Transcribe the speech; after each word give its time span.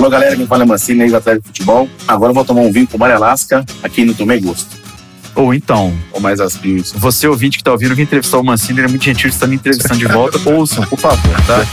Alô, 0.00 0.08
galera, 0.08 0.34
quem 0.34 0.46
fala 0.46 0.62
é 0.62 0.66
Mancini, 0.66 1.02
aí 1.02 1.14
Atlético 1.14 1.42
de 1.42 1.48
Futebol. 1.48 1.86
Agora 2.08 2.30
eu 2.30 2.34
vou 2.34 2.42
tomar 2.42 2.62
um 2.62 2.72
vinho 2.72 2.86
com 2.88 2.96
Maria 2.96 3.16
Alaska, 3.16 3.62
aqui 3.82 4.02
no 4.02 4.14
Tomei 4.14 4.40
Gosto. 4.40 4.74
Ou 5.34 5.52
então, 5.52 5.94
Ou 6.10 6.18
mais 6.18 6.40
as 6.40 6.56
pilhas. 6.56 6.90
você 6.92 7.28
ouvinte 7.28 7.58
que 7.58 7.62
tá 7.62 7.70
ouvindo, 7.70 7.94
que 7.94 8.00
entrevistou 8.00 8.40
o 8.40 8.44
Mancini, 8.44 8.80
ele 8.80 8.86
é 8.86 8.88
muito 8.88 9.04
gentil, 9.04 9.28
está 9.28 9.46
me 9.46 9.56
entrevistando 9.56 9.98
de 9.98 10.06
volta. 10.06 10.38
Ouçam, 10.48 10.86
por 10.86 10.98
favor, 10.98 11.36
tá? 11.46 11.66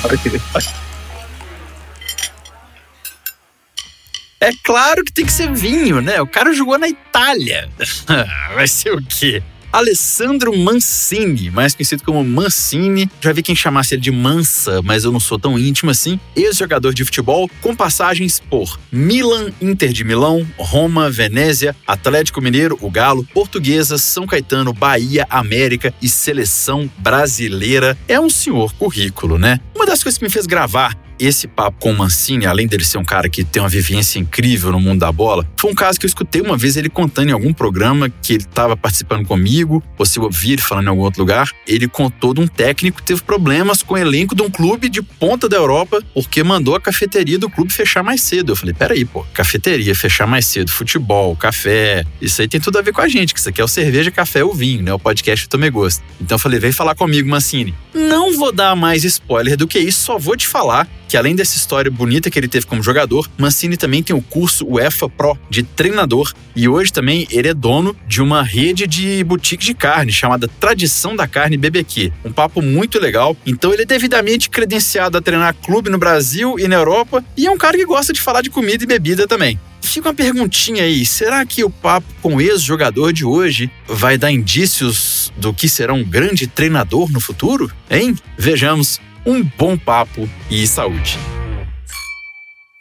É 4.42 4.52
claro 4.62 5.06
que 5.06 5.14
tem 5.14 5.26
que 5.26 5.32
ser 5.32 5.50
vinho, 5.54 6.02
né? 6.02 6.22
O 6.22 6.28
cara 6.28 6.52
jogou 6.52 6.78
na 6.78 6.90
Itália. 6.90 7.70
Vai 8.54 8.68
ser 8.68 8.92
o 8.92 9.02
quê? 9.02 9.42
Alessandro 9.72 10.56
Mancini, 10.58 11.50
mais 11.52 11.76
conhecido 11.76 12.04
como 12.04 12.24
Mancini. 12.24 13.10
Já 13.22 13.34
vi 13.34 13.44
quem 13.44 13.56
chamasse 13.56 13.96
ele 13.96 14.02
de 14.02 14.12
Mansa, 14.12 14.82
mas 14.82 15.04
eu 15.04 15.12
não 15.12 15.20
sou 15.20 15.38
tão 15.38 15.58
íntimo 15.58 15.92
assim. 15.92 16.20
Ex-jogador 16.36 16.94
de 16.94 17.04
futebol 17.04 17.50
com 17.62 17.76
passagens 17.76 18.40
por 18.40 18.80
Milan, 18.92 19.52
Inter 19.62 19.92
de 19.92 20.04
Milão, 20.04 20.48
Roma, 20.58 21.10
Venezia, 21.10 21.76
Atlético 21.86 22.42
Mineiro, 22.42 22.78
o 22.82 22.90
Galo, 22.90 23.28
Portuguesa, 23.34 23.98
São 23.98 24.26
Caetano, 24.26 24.74
Bahia, 24.74 25.26
América 25.30 25.94
e 26.02 26.10
Seleção 26.10 26.90
Brasileira. 26.98 27.98
É 28.08 28.20
um 28.20 28.30
senhor 28.30 28.74
currículo, 28.74 29.38
né? 29.38 29.60
Uma 29.76 29.86
das 29.86 30.02
coisas 30.02 30.18
que 30.18 30.24
me 30.24 30.30
fez 30.30 30.46
gravar 30.46 31.07
esse 31.20 31.48
papo 31.48 31.78
com 31.80 31.92
o 31.92 31.98
Mancini, 31.98 32.46
além 32.46 32.68
dele 32.68 32.84
ser 32.84 32.98
um 32.98 33.04
cara 33.04 33.30
que 33.30 33.44
tem 33.44 33.62
uma 33.62 33.70
vivência 33.70 34.20
incrível 34.20 34.72
no 34.72 34.80
mundo 34.80 35.00
da 35.00 35.12
bola, 35.12 35.48
foi 35.60 35.72
um 35.72 35.76
caso 35.76 36.00
que 36.00 36.06
eu 36.06 36.08
escutei 36.08 36.42
uma 36.42 36.58
vez 36.58 36.78
ele 36.78 36.90
contando 36.90 37.30
em 37.30 37.34
algum 37.34 37.54
programa 37.54 38.10
que 38.10 38.34
ele 38.34 38.44
estava 38.44 38.76
participando 38.76 39.26
comigo, 39.26 39.84
ou 39.98 40.06
se 40.06 40.20
eu 40.20 40.24
ouvi 40.24 40.54
ele 40.54 40.62
falando 40.62 40.86
em 40.86 40.90
algum 40.90 41.02
outro 41.02 41.22
lugar. 41.22 41.52
Ele 41.68 41.88
contou 41.88 42.34
de 42.34 42.42
um 42.42 42.48
técnico 42.48 42.98
que 42.98 43.04
teve 43.04 43.22
problemas 43.22 43.82
com 43.84 43.94
o 43.94 43.98
elenco 43.98 44.36
de 44.36 44.42
um 44.42 44.50
clube 44.50 44.90
de 44.90 45.02
ponta 45.02 45.50
da 45.50 45.58
Europa 45.58 46.02
porque 46.14 46.44
mandou 46.44 46.76
a 46.76 46.82
cafeteria 46.82 47.38
do 47.38 47.50
clube 47.50 47.72
fechar 47.72 48.04
mais 48.04 48.22
cedo. 48.22 48.52
Eu 48.52 48.56
falei, 48.56 48.74
peraí, 48.74 49.06
pô, 49.06 49.26
cafeteria, 49.34 49.94
fechar 49.96 50.28
mais 50.28 50.46
cedo, 50.46 50.72
futebol, 50.72 51.36
café, 51.36 52.04
isso 52.22 52.42
aí 52.42 52.48
tem 52.48 52.60
tudo 52.60 52.78
a 52.78 52.82
ver 52.82 52.92
com 52.92 53.02
a 53.02 53.08
gente, 53.08 53.34
que 53.34 53.40
isso 53.40 53.50
aqui 53.50 53.62
é 53.62 53.64
o 53.64 53.68
cerveja, 53.68 54.12
café 54.12 54.44
ou 54.44 54.54
vinho, 54.54 54.84
né? 54.84 54.94
O 54.94 55.00
podcast 55.00 55.48
Tomei 55.48 55.70
Gosto. 55.70 56.04
Então 56.20 56.36
eu 56.36 56.40
falei, 56.40 56.60
vem 56.60 56.72
falar 56.72 56.96
comigo, 56.96 57.30
Mancini. 57.30 57.74
Não 57.94 58.36
vou 58.38 58.52
dar 58.52 58.76
mais 58.76 59.04
spoiler 59.04 59.58
do 59.58 59.68
que 59.68 59.80
isso, 59.80 60.02
só 60.02 60.18
vou 60.18 60.36
te 60.36 60.48
falar 60.48 60.88
que 61.08 61.18
além 61.18 61.36
dessa 61.36 61.56
história 61.56 61.90
bonita 61.90 62.30
que 62.30 62.38
ele 62.38 62.48
teve 62.48 62.66
como 62.66 62.84
jogador, 62.84 63.30
Mancini 63.38 63.78
também 63.78 64.04
tem 64.04 64.16
o 64.16 64.22
curso 64.22 64.66
UEFA 64.66 65.10
Pro 65.10 65.38
de 65.50 65.64
treinador 65.64 66.34
e 66.56 66.68
hoje 66.68 66.92
também 66.92 67.28
ele 67.32 67.48
é 67.48 67.54
dono 67.54 67.96
de 68.08 68.22
uma 68.22 68.44
rede 68.44 68.86
de 68.86 69.24
boutique 69.24 69.66
de 69.66 69.74
carne 69.74 70.12
chamada 70.12 70.48
Tradição 70.48 71.16
da 71.16 71.28
Carne 71.28 71.58
BBQ. 71.58 72.12
Um 72.26 72.32
papo 72.32 72.62
muito 72.62 73.00
legal. 73.00 73.36
Então 73.46 73.74
ele 73.74 73.84
é 73.84 73.86
devidamente 73.86 74.50
credenciado 74.50 75.18
a 75.18 75.22
treinar 75.22 75.56
clube 75.56 75.90
no 75.90 75.98
Brasil 75.98 76.60
e 76.60 76.68
na 76.68 76.76
Europa 76.76 77.24
e 77.36 77.48
é 77.48 77.52
um 77.52 77.58
cara 77.58 77.78
que 77.78 77.86
gosta 77.86 78.12
de 78.12 78.22
falar 78.22 78.42
de 78.42 78.50
comida 78.50 78.84
e 78.84 78.88
bebida 78.88 79.28
também. 79.28 79.60
Fica 79.82 80.10
uma 80.10 80.16
perguntinha 80.16 80.84
aí: 80.84 81.06
será 81.06 81.46
que 81.46 81.64
o 81.64 81.70
papo 81.70 82.08
com 82.22 82.36
o 82.36 82.42
ex-jogador 82.42 83.14
de 83.14 83.24
hoje 83.24 83.72
vai 83.88 84.18
dar 84.18 84.32
indícios 84.32 85.32
do 85.38 85.54
que 85.54 85.70
será 85.70 85.94
um 85.94 86.04
grande 86.04 86.46
treinador 86.46 87.12
no 87.12 87.22
futuro? 87.22 87.72
Hein? 87.90 88.16
Vejamos 88.38 89.00
um 89.28 89.44
bom 89.44 89.78
papo 89.78 90.22
e 90.50 90.66
saúde. 90.66 91.18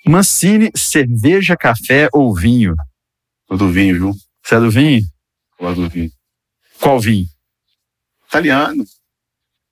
Mancini, 0.07 0.71
cerveja, 0.77 1.57
café 1.57 2.09
ou 2.13 2.33
vinho? 2.33 2.77
Sou 3.49 3.57
do 3.57 3.69
vinho, 3.69 3.95
viu? 3.97 4.15
Você 4.45 4.55
é 4.55 4.61
do 4.61 4.71
vinho? 4.71 5.03
Gosto 5.59 5.83
do 5.83 5.89
vinho. 5.89 6.13
Qual 6.81 7.01
vinho? 7.01 7.27
Italiano. 8.29 8.85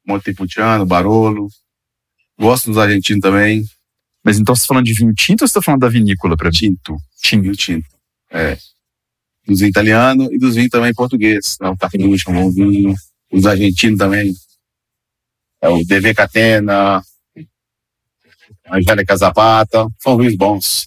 Montepulciano, 0.04 0.84
Barolo. 0.84 1.46
Gosto 2.36 2.70
dos 2.70 2.78
argentinos 2.78 3.22
também. 3.22 3.64
Mas 4.24 4.40
então 4.40 4.52
você 4.52 4.62
tá 4.62 4.68
falando 4.68 4.86
de 4.86 4.94
vinho 4.94 5.14
tinto 5.14 5.42
ou 5.42 5.48
você 5.48 5.54
tá 5.54 5.62
falando 5.62 5.82
da 5.82 5.88
vinícola 5.88 6.36
pra 6.36 6.50
mim? 6.50 6.56
Tinto. 6.56 6.96
Tinto. 7.22 7.42
Vinho 7.42 7.54
tinto. 7.54 7.88
É. 8.32 8.58
Dos 9.46 9.62
italianos 9.62 10.28
e 10.32 10.38
dos 10.38 10.56
vinhos 10.56 10.70
também 10.70 10.92
portugueses. 10.92 11.56
É 11.60 11.68
o 11.68 11.76
Carluxo, 11.76 12.32
um 12.32 12.34
bom 12.34 12.50
vinho. 12.50 12.96
Os 13.30 13.46
argentinos 13.46 13.98
também. 13.98 14.34
É 15.60 15.68
o 15.68 15.84
DV 15.84 16.14
Catena. 16.14 17.02
Angélica 18.70 19.16
Zapata. 19.16 19.86
São 20.02 20.16
vinhos 20.16 20.36
bons. 20.36 20.86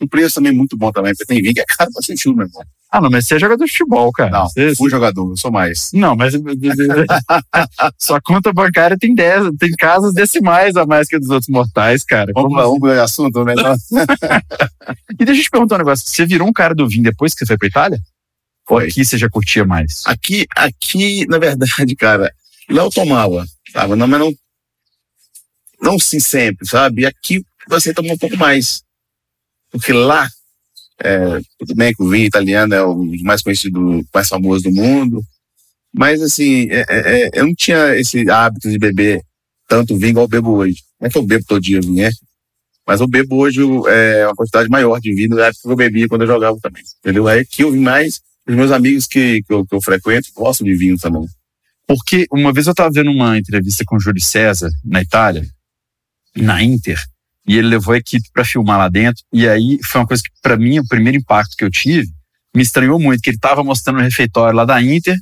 O 0.00 0.06
preço 0.08 0.34
também 0.36 0.52
é 0.52 0.54
muito 0.54 0.76
bom 0.76 0.92
também, 0.92 1.12
porque 1.12 1.24
tem 1.24 1.40
vinho 1.42 1.54
que 1.54 1.60
é 1.60 1.64
caro 1.66 1.90
pra 1.92 2.02
sentir, 2.02 2.28
meu 2.34 2.46
irmão. 2.46 2.62
Ah, 2.92 3.00
não, 3.00 3.10
mas 3.10 3.26
você 3.26 3.34
é 3.34 3.38
jogador 3.38 3.64
de 3.64 3.70
futebol, 3.72 4.12
cara. 4.12 4.30
Não, 4.30 4.48
Você- 4.48 4.74
fui 4.76 4.88
jogador, 4.90 5.30
eu 5.30 5.36
sou 5.36 5.50
mais. 5.50 5.90
Não, 5.92 6.14
mas 6.14 6.34
sua 7.98 8.20
conta 8.20 8.52
bancária 8.52 8.96
tem 8.98 9.14
10, 9.14 9.50
tem 9.58 9.70
casas 9.72 10.14
decimais 10.14 10.76
a 10.76 10.86
mais 10.86 11.08
que 11.08 11.16
a 11.16 11.18
dos 11.18 11.30
outros 11.30 11.48
mortais, 11.48 12.04
cara. 12.04 12.30
Vamos, 12.34 12.48
Como 12.50 12.60
assim? 12.60 12.66
vamos 12.68 12.80
mudar 12.80 12.94
de 12.94 13.00
assunto, 13.00 13.44
né? 13.44 13.54
E 15.18 15.24
deixa 15.24 15.40
eu 15.40 15.44
te 15.44 15.50
perguntar 15.50 15.74
um 15.76 15.78
negócio. 15.78 16.06
Você 16.08 16.24
virou 16.26 16.46
um 16.48 16.52
cara 16.52 16.74
do 16.74 16.88
vinho 16.88 17.02
depois 17.02 17.32
que 17.34 17.40
você 17.40 17.46
foi 17.46 17.58
pra 17.58 17.68
Itália? 17.68 17.98
Ou 18.68 18.78
Foi. 18.78 18.86
aqui 18.88 19.04
você 19.04 19.16
já 19.18 19.28
curtia 19.28 19.64
mais? 19.64 20.02
Aqui, 20.06 20.46
aqui, 20.54 21.26
na 21.28 21.38
verdade, 21.38 21.94
cara, 21.96 22.32
lá 22.70 22.82
eu 22.84 22.90
tomava, 22.90 23.44
sabe? 23.76 23.94
Não, 23.94 24.06
mas 24.06 24.20
não, 24.20 24.34
não 25.82 25.98
sim 25.98 26.18
sempre, 26.18 26.66
sabe? 26.66 27.02
E 27.02 27.06
aqui 27.06 27.44
você 27.68 27.92
toma 27.92 28.14
um 28.14 28.18
pouco 28.18 28.36
mais. 28.36 28.82
Porque 29.70 29.92
lá, 29.92 30.28
é, 30.98 31.40
tudo 31.58 31.74
bem 31.74 31.92
que 31.92 32.02
o 32.02 32.08
vinho 32.08 32.24
italiano 32.24 32.74
é 32.74 32.82
o 32.82 32.96
mais 33.22 33.42
conhecido, 33.42 34.02
mais 34.14 34.28
famoso 34.28 34.64
do 34.64 34.70
mundo, 34.70 35.22
mas 35.92 36.22
assim, 36.22 36.68
é, 36.70 36.84
é, 36.88 37.22
é, 37.26 37.30
eu 37.34 37.46
não 37.46 37.54
tinha 37.54 37.94
esse 37.96 38.28
hábito 38.30 38.70
de 38.70 38.78
beber 38.78 39.22
tanto 39.68 39.96
vinho 39.96 40.10
igual 40.10 40.24
eu 40.24 40.28
bebo 40.28 40.52
hoje. 40.52 40.82
Não 40.98 41.08
é 41.08 41.10
que 41.10 41.18
eu 41.18 41.22
bebo 41.22 41.44
todo 41.46 41.60
dia 41.60 41.80
vinho, 41.80 42.06
é? 42.06 42.10
Mas 42.86 43.00
eu 43.00 43.08
bebo 43.08 43.36
hoje 43.36 43.60
é, 43.88 44.26
uma 44.26 44.36
quantidade 44.36 44.70
maior 44.70 45.00
de 45.00 45.12
vinho 45.12 45.30
da 45.30 45.46
época 45.48 45.62
que 45.62 45.68
eu 45.68 45.76
bebia 45.76 46.08
quando 46.08 46.22
eu 46.22 46.28
jogava 46.28 46.56
também. 46.62 46.82
Entendeu? 47.00 47.26
Aí 47.28 47.40
aqui 47.40 47.62
eu 47.62 47.72
vim 47.72 47.80
mais 47.80 48.22
os 48.48 48.54
meus 48.54 48.70
amigos 48.70 49.06
que, 49.06 49.42
que, 49.42 49.52
eu, 49.52 49.66
que 49.66 49.74
eu 49.74 49.82
frequento 49.82 50.28
gostam 50.34 50.64
de 50.64 50.74
vinho 50.74 50.96
também. 50.96 51.26
Porque 51.86 52.26
uma 52.32 52.52
vez 52.52 52.66
eu 52.66 52.74
tava 52.74 52.90
vendo 52.92 53.10
uma 53.10 53.38
entrevista 53.38 53.84
com 53.86 53.96
o 53.96 54.00
Júlio 54.00 54.20
César 54.20 54.70
na 54.84 55.00
Itália, 55.00 55.46
na 56.34 56.62
Inter, 56.62 57.00
e 57.48 57.56
ele 57.56 57.68
levou 57.68 57.94
a 57.94 57.98
equipe 57.98 58.28
pra 58.32 58.44
filmar 58.44 58.78
lá 58.78 58.88
dentro, 58.88 59.22
e 59.32 59.48
aí 59.48 59.78
foi 59.84 60.00
uma 60.00 60.06
coisa 60.06 60.22
que 60.22 60.30
pra 60.42 60.56
mim, 60.56 60.80
o 60.80 60.86
primeiro 60.86 61.16
impacto 61.16 61.56
que 61.56 61.64
eu 61.64 61.70
tive, 61.70 62.08
me 62.54 62.62
estranhou 62.62 62.98
muito, 62.98 63.22
que 63.22 63.30
ele 63.30 63.38
tava 63.38 63.62
mostrando 63.62 63.98
o 63.98 64.02
refeitório 64.02 64.56
lá 64.56 64.64
da 64.64 64.82
Inter, 64.82 65.16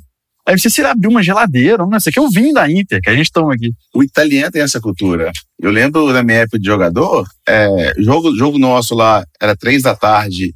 aí 0.46 0.58
você 0.58 0.70
se 0.70 0.80
ele 0.80 0.88
abriu 0.88 1.10
uma 1.10 1.22
geladeira, 1.22 1.84
não, 1.84 1.98
isso 1.98 2.08
aqui 2.08 2.18
é 2.18 2.22
o 2.22 2.30
vinho 2.30 2.54
da 2.54 2.70
Inter, 2.70 3.00
que 3.02 3.10
a 3.10 3.14
gente 3.14 3.30
toma 3.30 3.54
aqui. 3.54 3.72
O 3.94 4.02
italiano 4.02 4.50
tem 4.50 4.62
essa 4.62 4.80
cultura. 4.80 5.32
Eu 5.58 5.70
lembro 5.70 6.12
da 6.12 6.22
minha 6.22 6.38
época 6.38 6.58
de 6.58 6.66
jogador, 6.66 7.28
é, 7.46 7.94
jogo, 7.98 8.34
jogo 8.36 8.58
nosso 8.58 8.94
lá 8.94 9.24
era 9.40 9.54
três 9.54 9.82
da 9.82 9.94
tarde 9.94 10.54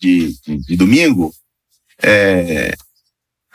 de, 0.00 0.34
de, 0.46 0.58
de 0.58 0.76
domingo, 0.76 1.32
é, 2.00 2.74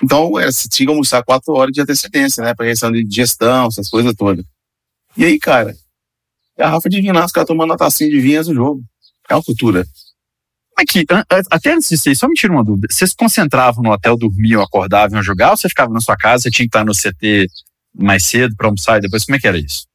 então 0.01 0.39
era, 0.39 0.51
você 0.51 0.67
tinha 0.67 0.87
que 0.87 0.91
almoçar 0.91 1.23
quatro 1.23 1.53
horas 1.53 1.71
de 1.73 1.81
antecedência, 1.81 2.43
né? 2.43 2.53
Pra 2.53 2.65
questão 2.65 2.91
de 2.91 3.03
digestão, 3.03 3.67
essas 3.67 3.89
coisas 3.89 4.13
todas. 4.15 4.45
E 5.15 5.23
aí, 5.25 5.37
cara, 5.39 5.75
garrafa 6.57 6.89
de 6.89 7.01
vinho 7.01 7.13
os 7.23 7.31
caras 7.31 7.47
tomando 7.47 7.69
uma 7.71 7.77
tacinha 7.77 8.09
de 8.09 8.19
vinho 8.19 8.39
antes 8.39 8.47
do 8.49 8.55
jogo. 8.55 8.83
É 9.29 9.35
uma 9.35 9.43
cultura. 9.43 9.85
Aqui, 10.75 11.05
an- 11.09 11.23
an- 11.31 11.41
até 11.51 11.73
antes 11.73 11.89
disso 11.89 12.09
aí, 12.09 12.15
só 12.15 12.27
me 12.27 12.33
tira 12.33 12.51
uma 12.51 12.63
dúvida. 12.63 12.87
Vocês 12.89 13.13
concentravam 13.13 13.83
no 13.83 13.91
hotel, 13.91 14.17
dormiam, 14.17 14.61
acordavam, 14.61 15.21
jogar, 15.21 15.51
ou 15.51 15.57
você 15.57 15.69
ficava 15.69 15.93
na 15.93 16.01
sua 16.01 16.17
casa, 16.17 16.43
você 16.43 16.51
tinha 16.51 16.65
que 16.65 16.69
estar 16.69 16.83
no 16.83 16.93
CT 16.93 17.47
mais 17.95 18.23
cedo 18.25 18.55
pra 18.55 18.67
almoçar 18.67 18.97
e 18.97 19.01
depois, 19.01 19.23
como 19.23 19.35
é 19.35 19.39
que 19.39 19.47
era 19.47 19.57
isso? 19.57 19.85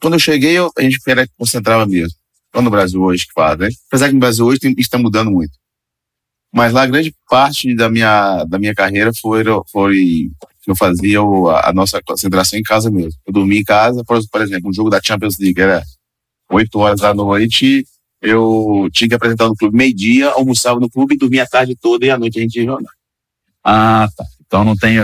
Quando 0.00 0.12
eu 0.14 0.18
cheguei, 0.20 0.52
eu, 0.52 0.70
a 0.76 0.82
gente 0.82 0.98
era 1.06 1.26
que 1.26 1.32
concentrava 1.38 1.86
mesmo. 1.86 2.14
Não 2.54 2.60
no 2.62 2.70
Brasil 2.70 3.00
hoje 3.02 3.26
que 3.26 3.32
faz, 3.32 3.58
né? 3.58 3.68
Apesar 3.88 4.08
que 4.08 4.14
no 4.14 4.20
Brasil 4.20 4.44
hoje 4.44 4.58
tem, 4.60 4.74
está 4.78 4.98
mudando 4.98 5.30
muito. 5.30 5.52
Mas 6.56 6.72
lá, 6.72 6.86
grande 6.86 7.14
parte 7.28 7.76
da 7.76 7.90
minha, 7.90 8.42
da 8.44 8.58
minha 8.58 8.74
carreira 8.74 9.12
foi, 9.12 9.44
foi 9.70 10.30
que 10.62 10.70
eu 10.70 10.74
fazia 10.74 11.20
a, 11.20 11.70
nossa 11.74 12.00
concentração 12.02 12.58
em 12.58 12.62
casa 12.62 12.90
mesmo. 12.90 13.12
Eu 13.26 13.32
dormia 13.34 13.60
em 13.60 13.62
casa, 13.62 14.02
por, 14.02 14.18
por 14.26 14.40
exemplo, 14.40 14.70
um 14.70 14.72
jogo 14.72 14.88
da 14.88 14.98
Champions 15.04 15.36
League 15.38 15.60
era 15.60 15.84
8 16.50 16.78
horas 16.78 17.00
da 17.00 17.12
noite, 17.12 17.84
eu 18.22 18.88
tinha 18.90 19.06
que 19.06 19.14
apresentar 19.14 19.48
no 19.48 19.54
clube 19.54 19.76
meio-dia, 19.76 20.30
almoçava 20.30 20.80
no 20.80 20.88
clube, 20.88 21.18
dormia 21.18 21.42
a 21.42 21.46
tarde 21.46 21.76
toda 21.78 22.06
e 22.06 22.10
à 22.10 22.16
noite 22.16 22.38
a 22.38 22.42
gente 22.42 22.58
ia 22.58 22.64
jogar. 22.64 22.90
Ah, 23.62 24.08
tá. 24.16 24.24
Então 24.46 24.64
não 24.64 24.74
tem. 24.74 24.96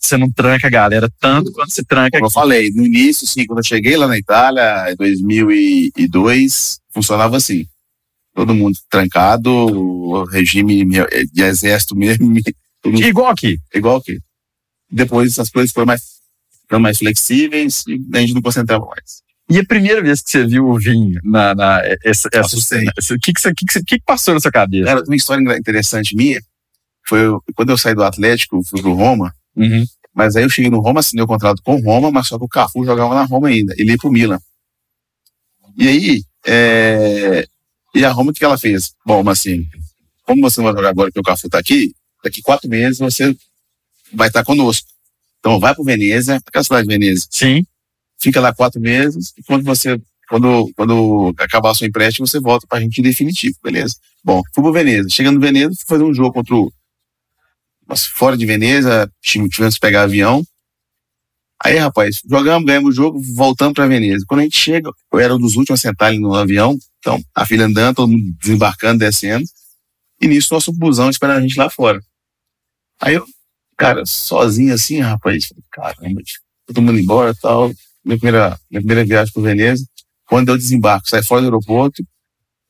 você 0.00 0.16
não 0.16 0.32
tranca 0.32 0.68
a 0.68 0.70
galera 0.70 1.12
tanto 1.20 1.52
quanto 1.52 1.74
você 1.74 1.84
tranca 1.84 2.16
Como 2.16 2.26
eu 2.26 2.30
falei, 2.30 2.70
no 2.70 2.86
início, 2.86 3.26
sim, 3.26 3.44
quando 3.44 3.58
eu 3.58 3.64
cheguei 3.64 3.98
lá 3.98 4.08
na 4.08 4.16
Itália, 4.16 4.90
em 4.90 4.96
2002, 4.96 6.78
funcionava 6.90 7.36
assim. 7.36 7.66
Todo 8.34 8.54
mundo 8.54 8.76
trancado, 8.90 9.50
o 9.50 10.24
regime 10.24 10.84
de 11.32 11.42
exército 11.42 11.94
mesmo, 11.96 12.32
Igual 12.84 13.28
aqui. 13.30 13.58
igual 13.74 14.00
que. 14.02 14.18
Depois 14.90 15.38
as 15.38 15.48
coisas 15.50 15.72
foram 15.72 15.86
mais, 15.86 16.02
foram 16.68 16.82
mais 16.82 16.98
flexíveis 16.98 17.84
e 17.86 17.98
a 18.16 18.20
gente 18.20 18.34
não 18.34 18.42
concentrava 18.42 18.84
mais. 18.86 19.22
E 19.48 19.58
a 19.58 19.64
primeira 19.64 20.02
vez 20.02 20.20
que 20.20 20.30
você 20.30 20.46
viu 20.46 20.66
o 20.66 20.78
vinho 20.78 21.20
na. 21.24 21.54
na 21.54 21.80
essa, 22.04 22.28
essa, 22.32 23.14
o 23.14 23.18
que, 23.18 23.32
que, 23.32 23.40
você, 23.40 23.54
que, 23.54 23.64
que, 23.66 23.82
que 23.84 24.00
passou 24.00 24.34
na 24.34 24.40
sua 24.40 24.50
cabeça? 24.50 24.84
Cara, 24.84 25.02
uma 25.06 25.16
história 25.16 25.56
interessante 25.56 26.16
minha 26.16 26.40
foi 27.06 27.20
quando 27.54 27.70
eu 27.70 27.78
saí 27.78 27.94
do 27.94 28.02
Atlético, 28.02 28.62
fui 28.64 28.80
pro 28.82 28.94
Roma, 28.94 29.32
Uhum. 29.56 29.84
mas 30.14 30.34
aí 30.34 30.42
eu 30.42 30.50
cheguei 30.50 30.70
no 30.70 30.80
Roma, 30.80 31.00
assinei 31.00 31.22
o 31.22 31.28
contrato 31.28 31.62
com 31.62 31.76
o 31.76 31.80
Roma, 31.82 32.10
mas 32.10 32.26
só 32.26 32.36
que 32.38 32.44
o 32.44 32.48
Cafu 32.48 32.84
jogava 32.84 33.14
na 33.14 33.24
Roma 33.24 33.48
ainda. 33.48 33.72
Ele 33.78 33.92
ia 33.92 33.96
pro 33.98 34.10
Milan. 34.10 34.38
E 35.76 35.88
aí, 35.88 36.22
é, 36.46 37.46
E 37.94 38.04
a 38.04 38.10
Roma, 38.10 38.32
o 38.32 38.34
que 38.34 38.44
ela 38.44 38.58
fez? 38.58 38.92
Bom, 39.06 39.22
mas 39.22 39.38
assim, 39.38 39.66
como 40.24 40.42
você 40.42 40.60
não 40.60 40.64
vai 40.66 40.74
jogar 40.74 40.88
agora 40.90 41.12
que 41.12 41.20
o 41.20 41.22
Cafu 41.22 41.48
tá 41.48 41.58
aqui, 41.58 41.94
daqui 42.22 42.42
quatro 42.42 42.68
meses 42.68 42.98
você 42.98 43.36
vai 44.12 44.28
estar 44.28 44.44
conosco. 44.44 44.88
Então 45.38 45.60
vai 45.60 45.74
para 45.74 45.84
Veneza, 45.84 46.40
para 46.40 46.60
a 46.60 46.64
cidade 46.64 46.88
de 46.88 46.92
Veneza. 46.92 47.26
Sim. 47.30 47.64
Fica 48.18 48.40
lá 48.40 48.52
quatro 48.54 48.80
meses 48.80 49.32
e 49.36 49.42
quando 49.42 49.62
você, 49.62 50.00
quando, 50.28 50.72
quando 50.74 51.34
acabar 51.38 51.70
o 51.70 51.74
seu 51.74 51.86
empréstimo, 51.86 52.26
você 52.26 52.40
volta 52.40 52.66
para 52.66 52.78
a 52.78 52.80
gente 52.80 52.98
em 52.98 53.04
definitivo, 53.04 53.56
beleza? 53.62 53.96
Bom, 54.24 54.42
fui 54.52 54.64
para 54.64 54.72
Veneza. 54.72 55.08
Chegando 55.10 55.36
em 55.36 55.40
Veneza, 55.40 55.74
fui 55.76 55.86
fazer 55.86 56.04
um 56.04 56.14
jogo 56.14 56.32
contra 56.32 56.54
o. 56.54 56.72
Mas 57.86 58.06
fora 58.06 58.36
de 58.36 58.46
Veneza, 58.46 59.10
tivemos 59.20 59.74
que 59.74 59.80
pegar 59.80 60.02
avião. 60.02 60.42
Aí, 61.62 61.76
rapaz, 61.76 62.20
jogamos, 62.28 62.66
ganhamos 62.66 62.90
o 62.90 62.96
jogo, 62.96 63.20
voltamos 63.34 63.74
para 63.74 63.86
Veneza. 63.86 64.24
Quando 64.26 64.40
a 64.40 64.42
gente 64.44 64.56
chega, 64.56 64.90
eu 65.12 65.18
era 65.18 65.34
um 65.34 65.38
dos 65.38 65.56
últimos 65.56 65.80
a 65.80 65.82
sentar 65.82 66.08
ali 66.08 66.18
no 66.18 66.34
avião, 66.34 66.78
então 67.04 67.22
a 67.34 67.44
filha 67.44 67.66
andando, 67.66 67.96
todo 67.96 68.10
mundo 68.10 68.34
desembarcando, 68.40 69.00
descendo. 69.00 69.44
E 70.18 70.26
nisso, 70.26 70.54
nosso 70.54 70.72
busão 70.72 71.10
esperando 71.10 71.36
a 71.36 71.40
gente 71.42 71.58
lá 71.58 71.68
fora. 71.68 72.00
Aí 72.98 73.14
eu, 73.14 73.26
cara, 73.76 74.06
sozinho 74.06 74.72
assim, 74.72 75.00
rapaz, 75.00 75.52
caramba, 75.70 76.22
todo 76.66 76.80
mundo 76.80 76.98
embora 76.98 77.32
e 77.32 77.34
tal. 77.34 77.70
Minha 78.02 78.18
primeira, 78.18 78.58
minha 78.70 78.80
primeira 78.80 79.04
viagem 79.04 79.30
para 79.34 79.42
Veneza. 79.42 79.84
Quando 80.26 80.48
eu 80.48 80.56
desembarco, 80.56 81.06
saio 81.06 81.22
fora 81.22 81.42
do 81.42 81.48
aeroporto, 81.48 82.02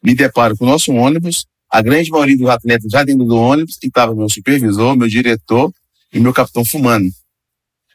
me 0.03 0.17
deparo 0.17 0.57
com 0.57 0.65
o 0.65 0.69
nosso 0.69 0.93
ônibus, 0.93 1.47
a 1.71 1.81
grande 1.81 2.11
maioria 2.11 2.37
dos 2.37 2.49
atletas 2.49 2.91
já 2.91 3.05
dentro 3.05 3.25
do 3.25 3.37
ônibus, 3.37 3.79
e 3.83 3.87
estava 3.87 4.15
meu 4.17 4.29
supervisor, 4.29 4.97
meu 4.97 5.07
diretor 5.09 5.73
e 6.13 6.19
meu 6.19 6.33
capitão 6.33 6.65
fumando. 6.65 7.09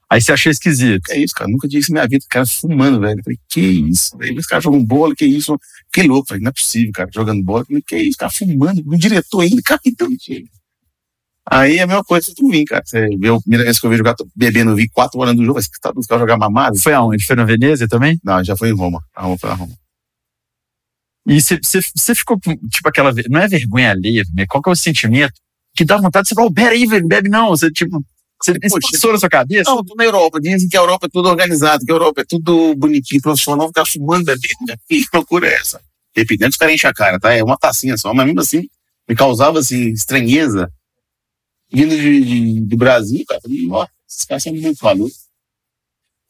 Aí 0.10 0.20
você 0.20 0.32
achou 0.32 0.52
esquisito. 0.52 1.04
Que 1.04 1.14
é 1.14 1.20
isso, 1.20 1.36
cara. 1.36 1.50
Nunca 1.50 1.68
tinha 1.68 1.80
isso 1.80 1.92
na 1.92 2.00
minha 2.00 2.08
vida. 2.08 2.26
Cara 2.28 2.46
fumando, 2.46 3.00
velho. 3.00 3.20
Eu 3.20 3.24
falei, 3.24 3.40
que 3.48 3.62
isso? 3.62 4.18
Aí 4.20 4.36
os 4.36 4.48
caras 4.48 4.64
jogam 4.64 4.84
bola, 4.84 5.16
que 5.16 5.26
isso? 5.26 5.56
Que 5.94 6.04
louco. 6.04 6.30
falei, 6.30 6.42
não 6.42 6.50
é 6.50 6.54
possível, 6.54 6.92
cara, 6.92 7.10
jogando 7.14 7.44
bola. 7.44 7.62
Eu 7.62 7.66
falei, 7.66 7.82
que 7.86 7.98
isso? 7.98 8.18
Cara 8.18 8.32
fumando. 8.32 8.84
Um 8.88 8.98
diretor 8.98 9.42
ainda, 9.42 9.62
capitão. 9.62 10.10
Aí 11.52 11.78
é 11.78 11.84
a 11.84 11.88
mesma 11.88 12.04
coisa 12.04 12.28
que 12.28 12.34
tu 12.34 12.50
vim, 12.50 12.66
cara. 12.66 12.84
Você 12.84 13.08
viu 13.18 13.36
a 13.36 13.42
primeira 13.42 13.64
vez 13.64 13.80
que 13.80 13.86
eu 13.86 13.90
vi 13.92 13.98
jogar 13.98 14.16
bebendo, 14.36 14.76
vi 14.76 14.90
quatro 14.90 15.20
horas 15.20 15.36
do 15.36 15.46
jogo. 15.46 15.62
Você 15.62 15.70
tá 15.80 15.92
dos 15.92 16.08
caras 16.08 16.22
jogar 16.22 16.38
mamado? 16.38 16.80
Foi 16.80 16.94
aonde? 16.94 17.26
Foi 17.26 17.36
na 17.36 17.44
Veneza 17.44 17.88
também? 17.88 18.20
Não, 18.24 18.44
já 18.44 18.56
foi 18.56 18.70
em 18.70 18.76
Roma. 18.76 19.04
A 19.16 19.24
Roma 19.24 19.38
foi 19.38 19.50
na 19.50 19.56
Roma. 19.56 19.74
E 21.28 21.40
você 21.40 22.16
ficou, 22.16 22.40
tipo, 22.40 22.90
aquela. 22.90 23.14
Não 23.30 23.40
é 23.40 23.48
vergonha 23.48 23.92
alheia, 23.92 24.24
mas 24.34 24.48
qual 24.48 24.64
que 24.64 24.70
é 24.70 24.72
o 24.72 24.76
sentimento 24.76 25.34
que 25.76 25.86
dá 25.86 25.98
vontade 25.98 26.24
de 26.24 26.30
você 26.30 26.36
falar, 26.36 26.48
oh, 26.48 26.68
aí, 26.68 26.86
velho, 26.88 27.08
bebe 27.08 27.30
não. 27.30 27.50
Você, 27.50 27.72
tipo, 27.72 28.04
você 28.42 28.58
Poxa, 28.58 28.88
passou 28.94 29.12
na 29.12 29.20
sua 29.20 29.30
cabeça? 29.30 29.70
Não, 29.70 29.84
tô 29.84 29.96
na 29.96 30.06
Europa. 30.06 30.40
Dizem 30.40 30.70
que 30.70 30.78
a 30.78 30.80
Europa 30.80 31.08
é 31.08 31.10
tudo 31.10 31.28
organizado, 31.28 31.86
que 31.86 31.92
a 31.92 31.96
Europa 31.96 32.22
é 32.22 32.26
tudo 32.26 32.74
bonitinho, 32.76 33.22
profissional, 33.22 33.68
ficar 33.68 33.86
fumando, 33.86 34.26
bebendo. 34.26 34.80
Que 34.88 35.06
loucura 35.14 35.48
é 35.48 35.54
essa? 35.56 35.82
Repetindo, 36.16 36.50
os 36.50 36.58
caras 36.58 36.76
enchem 36.76 36.90
a 36.90 36.94
cara, 36.94 37.20
tá? 37.20 37.34
É 37.34 37.44
uma 37.44 37.58
tacinha 37.58 37.98
só, 37.98 38.14
mas 38.14 38.26
mesmo 38.26 38.40
assim, 38.40 38.68
me 39.08 39.16
causava, 39.16 39.60
assim, 39.60 39.90
estranheza. 39.90 40.72
Vindo 41.72 41.96
de, 41.96 42.22
de, 42.22 42.60
de 42.62 42.76
Brasil, 42.76 43.24
cara, 43.28 43.42
nossa, 43.68 43.92
esses 44.08 44.26
caras 44.26 44.44
são 44.44 44.54
muito 44.54 44.84
malucos. 44.84 45.30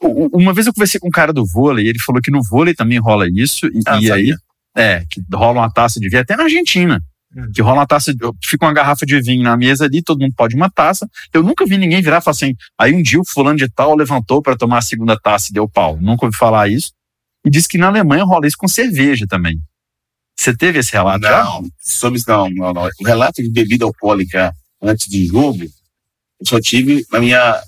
Uma 0.02 0.54
vez 0.54 0.66
eu 0.66 0.74
conversei 0.74 1.00
com 1.00 1.08
um 1.08 1.12
cara 1.12 1.34
do 1.34 1.46
vôlei, 1.46 1.88
ele 1.88 2.00
falou 2.00 2.22
que 2.22 2.32
no 2.32 2.42
vôlei 2.44 2.74
também 2.74 3.00
rola 3.00 3.28
isso, 3.30 3.68
e, 3.68 3.82
ah, 3.86 4.00
e 4.02 4.12
aí, 4.12 4.34
é, 4.76 5.06
que 5.10 5.22
rola 5.34 5.60
uma 5.60 5.72
taça 5.72 6.00
de 6.00 6.08
vinho, 6.10 6.22
até 6.22 6.36
na 6.36 6.44
Argentina. 6.44 7.02
Hum. 7.36 7.52
Que 7.54 7.62
rola 7.62 7.80
uma 7.80 7.88
taça, 7.88 8.12
fica 8.44 8.66
uma 8.66 8.74
garrafa 8.74 9.06
de 9.06 9.22
vinho 9.22 9.44
na 9.44 9.56
mesa 9.56 9.86
ali, 9.86 10.02
todo 10.02 10.20
mundo 10.20 10.34
pode 10.36 10.56
uma 10.56 10.70
taça. 10.70 11.08
Eu 11.34 11.44
nunca 11.44 11.66
vi 11.66 11.78
ninguém 11.78 12.02
virar 12.02 12.18
e 12.18 12.22
falar 12.22 12.32
assim. 12.32 12.56
Aí 12.78 12.94
um 12.94 13.02
dia 13.02 13.20
o 13.20 13.26
fulano 13.26 13.58
de 13.58 13.70
tal 13.70 13.96
levantou 13.96 14.42
para 14.42 14.58
tomar 14.58 14.80
a 14.80 14.82
segunda 14.82 15.18
taça 15.20 15.50
e 15.50 15.54
deu 15.54 15.68
pau. 15.70 15.98
Nunca 16.02 16.26
ouvi 16.26 16.38
falar 16.38 16.70
isso. 16.70 16.92
E 17.46 17.50
diz 17.50 17.68
que 17.68 17.78
na 17.78 17.88
Alemanha 17.88 18.24
rola 18.24 18.48
isso 18.48 18.58
com 18.58 18.68
cerveja 18.68 19.26
também. 19.28 19.60
Você 20.38 20.56
teve 20.56 20.80
esse 20.80 20.92
relato? 20.92 21.20
Não, 21.20 21.70
sobre 21.82 22.22
não, 22.28 22.50
não, 22.50 22.74
não. 22.74 22.90
O 23.00 23.06
relato 23.06 23.44
de 23.44 23.50
bebida 23.50 23.86
alcoólica 23.86 24.54
antes 24.82 25.08
de 25.08 25.26
jogo, 25.26 25.64
eu 25.64 26.48
só 26.48 26.60
tive 26.60 27.06
na 27.12 27.20
minha, 27.20 27.64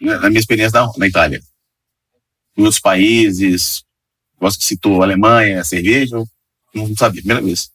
na 0.00 0.28
minha 0.28 0.40
experiência 0.40 0.80
na, 0.80 0.90
na 0.98 1.06
Itália. 1.06 1.40
Em 2.56 2.62
outros 2.62 2.80
países, 2.80 3.84
gosto 4.40 4.58
que 4.58 4.66
citou 4.66 5.02
Alemanha, 5.02 5.62
cerveja, 5.62 6.16
não 6.74 6.96
sabia, 6.96 7.22
primeira 7.22 7.42
vez. 7.42 7.70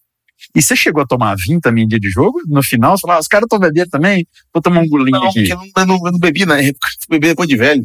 E 0.55 0.61
você 0.61 0.73
chegou 0.73 1.03
a 1.03 1.05
tomar 1.05 1.35
vinho 1.35 1.59
também 1.59 1.83
em 1.83 1.87
dia 1.87 1.99
de 1.99 2.09
jogo? 2.09 2.41
No 2.47 2.63
final, 2.63 2.97
você 2.97 3.01
falou, 3.01 3.17
ah, 3.17 3.19
os 3.19 3.27
caras 3.27 3.45
estão 3.45 3.59
bebendo 3.59 3.89
também? 3.89 4.25
Vou 4.53 4.61
tomar 4.61 4.79
um 4.79 4.87
golinho 4.87 5.19
não, 5.19 5.27
aqui. 5.27 5.49
Não, 5.49 5.59
porque 5.59 5.79
eu 5.81 5.85
não, 5.85 5.95
eu 6.05 6.11
não 6.13 6.19
bebi 6.19 6.45
na 6.45 6.61
época. 6.61 6.87
Bebi 7.09 7.27
depois 7.27 7.49
de 7.49 7.57
velho. 7.57 7.83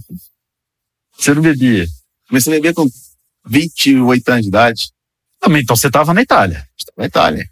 Você 1.18 1.34
não 1.34 1.42
bebia? 1.42 1.88
Comecei 2.28 2.52
a 2.52 2.56
beber 2.56 2.74
com 2.74 2.88
28 3.44 4.28
anos 4.28 4.42
de 4.42 4.48
idade. 4.48 4.92
Também, 5.40 5.62
então 5.62 5.74
você 5.74 5.88
estava 5.88 6.14
na 6.14 6.22
Itália. 6.22 6.64
Estava 6.78 6.96
na 6.96 7.06
Itália. 7.06 7.50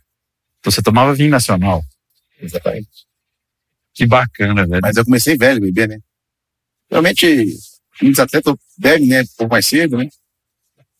Então 0.60 0.70
você 0.70 0.80
tomava 0.80 1.12
vinho 1.14 1.30
nacional. 1.30 1.82
Exatamente. 2.40 3.08
Que 3.94 4.06
bacana, 4.06 4.66
velho. 4.68 4.80
Mas 4.80 4.96
eu 4.96 5.04
comecei 5.04 5.36
velho 5.36 5.58
a 5.58 5.60
beber, 5.60 5.88
né? 5.88 5.98
Realmente, 6.88 7.56
muitos 8.00 8.20
atletas 8.20 8.54
bebem, 8.78 9.08
né? 9.08 9.22
Um 9.22 9.26
pouco 9.36 9.52
mais 9.52 9.66
cedo, 9.66 9.98
né? 9.98 10.08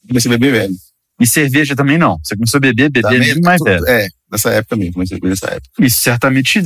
Comecei 0.08 0.28
a 0.28 0.36
beber 0.36 0.52
velho. 0.52 0.74
E 1.20 1.26
cerveja 1.26 1.74
também 1.74 1.98
não. 1.98 2.18
Você 2.22 2.36
começou 2.36 2.58
a 2.58 2.60
beber, 2.60 2.90
beber 2.90 3.02
também, 3.02 3.40
mais 3.40 3.60
velho. 3.62 3.86
É, 3.88 4.08
nessa 4.30 4.50
época 4.50 4.76
mesmo, 4.76 4.92
comecei 4.94 5.16
a 5.16 5.20
beber 5.20 5.30
nessa 5.30 5.46
época. 5.46 5.84
Isso 5.84 6.00
certamente 6.00 6.60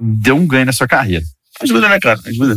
deu 0.00 0.36
um 0.36 0.46
ganho 0.46 0.66
na 0.66 0.72
sua 0.72 0.88
carreira. 0.88 1.24
Ajuda, 1.60 1.88
né, 1.88 2.00
cara? 2.00 2.20
Ajuda. 2.24 2.56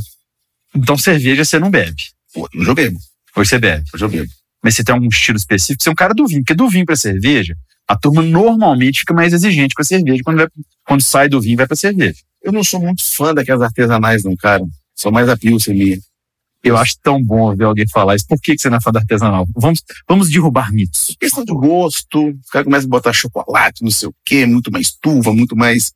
Então 0.76 0.98
cerveja 0.98 1.44
você 1.44 1.60
não 1.60 1.70
bebe. 1.70 2.04
Hoje 2.36 2.70
eu 2.70 2.76
bebo. 2.76 3.00
Hoje 3.36 3.50
você 3.50 3.60
bebe. 3.60 3.84
Hoje 3.94 4.06
eu 4.06 4.10
bebo. 4.10 4.32
Mas 4.64 4.76
você 4.76 4.84
tem 4.84 4.94
algum 4.94 5.08
estilo 5.08 5.38
específico? 5.38 5.84
Você 5.84 5.90
é 5.90 5.92
um 5.92 5.96
cara 5.96 6.14
do 6.14 6.26
vinho, 6.28 6.42
porque 6.42 6.56
do 6.56 6.70
vinho 6.70 6.86
pra 6.86 6.96
cerveja, 6.96 7.56
a 7.88 7.96
turma 7.96 8.22
normalmente 8.22 9.00
fica 9.00 9.14
mais 9.14 9.32
exigente 9.34 9.76
com 9.76 9.82
a 9.82 9.86
cerveja 9.86 10.22
quando, 10.24 10.38
vai, 10.38 10.48
quando 10.86 11.02
sai 11.02 11.30
do 11.30 11.40
vinho 11.40 11.58
vai 11.58 11.68
pra 11.68 11.76
cerveja. 11.76 12.18
Eu 12.42 12.52
não 12.52 12.64
sou 12.64 12.80
muito 12.80 13.04
fã 13.04 13.34
daquelas 13.34 13.62
artesanais, 13.62 14.24
não, 14.24 14.36
cara. 14.36 14.64
Sou 14.96 15.12
mais 15.12 15.30
a 15.30 15.38
Pilsen 15.38 15.76
minha. 15.76 16.00
Eu 16.66 16.76
acho 16.78 16.98
tão 17.04 17.22
bom 17.22 17.56
ver 17.56 17.66
alguém 17.66 17.88
falar 17.88 18.16
isso. 18.16 18.26
Por 18.28 18.42
que, 18.42 18.56
que 18.56 18.62
você 18.62 18.72
não 18.72 18.78
é 18.78 18.82
fã 18.82 18.92
da 18.92 19.00
artesanal? 19.00 19.48
Vamos, 19.56 19.84
vamos 20.10 20.30
derrubar 20.32 20.74
mitos. 20.74 21.16
Questão 21.20 21.46
de 21.46 21.54
gosto, 21.54 22.30
o 22.30 22.40
cara 22.52 22.66
começa 22.66 22.88
a 22.88 22.90
botar 22.90 23.14
chocolate, 23.14 23.84
não 23.84 23.92
sei 23.92 24.10
o 24.10 24.16
quê, 24.26 24.48
muito 24.48 24.72
mais 24.72 24.92
turva, 24.92 25.32
muito 25.32 25.56
mais, 25.56 25.94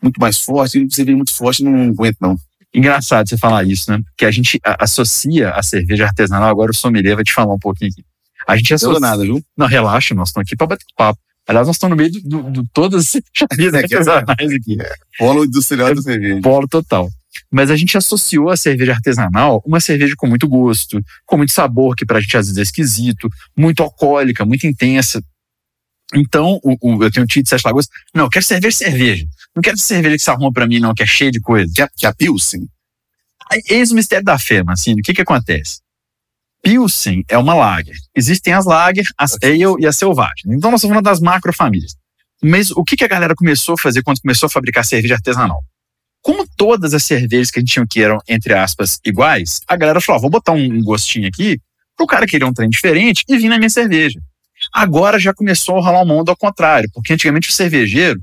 muito 0.00 0.20
mais 0.20 0.40
forte. 0.40 0.86
Você 0.88 1.04
vê 1.04 1.12
muito 1.12 1.34
forte, 1.34 1.64
não 1.64 1.88
aguento, 1.88 2.18
não. 2.20 2.36
Engraçado 2.72 3.28
você 3.28 3.36
falar 3.36 3.64
isso, 3.64 3.90
né? 3.90 4.00
Porque 4.10 4.24
a 4.24 4.30
gente 4.30 4.60
associa 4.64 5.50
a 5.50 5.62
cerveja 5.62 6.06
artesanal, 6.06 6.48
agora 6.48 6.70
o 6.70 6.74
sommelier 6.74 7.16
vai 7.16 7.24
te 7.24 7.34
falar 7.34 7.52
um 7.52 7.58
pouquinho 7.58 7.90
aqui. 7.90 8.04
A 8.46 8.56
gente 8.56 8.74
associa... 8.74 8.94
Não 8.94 9.00
nada, 9.00 9.24
viu? 9.24 9.42
Não, 9.58 9.66
relaxa, 9.66 10.14
nós 10.14 10.28
estamos 10.28 10.46
aqui 10.46 10.56
para 10.56 10.68
bater 10.68 10.84
papo. 10.96 11.18
Aliás, 11.48 11.66
nós 11.66 11.74
estamos 11.74 11.96
no 11.96 12.00
meio 12.00 12.12
de 12.12 12.68
todas 12.72 13.00
as 13.00 13.08
cervejas 13.08 13.74
é, 13.74 13.78
artesanais 13.78 14.52
aqui. 14.52 14.80
É. 14.80 14.92
Polo 15.18 15.44
industrial 15.44 15.88
é, 15.88 15.94
da 15.96 16.02
cerveja. 16.02 16.40
Polo 16.40 16.68
total 16.68 17.10
mas 17.50 17.70
a 17.70 17.76
gente 17.76 17.96
associou 17.96 18.50
a 18.50 18.56
cerveja 18.56 18.92
artesanal 18.92 19.62
uma 19.66 19.80
cerveja 19.80 20.14
com 20.16 20.26
muito 20.26 20.48
gosto, 20.48 21.00
com 21.26 21.36
muito 21.36 21.52
sabor, 21.52 21.94
que 21.96 22.04
pra 22.04 22.20
gente 22.20 22.36
às 22.36 22.46
vezes 22.46 22.58
é 22.58 22.62
esquisito, 22.62 23.28
muito 23.56 23.82
alcoólica, 23.82 24.44
muito 24.44 24.66
intensa. 24.66 25.22
Então, 26.14 26.60
o, 26.62 26.76
o, 26.80 27.04
eu 27.04 27.10
tenho 27.10 27.24
um 27.24 27.26
tio 27.26 27.42
de 27.42 27.48
Sete 27.48 27.64
Lagoas, 27.64 27.88
não, 28.14 28.24
eu 28.24 28.30
quero 28.30 28.44
cerveja 28.44 28.76
cerveja. 28.76 29.26
Não 29.54 29.62
quero 29.62 29.78
cerveja 29.78 30.16
que 30.16 30.22
se 30.22 30.30
arruma 30.30 30.52
pra 30.52 30.66
mim, 30.66 30.78
não, 30.78 30.94
que 30.94 31.02
é 31.02 31.06
cheia 31.06 31.30
de 31.30 31.40
coisa. 31.40 31.72
Que 31.74 31.82
é, 31.82 31.88
que 31.96 32.06
é 32.06 32.08
a 32.08 32.14
Pilsen? 32.14 32.68
Eis 33.68 33.90
o 33.90 33.94
mistério 33.94 34.24
da 34.24 34.38
fé, 34.38 34.62
assim, 34.68 34.92
o 34.92 35.02
que 35.02 35.12
que 35.12 35.22
acontece? 35.22 35.80
Pilsen 36.62 37.24
é 37.28 37.36
uma 37.36 37.54
lager. 37.54 37.96
Existem 38.14 38.52
as 38.52 38.64
lager, 38.64 39.04
as 39.18 39.36
ale 39.42 39.80
e 39.80 39.86
as 39.86 39.96
selvagens. 39.96 40.46
Então, 40.46 40.70
nós 40.70 40.80
estamos 40.80 40.94
falando 40.94 41.04
das 41.04 41.20
macrofamílias. 41.20 41.94
Mas 42.42 42.70
o 42.70 42.84
que, 42.84 42.96
que 42.96 43.04
a 43.04 43.08
galera 43.08 43.34
começou 43.34 43.74
a 43.74 43.78
fazer 43.78 44.02
quando 44.02 44.20
começou 44.20 44.46
a 44.46 44.50
fabricar 44.50 44.84
cerveja 44.84 45.14
artesanal? 45.14 45.62
Como 46.22 46.46
todas 46.56 46.94
as 46.94 47.02
cervejas 47.02 47.50
que 47.50 47.58
a 47.58 47.60
gente 47.60 47.72
tinha 47.72 47.86
que 47.86 48.00
eram, 48.00 48.18
entre 48.28 48.54
aspas, 48.54 49.00
iguais, 49.04 49.60
a 49.66 49.76
galera 49.76 50.00
falou: 50.00 50.22
vou 50.22 50.30
botar 50.30 50.52
um 50.52 50.82
gostinho 50.82 51.26
aqui 51.26 51.58
pro 51.96 52.06
cara 52.06 52.26
querer 52.26 52.44
um 52.44 52.54
trem 52.54 52.70
diferente 52.70 53.24
e 53.28 53.36
vir 53.36 53.48
na 53.48 53.58
minha 53.58 53.68
cerveja. 53.68 54.20
Agora 54.72 55.18
já 55.18 55.34
começou 55.34 55.76
a 55.78 55.80
rolar 55.80 56.02
um 56.02 56.06
mundo 56.06 56.28
ao 56.28 56.36
contrário, 56.36 56.88
porque 56.94 57.12
antigamente 57.12 57.50
o 57.50 57.52
cervejeiro, 57.52 58.20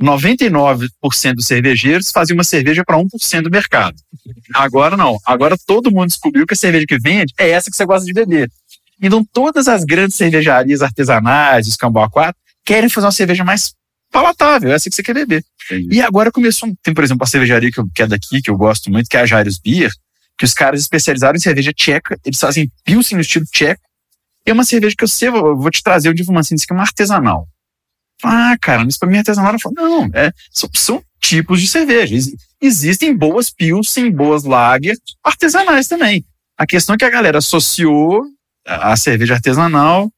99% 0.00 1.34
dos 1.34 1.46
cervejeiros 1.46 2.10
faziam 2.10 2.36
uma 2.36 2.44
cerveja 2.44 2.84
para 2.84 2.96
1% 2.96 3.42
do 3.42 3.50
mercado. 3.50 3.96
Agora 4.54 4.96
não. 4.96 5.18
Agora 5.26 5.56
todo 5.66 5.90
mundo 5.90 6.08
descobriu 6.08 6.46
que 6.46 6.54
a 6.54 6.56
cerveja 6.56 6.86
que 6.86 6.98
vende 6.98 7.32
é 7.38 7.50
essa 7.50 7.70
que 7.70 7.76
você 7.76 7.84
gosta 7.84 8.06
de 8.06 8.12
beber. 8.12 8.50
Então 9.02 9.24
todas 9.32 9.66
as 9.66 9.84
grandes 9.84 10.16
cervejarias 10.16 10.82
artesanais, 10.82 11.66
escambau 11.66 12.08
4, 12.10 12.34
querem 12.64 12.88
fazer 12.88 13.06
uma 13.06 13.12
cerveja 13.12 13.44
mais 13.44 13.74
palatável, 14.14 14.72
essa 14.72 14.88
que 14.88 14.94
você 14.94 15.02
quer 15.02 15.12
beber. 15.12 15.44
Entendi. 15.66 15.96
E 15.96 16.00
agora 16.00 16.30
começou, 16.30 16.72
tem 16.84 16.94
por 16.94 17.02
exemplo 17.02 17.24
a 17.24 17.26
cervejaria 17.26 17.72
que, 17.72 17.80
eu, 17.80 17.88
que 17.92 18.00
é 18.00 18.06
daqui, 18.06 18.40
que 18.40 18.48
eu 18.48 18.56
gosto 18.56 18.88
muito, 18.88 19.08
que 19.08 19.16
é 19.16 19.20
a 19.20 19.26
Jairus 19.26 19.58
Beer, 19.58 19.90
que 20.38 20.44
os 20.44 20.54
caras 20.54 20.80
especializaram 20.80 21.34
em 21.34 21.40
cerveja 21.40 21.72
tcheca, 21.72 22.16
eles 22.24 22.38
fazem 22.38 22.70
pilsen 22.84 23.16
no 23.16 23.22
estilo 23.22 23.44
tcheco, 23.46 23.82
e 24.46 24.50
é 24.50 24.52
uma 24.52 24.64
cerveja 24.64 24.94
que 24.96 25.02
eu 25.02 25.08
sei, 25.08 25.28
eu 25.28 25.56
vou 25.56 25.68
te 25.68 25.82
trazer, 25.82 26.08
eu 26.08 26.14
digo 26.14 26.38
assim, 26.38 26.54
isso 26.54 26.62
aqui 26.62 26.72
é 26.72 26.76
uma 26.76 26.84
artesanal. 26.84 27.48
Ah, 28.22 28.56
cara, 28.60 28.84
mas 28.84 28.96
pra 28.96 29.08
mim 29.08 29.18
artesanal, 29.18 29.52
eu 29.52 29.58
falo, 29.58 29.74
não, 29.74 30.08
é, 30.14 30.30
são, 30.52 30.70
são 30.72 31.02
tipos 31.20 31.60
de 31.60 31.66
cerveja. 31.66 32.14
Existem 32.62 33.16
boas 33.16 33.50
pilsen, 33.50 34.12
boas 34.12 34.44
lager 34.44 34.96
artesanais 35.24 35.88
também. 35.88 36.24
A 36.56 36.66
questão 36.66 36.94
é 36.94 36.98
que 36.98 37.04
a 37.04 37.10
galera 37.10 37.38
associou 37.38 38.22
a 38.64 38.96
cerveja 38.96 39.34
artesanal 39.34 40.08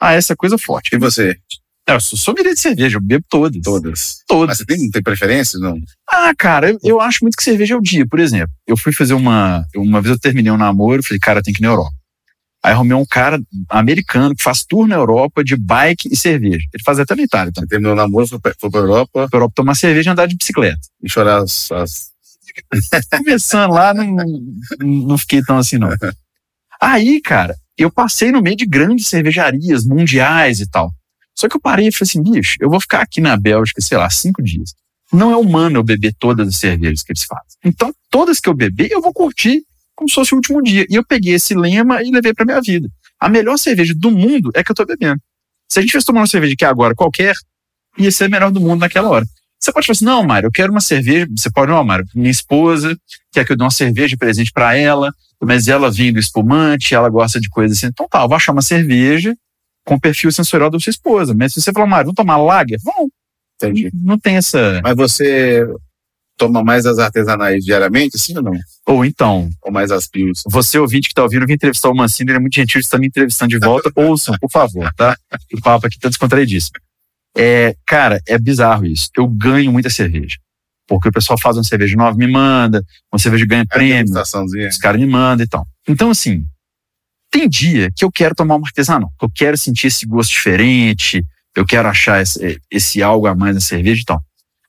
a 0.00 0.14
essa 0.14 0.34
coisa 0.34 0.56
forte. 0.56 0.94
E 0.94 0.98
você? 0.98 1.36
Eu 1.88 2.00
sou 2.00 2.18
sommelier 2.18 2.54
de 2.54 2.60
cerveja, 2.60 2.96
eu 2.96 3.00
bebo 3.00 3.24
todas. 3.28 3.62
Todas. 3.62 4.16
Todas. 4.26 4.48
Mas 4.48 4.58
você 4.58 4.64
tem, 4.64 4.78
não 4.78 4.90
tem 4.90 5.02
preferência? 5.02 5.58
Não. 5.60 5.78
Ah, 6.10 6.34
cara, 6.36 6.70
eu, 6.70 6.78
eu 6.82 7.00
acho 7.00 7.20
muito 7.22 7.36
que 7.36 7.44
cerveja 7.44 7.74
é 7.74 7.76
o 7.76 7.80
dia. 7.80 8.04
Por 8.06 8.18
exemplo, 8.18 8.52
eu 8.66 8.76
fui 8.76 8.92
fazer 8.92 9.14
uma. 9.14 9.64
Uma 9.76 10.00
vez 10.00 10.12
eu 10.12 10.20
terminei 10.20 10.50
um 10.50 10.56
namoro, 10.56 11.02
falei, 11.02 11.20
cara, 11.20 11.42
tem 11.42 11.54
que 11.54 11.60
ir 11.60 11.62
na 11.62 11.68
Europa. 11.68 11.94
Aí 12.64 12.72
arrumei 12.72 12.96
um 12.96 13.06
cara 13.06 13.40
americano 13.68 14.34
que 14.34 14.42
faz 14.42 14.64
tour 14.64 14.88
na 14.88 14.96
Europa 14.96 15.44
de 15.44 15.54
bike 15.54 16.08
e 16.10 16.16
cerveja. 16.16 16.66
Ele 16.74 16.82
faz 16.82 16.98
até 16.98 17.14
na 17.14 17.22
Itália, 17.22 17.50
então. 17.50 17.64
Terminou 17.64 17.92
o 17.92 17.96
namoro, 17.96 18.26
foi 18.26 18.40
pra, 18.40 18.52
foi 18.58 18.70
pra 18.70 18.80
Europa 18.80 19.28
Pra 19.28 19.38
Europa 19.38 19.52
tomar 19.54 19.76
cerveja 19.76 20.10
e 20.10 20.12
andar 20.12 20.26
de 20.26 20.36
bicicleta. 20.36 20.80
e 21.00 21.08
chorar 21.08 21.42
as. 21.42 21.70
as... 21.70 22.10
Começando 23.16 23.70
lá, 23.70 23.94
não, 23.94 24.16
não 24.80 25.16
fiquei 25.16 25.40
tão 25.42 25.58
assim, 25.58 25.78
não. 25.78 25.90
Aí, 26.82 27.20
cara, 27.20 27.56
eu 27.78 27.90
passei 27.92 28.32
no 28.32 28.42
meio 28.42 28.56
de 28.56 28.66
grandes 28.66 29.06
cervejarias 29.06 29.84
mundiais 29.84 30.58
e 30.58 30.68
tal. 30.68 30.90
Só 31.38 31.48
que 31.48 31.56
eu 31.56 31.60
parei 31.60 31.88
e 31.88 31.92
falei 31.92 32.08
assim, 32.08 32.22
bicho, 32.22 32.56
eu 32.60 32.70
vou 32.70 32.80
ficar 32.80 33.02
aqui 33.02 33.20
na 33.20 33.36
Bélgica, 33.36 33.80
sei 33.82 33.98
lá, 33.98 34.08
cinco 34.08 34.42
dias. 34.42 34.74
Não 35.12 35.30
é 35.30 35.36
humano 35.36 35.78
eu 35.78 35.82
beber 35.82 36.14
todas 36.18 36.48
as 36.48 36.56
cervejas 36.56 37.02
que 37.02 37.12
eles 37.12 37.24
fazem. 37.24 37.58
Então, 37.64 37.94
todas 38.10 38.40
que 38.40 38.48
eu 38.48 38.54
beber, 38.54 38.90
eu 38.90 39.02
vou 39.02 39.12
curtir 39.12 39.62
como 39.94 40.08
se 40.08 40.14
fosse 40.14 40.32
o 40.32 40.36
último 40.36 40.62
dia. 40.62 40.86
E 40.88 40.94
eu 40.94 41.04
peguei 41.04 41.34
esse 41.34 41.54
lema 41.54 42.02
e 42.02 42.10
levei 42.10 42.32
pra 42.32 42.44
minha 42.44 42.60
vida. 42.60 42.88
A 43.20 43.28
melhor 43.28 43.58
cerveja 43.58 43.94
do 43.94 44.10
mundo 44.10 44.50
é 44.54 44.64
que 44.64 44.70
eu 44.70 44.74
tô 44.74 44.84
bebendo. 44.84 45.20
Se 45.68 45.78
a 45.78 45.82
gente 45.82 45.92
fosse 45.92 46.06
tomar 46.06 46.20
uma 46.20 46.26
cerveja 46.26 46.54
que 46.56 46.64
é 46.64 46.68
agora 46.68 46.94
qualquer, 46.94 47.34
ia 47.98 48.10
ser 48.10 48.24
a 48.24 48.28
melhor 48.28 48.50
do 48.50 48.60
mundo 48.60 48.80
naquela 48.80 49.08
hora. 49.08 49.26
Você 49.58 49.72
pode 49.72 49.86
falar 49.86 49.94
assim, 49.94 50.04
não, 50.04 50.22
Mário, 50.22 50.46
eu 50.46 50.52
quero 50.52 50.70
uma 50.70 50.80
cerveja. 50.80 51.26
Você 51.36 51.50
pode, 51.50 51.70
não, 51.70 51.82
Mário, 51.84 52.06
minha 52.14 52.30
esposa 52.30 52.96
quer 53.32 53.44
que 53.44 53.52
eu 53.52 53.56
dê 53.56 53.64
uma 53.64 53.70
cerveja 53.70 54.08
de 54.08 54.16
presente 54.16 54.52
pra 54.52 54.76
ela, 54.76 55.12
mas 55.42 55.68
ela 55.68 55.90
vem 55.90 56.12
do 56.12 56.18
espumante, 56.18 56.94
ela 56.94 57.08
gosta 57.08 57.40
de 57.40 57.48
coisas 57.48 57.76
assim. 57.76 57.86
Então 57.86 58.06
tá, 58.08 58.22
eu 58.22 58.28
vou 58.28 58.36
achar 58.36 58.52
uma 58.52 58.62
cerveja 58.62 59.34
com 59.86 59.94
o 59.94 60.00
perfil 60.00 60.30
sensorial 60.32 60.68
da 60.68 60.78
sua 60.80 60.90
esposa. 60.90 61.32
Mas 61.34 61.54
se 61.54 61.62
você 61.62 61.72
falar, 61.72 61.86
Mário, 61.86 62.06
vamos 62.06 62.16
tomar 62.16 62.36
lager? 62.36 62.78
Vamos. 62.82 63.10
Entendi. 63.54 63.90
Não 63.94 64.18
tem 64.18 64.36
essa. 64.36 64.80
Mas 64.82 64.96
você 64.96 65.64
toma 66.36 66.62
mais 66.62 66.84
as 66.84 66.98
artesanais 66.98 67.64
diariamente, 67.64 68.18
sim 68.18 68.36
ou 68.36 68.42
não? 68.42 68.52
Ou 68.86 69.04
então, 69.04 69.48
Ou 69.62 69.72
mais 69.72 69.90
as 69.90 70.06
pios? 70.06 70.42
você 70.46 70.78
ouvinte 70.78 71.08
que 71.08 71.14
tá 71.14 71.22
ouvindo, 71.22 71.42
eu 71.42 71.46
vim 71.46 71.54
entrevistar 71.54 71.88
o 71.88 71.94
Mancini, 71.94 72.30
ele 72.30 72.36
é 72.36 72.40
muito 72.40 72.54
gentil, 72.54 72.78
está 72.78 72.98
me 72.98 73.06
entrevistando 73.06 73.48
de 73.48 73.58
volta. 73.58 73.90
Ouçam, 73.96 74.34
por 74.38 74.50
favor, 74.50 74.92
tá? 74.94 75.16
O 75.54 75.60
papo 75.62 75.86
aqui 75.86 75.98
tá 75.98 76.08
descontraidíssimo. 76.08 76.76
É, 77.38 77.74
cara, 77.86 78.20
é 78.26 78.38
bizarro 78.38 78.84
isso. 78.84 79.08
Eu 79.16 79.26
ganho 79.28 79.72
muita 79.72 79.88
cerveja. 79.88 80.36
Porque 80.88 81.08
o 81.08 81.12
pessoal 81.12 81.38
faz 81.40 81.56
uma 81.56 81.64
cerveja 81.64 81.96
nova, 81.96 82.16
me 82.16 82.26
manda, 82.30 82.82
uma 83.12 83.18
cerveja 83.18 83.46
ganha 83.46 83.64
prêmio, 83.66 84.04
Degustaçãozinha. 84.04 84.68
os 84.68 84.76
caras 84.78 85.00
me 85.00 85.06
mandam 85.06 85.44
e 85.44 85.48
tal. 85.48 85.66
Então, 85.88 86.10
assim, 86.10 86.44
tem 87.30 87.48
dia 87.48 87.90
que 87.94 88.04
eu 88.04 88.10
quero 88.10 88.34
tomar 88.34 88.56
uma 88.56 88.66
artesanal, 88.66 89.12
que 89.18 89.24
eu 89.24 89.30
quero 89.34 89.56
sentir 89.56 89.88
esse 89.88 90.06
gosto 90.06 90.30
diferente, 90.30 91.24
eu 91.54 91.64
quero 91.64 91.88
achar 91.88 92.22
esse, 92.22 92.60
esse 92.70 93.02
algo 93.02 93.26
a 93.26 93.34
mais 93.34 93.54
na 93.54 93.60
cerveja 93.60 94.02
e 94.02 94.04
tal. 94.04 94.20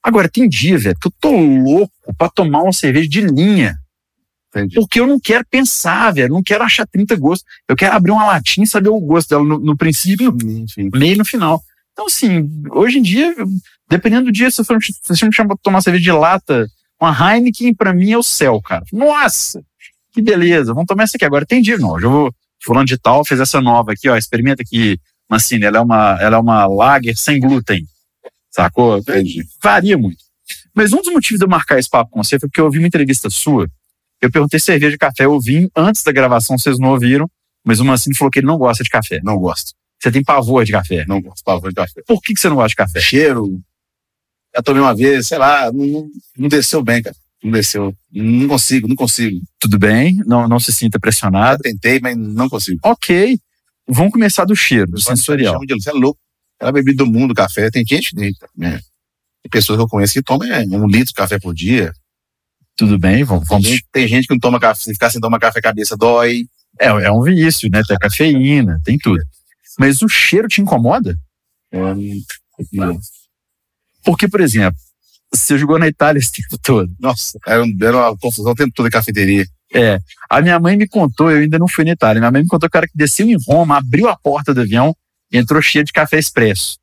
Agora, 0.04 0.30
tem 0.30 0.48
dia, 0.48 0.78
velho, 0.78 0.96
que 1.00 1.08
eu 1.08 1.14
tô 1.20 1.32
louco 1.32 1.92
pra 2.18 2.30
tomar 2.30 2.62
uma 2.62 2.72
cerveja 2.72 3.10
de 3.10 3.22
linha. 3.22 3.78
Entendi. 4.50 4.76
Porque 4.76 5.00
eu 5.00 5.06
não 5.06 5.20
quero 5.20 5.46
pensar, 5.50 6.14
velho. 6.14 6.34
Não 6.34 6.42
quero 6.42 6.64
achar 6.64 6.88
30 6.88 7.16
gostos. 7.18 7.46
Eu 7.68 7.76
quero 7.76 7.94
abrir 7.94 8.12
uma 8.12 8.26
latinha 8.26 8.64
e 8.64 8.68
saber 8.68 8.90
o 8.90 9.00
gosto 9.00 9.30
dela 9.30 9.44
no, 9.44 9.60
no 9.60 9.76
princípio, 9.76 10.36
Enfim. 10.42 10.90
meio 10.96 11.16
e 11.16 11.18
no 11.18 11.26
final. 11.26 11.62
Então, 11.92 12.06
assim, 12.06 12.50
hoje 12.72 13.00
em 13.00 13.02
dia, 13.02 13.36
dependendo 13.90 14.26
do 14.26 14.32
dia, 14.32 14.50
se 14.50 14.64
você 14.64 15.26
me 15.26 15.34
chama 15.34 15.50
pra 15.50 15.58
tomar 15.62 15.82
cerveja 15.82 16.04
de 16.04 16.12
lata, 16.12 16.68
uma 17.02 17.12
Heineken, 17.12 17.74
pra 17.74 17.94
mim 17.94 18.12
é 18.12 18.18
o 18.18 18.24
céu, 18.24 18.62
cara. 18.62 18.86
Nossa, 18.94 19.62
que 20.14 20.22
beleza. 20.22 20.74
Vamos 20.74 20.88
tomar 20.88 21.04
essa 21.04 21.18
aqui. 21.18 21.26
Agora 21.26 21.46
tem 21.46 21.62
dia, 21.62 21.78
não. 21.78 21.96
Eu 21.96 22.02
já 22.02 22.08
vou. 22.08 22.34
Fulano 22.68 22.86
de 22.86 22.98
tal 22.98 23.24
fez 23.24 23.40
essa 23.40 23.62
nova 23.62 23.94
aqui, 23.94 24.10
ó. 24.10 24.18
Experimenta 24.18 24.62
aqui, 24.62 25.00
Mancini. 25.30 25.64
Ela 25.64 25.78
é 25.78 25.82
uma, 25.82 26.18
ela 26.20 26.36
é 26.36 26.40
uma 26.40 26.68
lager 26.68 27.16
sem 27.18 27.40
glúten. 27.40 27.86
Sacou? 28.52 28.98
Entendi. 28.98 29.46
varia 29.64 29.98
muito. 29.98 30.18
Mas 30.76 30.92
um 30.92 30.98
dos 30.98 31.12
motivos 31.14 31.40
de 31.40 31.46
eu 31.46 31.50
marcar 31.50 31.80
esse 31.80 31.90
papo 31.90 32.12
com 32.12 32.22
você 32.22 32.38
foi 32.38 32.50
porque 32.50 32.60
eu 32.60 32.66
ouvi 32.66 32.78
uma 32.80 32.88
entrevista 32.88 33.30
sua. 33.30 33.68
Eu 34.22 34.30
perguntei 34.30 34.60
cerveja 34.60 34.92
de 34.92 34.98
café, 34.98 35.24
eu 35.26 35.32
ouvi 35.32 35.70
antes 35.76 36.04
da 36.04 36.12
gravação, 36.12 36.58
vocês 36.58 36.78
não 36.78 36.90
ouviram, 36.90 37.30
mas 37.64 37.80
o 37.80 37.86
Mancini 37.86 38.16
falou 38.18 38.30
que 38.32 38.40
ele 38.40 38.48
não 38.48 38.58
gosta 38.58 38.84
de 38.84 38.90
café. 38.90 39.20
Não 39.24 39.38
gosto. 39.38 39.72
Você 40.02 40.12
tem 40.12 40.24
pavor 40.24 40.66
de 40.66 40.72
café. 40.74 41.06
Não 41.08 41.22
gosto. 41.22 41.44
Pavor 41.44 41.70
de 41.70 41.76
café. 41.76 42.02
Por 42.06 42.22
que, 42.22 42.34
que 42.34 42.40
você 42.40 42.50
não 42.50 42.56
gosta 42.58 42.70
de 42.70 42.76
café? 42.76 43.00
Cheiro. 43.00 43.60
Já 44.56 44.62
tomei 44.62 44.82
uma 44.82 44.94
vez, 44.94 45.28
sei 45.28 45.38
lá, 45.38 45.72
não- 45.72 46.10
não 46.38 46.50
desceu 46.50 46.84
bem, 46.84 47.02
cara. 47.02 47.16
Não 47.48 47.54
desceu. 47.54 47.96
Não 48.12 48.48
consigo, 48.48 48.88
não 48.88 48.96
consigo. 48.96 49.40
Tudo 49.60 49.80
bem, 49.80 50.16
não, 50.26 50.48
não 50.48 50.60
se 50.60 50.74
sinta 50.74 50.98
Já 50.98 51.00
pressionado. 51.00 51.62
tentei, 51.64 52.00
mas 52.00 52.16
não 52.18 52.50
consigo. 52.50 52.80
Ok, 52.84 53.40
vamos 53.88 54.12
começar 54.12 54.44
do 54.46 54.56
cheiro, 54.56 54.92
do 54.92 55.00
sensorial. 55.02 55.60
de- 55.66 55.74
Você 55.74 55.90
é 55.90 55.94
louco. 55.94 56.20
É 56.62 56.68
a 56.68 56.72
bebida 56.72 57.04
do 57.04 57.10
mundo, 57.12 57.34
café. 57.34 57.70
Tem 57.70 57.86
gente, 57.86 58.14
né? 58.56 58.80
Tem 59.44 59.50
pessoas 59.52 59.78
que 59.78 59.84
eu 59.84 59.88
conheço 59.88 60.14
que 60.14 60.22
tomam 60.24 60.48
é, 60.52 60.62
um 60.66 60.88
litro 60.88 61.08
de 61.08 61.14
café 61.14 61.40
por 61.40 61.54
dia. 61.54 61.94
Tudo 62.76 62.98
bem, 63.00 63.24
vamos. 63.24 63.48
Tem 63.48 63.62
gente, 63.62 63.86
tem 63.92 64.08
gente 64.08 64.28
que 64.28 64.34
não 64.34 64.40
toma 64.40 64.60
café, 64.60 64.82
se 64.82 64.94
ficar 64.94 65.10
sem 65.10 65.22
tomar 65.22 65.40
café, 65.40 65.60
a 65.60 65.62
cabeça 65.62 65.96
dói. 65.96 66.46
é, 66.80 66.88
é 66.88 67.12
um 67.12 67.22
vício, 67.24 67.70
né? 67.72 67.82
Tem 67.88 67.98
cafeína, 67.98 68.80
tem 68.84 68.98
tudo. 68.98 69.24
Mas 69.80 70.02
o 70.02 70.10
cheiro 70.10 70.48
te 70.48 70.62
incomoda? 70.62 71.16
É, 71.72 71.80
não. 72.74 73.00
Porque, 74.04 74.28
por 74.28 74.42
exemplo, 74.42 74.80
você 75.34 75.58
jogou 75.58 75.78
na 75.80 75.88
Itália 75.88 76.20
esse 76.20 76.32
tempo 76.42 76.58
todo. 76.62 76.92
Nossa, 77.00 77.38
era, 77.46 77.64
um- 77.64 77.78
era 77.82 77.98
uma 77.98 78.18
confusão 78.18 78.52
o 78.52 78.56
tempo 78.56 78.72
todo 78.74 78.88
em 78.88 78.92
cafeteria. 78.92 79.46
É, 79.74 80.00
a 80.30 80.42
minha 80.42 80.58
mãe 80.60 80.78
me 80.78 80.88
contou, 80.88 81.30
eu 81.30 81.40
ainda 81.40 81.60
não 81.60 81.68
fui 81.68 81.84
na 81.84 81.92
Itália, 81.92 82.22
minha 82.22 82.32
mãe 82.32 82.42
me 82.42 82.48
contou 82.48 82.70
que 82.70 82.72
o 82.72 82.80
cara 82.80 82.88
que 82.88 82.98
desceu 82.98 83.28
em 83.30 83.36
Roma, 83.48 83.78
abriu 83.78 84.08
a 84.08 84.16
porta 84.16 84.54
do 84.54 84.62
avião 84.62 84.96
e 85.32 85.38
entrou 85.38 85.62
cheio 85.62 85.84
de 85.84 85.92
café 85.92 86.18
expresso. 86.18 86.78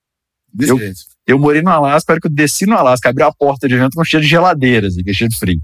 Desse 0.52 0.70
Eu- 0.72 0.78
jeito. 0.78 1.00
Eu 1.26 1.38
morei 1.38 1.62
no 1.62 1.70
Alasca, 1.70 2.12
a 2.12 2.14
hora 2.14 2.20
que 2.20 2.26
eu 2.26 2.30
desci 2.30 2.66
no 2.66 2.76
Alasca, 2.76 3.08
abri 3.08 3.22
a 3.22 3.32
porta 3.32 3.66
de 3.66 3.72
avião 3.72 3.88
com 3.94 4.04
cheiro 4.04 4.22
de 4.22 4.28
geladeiras, 4.28 4.94
é 4.98 5.12
cheiro 5.14 5.32
de 5.32 5.38
frio. 5.38 5.58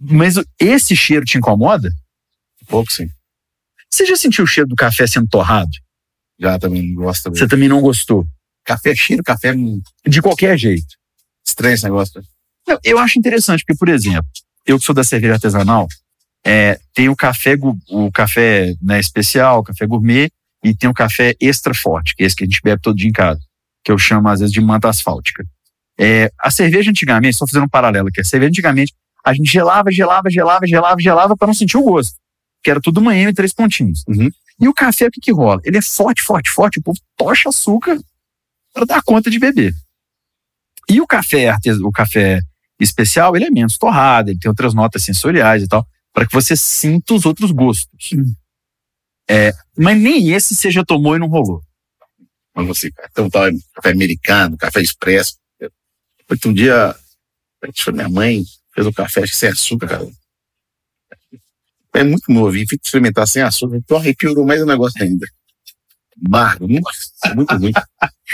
Mas 0.00 0.34
esse 0.58 0.96
cheiro 0.96 1.24
te 1.24 1.38
incomoda? 1.38 1.92
Pouco 2.66 2.92
sim. 2.92 3.08
Você 3.88 4.04
já 4.04 4.16
sentiu 4.16 4.42
o 4.42 4.46
cheiro 4.46 4.68
do 4.68 4.74
café 4.74 5.06
sendo 5.06 5.28
torrado? 5.28 5.70
Já 6.40 6.58
também 6.58 6.82
não 6.82 7.04
gosto. 7.04 7.30
Você 7.30 7.46
também 7.46 7.68
não 7.68 7.80
gostou? 7.80 8.26
Café 8.64 8.92
cheiro, 8.96 9.22
café 9.22 9.52
hum, 9.54 9.80
De 10.04 10.20
qualquer 10.20 10.58
jeito. 10.58 10.96
Estranho 11.44 11.74
esse 11.74 11.84
negócio. 11.84 12.22
Não, 12.66 12.78
eu 12.82 12.98
acho 12.98 13.18
interessante, 13.18 13.64
porque, 13.64 13.78
por 13.78 13.88
exemplo, 13.88 14.26
eu 14.66 14.78
que 14.78 14.84
sou 14.84 14.94
da 14.94 15.04
cerveja 15.04 15.34
artesanal, 15.34 15.86
é, 16.44 16.78
tem 16.94 17.08
o 17.08 17.16
café, 17.16 17.56
o 17.90 18.10
café 18.12 18.74
né, 18.80 18.98
especial, 19.00 19.60
o 19.60 19.64
café 19.64 19.86
gourmet, 19.86 20.30
e 20.62 20.74
tem 20.74 20.88
o 20.88 20.94
café 20.94 21.34
extra 21.38 21.74
forte, 21.74 22.14
que 22.14 22.22
é 22.22 22.26
esse 22.26 22.34
que 22.34 22.44
a 22.44 22.46
gente 22.46 22.60
bebe 22.62 22.80
todo 22.80 22.96
dia 22.96 23.08
em 23.08 23.12
casa, 23.12 23.40
que 23.84 23.92
eu 23.92 23.98
chamo 23.98 24.28
às 24.28 24.40
vezes 24.40 24.52
de 24.52 24.60
manta 24.60 24.88
asfáltica. 24.88 25.44
É, 25.98 26.32
a 26.38 26.50
cerveja 26.50 26.90
antigamente, 26.90 27.36
só 27.36 27.46
fazendo 27.46 27.64
um 27.64 27.68
paralelo 27.68 28.08
aqui, 28.08 28.20
a 28.20 28.24
cerveja 28.24 28.48
antigamente, 28.48 28.94
a 29.24 29.32
gente 29.32 29.50
gelava, 29.50 29.90
gelava, 29.90 30.30
gelava, 30.30 30.66
gelava, 30.66 31.00
gelava 31.00 31.36
para 31.36 31.46
não 31.46 31.54
sentir 31.54 31.76
o 31.76 31.82
gosto, 31.82 32.14
que 32.62 32.70
era 32.70 32.80
tudo 32.80 32.98
uma 32.98 33.16
M 33.16 33.30
e 33.30 33.34
três 33.34 33.52
pontinhos. 33.52 34.02
Uhum. 34.08 34.28
E 34.60 34.68
o 34.68 34.74
café, 34.74 35.06
o 35.06 35.10
que 35.10 35.20
que 35.20 35.32
rola? 35.32 35.60
Ele 35.64 35.78
é 35.78 35.82
forte, 35.82 36.22
forte, 36.22 36.50
forte, 36.50 36.78
o 36.78 36.82
povo 36.82 36.98
tocha 37.16 37.48
açúcar 37.48 37.98
para 38.72 38.86
dar 38.86 39.02
conta 39.02 39.30
de 39.30 39.38
beber. 39.38 39.74
E 40.88 41.00
o 41.00 41.06
café, 41.06 41.54
o 41.82 41.92
café 41.92 42.40
especial, 42.80 43.36
ele 43.36 43.46
é 43.46 43.50
menos 43.50 43.78
torrado, 43.78 44.30
ele 44.30 44.38
tem 44.38 44.48
outras 44.48 44.74
notas 44.74 45.02
sensoriais 45.02 45.62
e 45.62 45.68
tal, 45.68 45.86
para 46.12 46.26
que 46.26 46.32
você 46.32 46.56
sinta 46.56 47.14
os 47.14 47.24
outros 47.24 47.50
gostos. 47.50 48.10
É, 49.28 49.52
mas 49.76 49.98
nem 49.98 50.32
esse 50.32 50.54
você 50.54 50.70
já 50.70 50.84
tomou 50.84 51.16
e 51.16 51.18
não 51.18 51.28
rolou. 51.28 51.62
Mas 52.54 52.66
você, 52.66 52.92
então 53.10 53.28
tal, 53.28 53.50
café 53.74 53.90
americano, 53.90 54.56
café 54.56 54.80
expresso. 54.80 55.36
Outro 56.30 56.52
dia, 56.52 56.94
acho 57.62 57.84
que 57.84 57.92
minha 57.92 58.08
mãe 58.08 58.44
fez 58.74 58.86
um 58.86 58.92
café 58.92 59.22
acho 59.22 59.32
que 59.32 59.38
sem 59.38 59.48
açúcar, 59.48 59.88
cara. 59.88 60.08
É 61.94 62.02
muito 62.02 62.30
novinho, 62.30 62.68
fui 62.68 62.78
experimentar 62.82 63.26
sem 63.26 63.42
açúcar, 63.42 63.76
então 63.76 63.96
arrepiou 63.96 64.44
mais 64.44 64.60
o 64.60 64.66
negócio 64.66 65.02
ainda. 65.02 65.26
Margo, 66.16 66.66
nossa, 66.68 67.34
muito 67.34 67.54
ruim. 67.56 67.72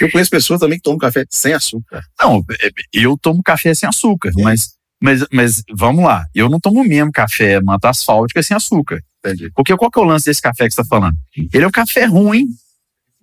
Eu 0.01 0.11
conheço 0.11 0.31
pessoas 0.31 0.61
também 0.61 0.79
que 0.79 0.83
tomam 0.83 0.99
café 0.99 1.25
sem 1.31 1.53
açúcar. 1.53 2.03
Não, 2.21 2.45
é, 2.61 2.71
eu 2.93 3.17
tomo 3.19 3.43
café 3.43 3.75
sem 3.75 3.89
açúcar, 3.89 4.31
É. 4.39 4.43
mas, 4.43 4.71
mas, 5.03 5.25
mas 5.33 5.63
vamos 5.75 6.05
lá, 6.05 6.27
eu 6.35 6.49
não 6.49 6.61
tomo 6.61 6.85
mesmo 6.85 7.11
café 7.11 7.61
manta 7.61 7.89
asfáltica 7.89 8.43
sem 8.43 8.57
açúcar. 8.57 9.03
Entendi. 9.25 9.51
Porque 9.55 9.77
qual 9.77 9.91
que 9.91 9.99
é 9.99 10.03
o 10.03 10.07
lance 10.07 10.27
desse 10.27 10.41
café 10.41 10.67
que 10.69 10.75
você 10.75 10.81
está 10.81 10.97
falando? 10.97 11.17
Ele 11.53 11.65
é 11.65 11.69
um 11.69 11.73
café 11.73 12.05
ruim, 12.05 12.47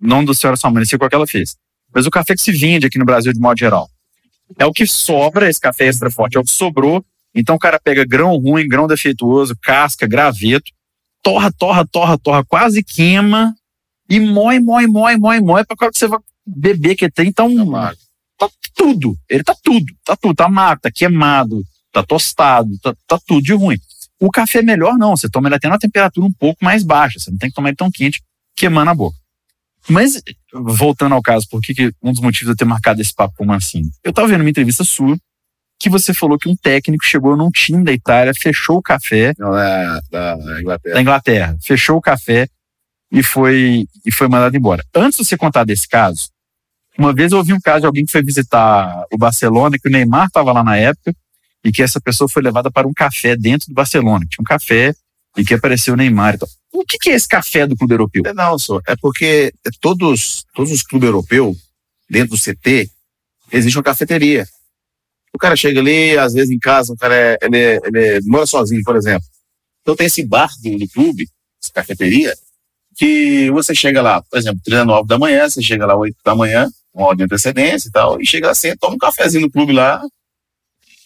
não 0.00 0.24
do 0.24 0.34
senhora 0.34 0.56
sua 0.56 0.70
mãe, 0.70 0.80
não 0.80 0.86
sei 0.86 0.98
qual 0.98 1.08
que 1.08 1.14
ela 1.16 1.26
fez. 1.26 1.56
Mas 1.94 2.06
o 2.06 2.10
café 2.10 2.34
que 2.34 2.42
se 2.42 2.52
vende 2.52 2.86
aqui 2.86 2.98
no 2.98 3.04
Brasil 3.04 3.32
de 3.32 3.40
modo 3.40 3.58
geral. 3.58 3.88
É 4.58 4.64
o 4.64 4.72
que 4.72 4.86
sobra, 4.86 5.48
esse 5.48 5.60
café 5.60 5.86
extra 5.86 6.10
forte, 6.10 6.36
é 6.36 6.40
o 6.40 6.44
que 6.44 6.50
sobrou. 6.50 7.04
Então 7.34 7.56
o 7.56 7.58
cara 7.58 7.78
pega 7.78 8.04
grão 8.04 8.36
ruim, 8.36 8.66
grão 8.66 8.86
defeituoso, 8.86 9.56
casca, 9.62 10.06
graveto, 10.06 10.70
torra, 11.22 11.50
torra, 11.52 11.86
torra, 11.86 12.18
torra, 12.18 12.44
quase 12.44 12.82
queima 12.82 13.54
e 14.08 14.18
moe, 14.18 14.58
moe, 14.58 14.86
moe, 14.86 15.16
moe, 15.16 15.40
moe 15.40 15.64
para 15.64 15.76
quando 15.76 15.96
você 15.96 16.06
vai 16.06 16.18
beber 16.46 16.96
que 16.96 17.10
tem. 17.10 17.28
Então, 17.28 17.46
Amargo. 17.60 18.00
tá 18.38 18.48
tudo. 18.74 19.16
Ele 19.28 19.44
tá 19.44 19.54
tudo. 19.62 19.86
Tá 20.04 20.16
tudo. 20.16 20.34
Tá 20.34 20.46
amargo, 20.46 20.82
tá 20.82 20.90
queimado, 20.90 21.62
tá 21.92 22.02
tostado, 22.02 22.70
tá, 22.80 22.94
tá 23.06 23.18
tudo 23.26 23.42
de 23.42 23.52
ruim. 23.52 23.76
O 24.20 24.30
café 24.30 24.60
é 24.60 24.62
melhor 24.62 24.96
não. 24.96 25.16
Você 25.16 25.28
toma 25.28 25.48
ele 25.48 25.56
até 25.56 25.68
na 25.68 25.78
temperatura 25.78 26.26
um 26.26 26.32
pouco 26.32 26.64
mais 26.64 26.82
baixa. 26.82 27.18
Você 27.18 27.30
não 27.30 27.38
tem 27.38 27.50
que 27.50 27.54
tomar 27.54 27.68
ele 27.68 27.76
tão 27.76 27.90
quente, 27.90 28.22
queimando 28.56 28.90
a 28.90 28.94
boca. 28.94 29.16
Mas, 29.88 30.20
voltando 30.52 31.14
ao 31.14 31.22
caso, 31.22 31.46
por 31.48 31.62
que 31.62 31.74
que 31.74 31.92
um 32.02 32.12
dos 32.12 32.20
motivos 32.20 32.46
de 32.46 32.52
eu 32.52 32.56
ter 32.56 32.64
marcado 32.64 33.00
esse 33.00 33.14
papo 33.14 33.34
com 33.36 33.44
o 33.44 33.46
Mancini? 33.46 33.90
Eu 34.04 34.12
tava 34.12 34.28
vendo 34.28 34.40
uma 34.40 34.50
entrevista 34.50 34.84
sua 34.84 35.16
que 35.80 35.88
você 35.88 36.12
falou 36.12 36.38
que 36.38 36.48
um 36.48 36.56
técnico 36.56 37.04
chegou 37.04 37.36
num 37.36 37.50
time 37.50 37.84
da 37.84 37.92
Itália, 37.92 38.34
fechou 38.34 38.78
o 38.78 38.82
café. 38.82 39.32
Não, 39.38 39.52
da, 39.52 40.00
da 40.10 40.60
Inglaterra. 40.60 40.94
Da 40.94 41.00
Inglaterra. 41.00 41.56
Fechou 41.62 41.96
o 41.96 42.00
café 42.00 42.48
e 43.10 43.22
foi, 43.22 43.86
e 44.04 44.12
foi 44.12 44.28
mandado 44.28 44.56
embora. 44.56 44.84
Antes 44.94 45.18
de 45.18 45.24
você 45.24 45.36
contar 45.36 45.64
desse 45.64 45.88
caso, 45.88 46.28
uma 46.98 47.14
vez 47.14 47.32
eu 47.32 47.38
ouvi 47.38 47.52
um 47.52 47.60
caso 47.60 47.80
de 47.80 47.86
alguém 47.86 48.04
que 48.04 48.12
foi 48.12 48.22
visitar 48.22 49.04
o 49.12 49.16
Barcelona, 49.16 49.78
que 49.78 49.88
o 49.88 49.90
Neymar 49.90 50.26
estava 50.26 50.52
lá 50.52 50.64
na 50.64 50.76
época, 50.76 51.14
e 51.64 51.72
que 51.72 51.82
essa 51.82 52.00
pessoa 52.00 52.28
foi 52.28 52.42
levada 52.42 52.70
para 52.70 52.86
um 52.86 52.92
café 52.92 53.36
dentro 53.36 53.68
do 53.68 53.74
Barcelona. 53.74 54.26
Tinha 54.28 54.42
um 54.42 54.44
café 54.44 54.94
e 55.36 55.44
que 55.44 55.54
apareceu 55.54 55.94
o 55.94 55.96
Neymar. 55.96 56.34
Então, 56.34 56.48
o 56.72 56.84
que, 56.84 56.98
que 56.98 57.10
é 57.10 57.14
esse 57.14 57.28
café 57.28 57.66
do 57.66 57.76
clube 57.76 57.94
europeu? 57.94 58.22
É, 58.26 58.34
não, 58.34 58.58
só, 58.58 58.80
é 58.86 58.96
porque 58.96 59.52
todos, 59.80 60.44
todos 60.54 60.72
os 60.72 60.82
clubes 60.82 61.06
europeus, 61.06 61.56
dentro 62.08 62.36
do 62.36 62.40
CT, 62.40 62.90
existe 63.52 63.76
uma 63.76 63.84
cafeteria. 63.84 64.46
O 65.32 65.38
cara 65.38 65.56
chega 65.56 65.80
ali, 65.80 66.16
às 66.16 66.32
vezes 66.32 66.50
em 66.50 66.58
casa, 66.58 66.92
o 66.92 66.96
cara 66.96 67.14
é, 67.14 67.38
ele, 67.42 67.56
é, 67.56 67.80
ele 67.84 68.06
é, 68.06 68.20
mora 68.22 68.46
sozinho, 68.46 68.82
por 68.82 68.96
exemplo. 68.96 69.26
Então 69.82 69.94
tem 69.94 70.06
esse 70.06 70.24
bar 70.24 70.50
do, 70.62 70.78
do 70.78 70.88
clube, 70.88 71.28
essa 71.62 71.72
cafeteria, 71.72 72.34
que 72.98 73.48
você 73.52 73.74
chega 73.74 74.02
lá, 74.02 74.20
por 74.20 74.36
exemplo, 74.36 74.60
treina 74.64 74.84
9 74.84 75.06
da 75.06 75.16
manhã, 75.16 75.48
você 75.48 75.62
chega 75.62 75.86
lá 75.86 75.94
8 75.94 76.16
da 76.24 76.34
manhã, 76.34 76.68
uma 76.92 77.06
hora 77.06 77.16
de 77.16 77.22
antecedência 77.22 77.88
e 77.88 77.92
tal, 77.92 78.20
e 78.20 78.26
chega 78.26 78.50
assim, 78.50 78.76
toma 78.76 78.96
um 78.96 78.98
cafezinho 78.98 79.42
no 79.42 79.50
clube 79.50 79.72
lá, 79.72 80.02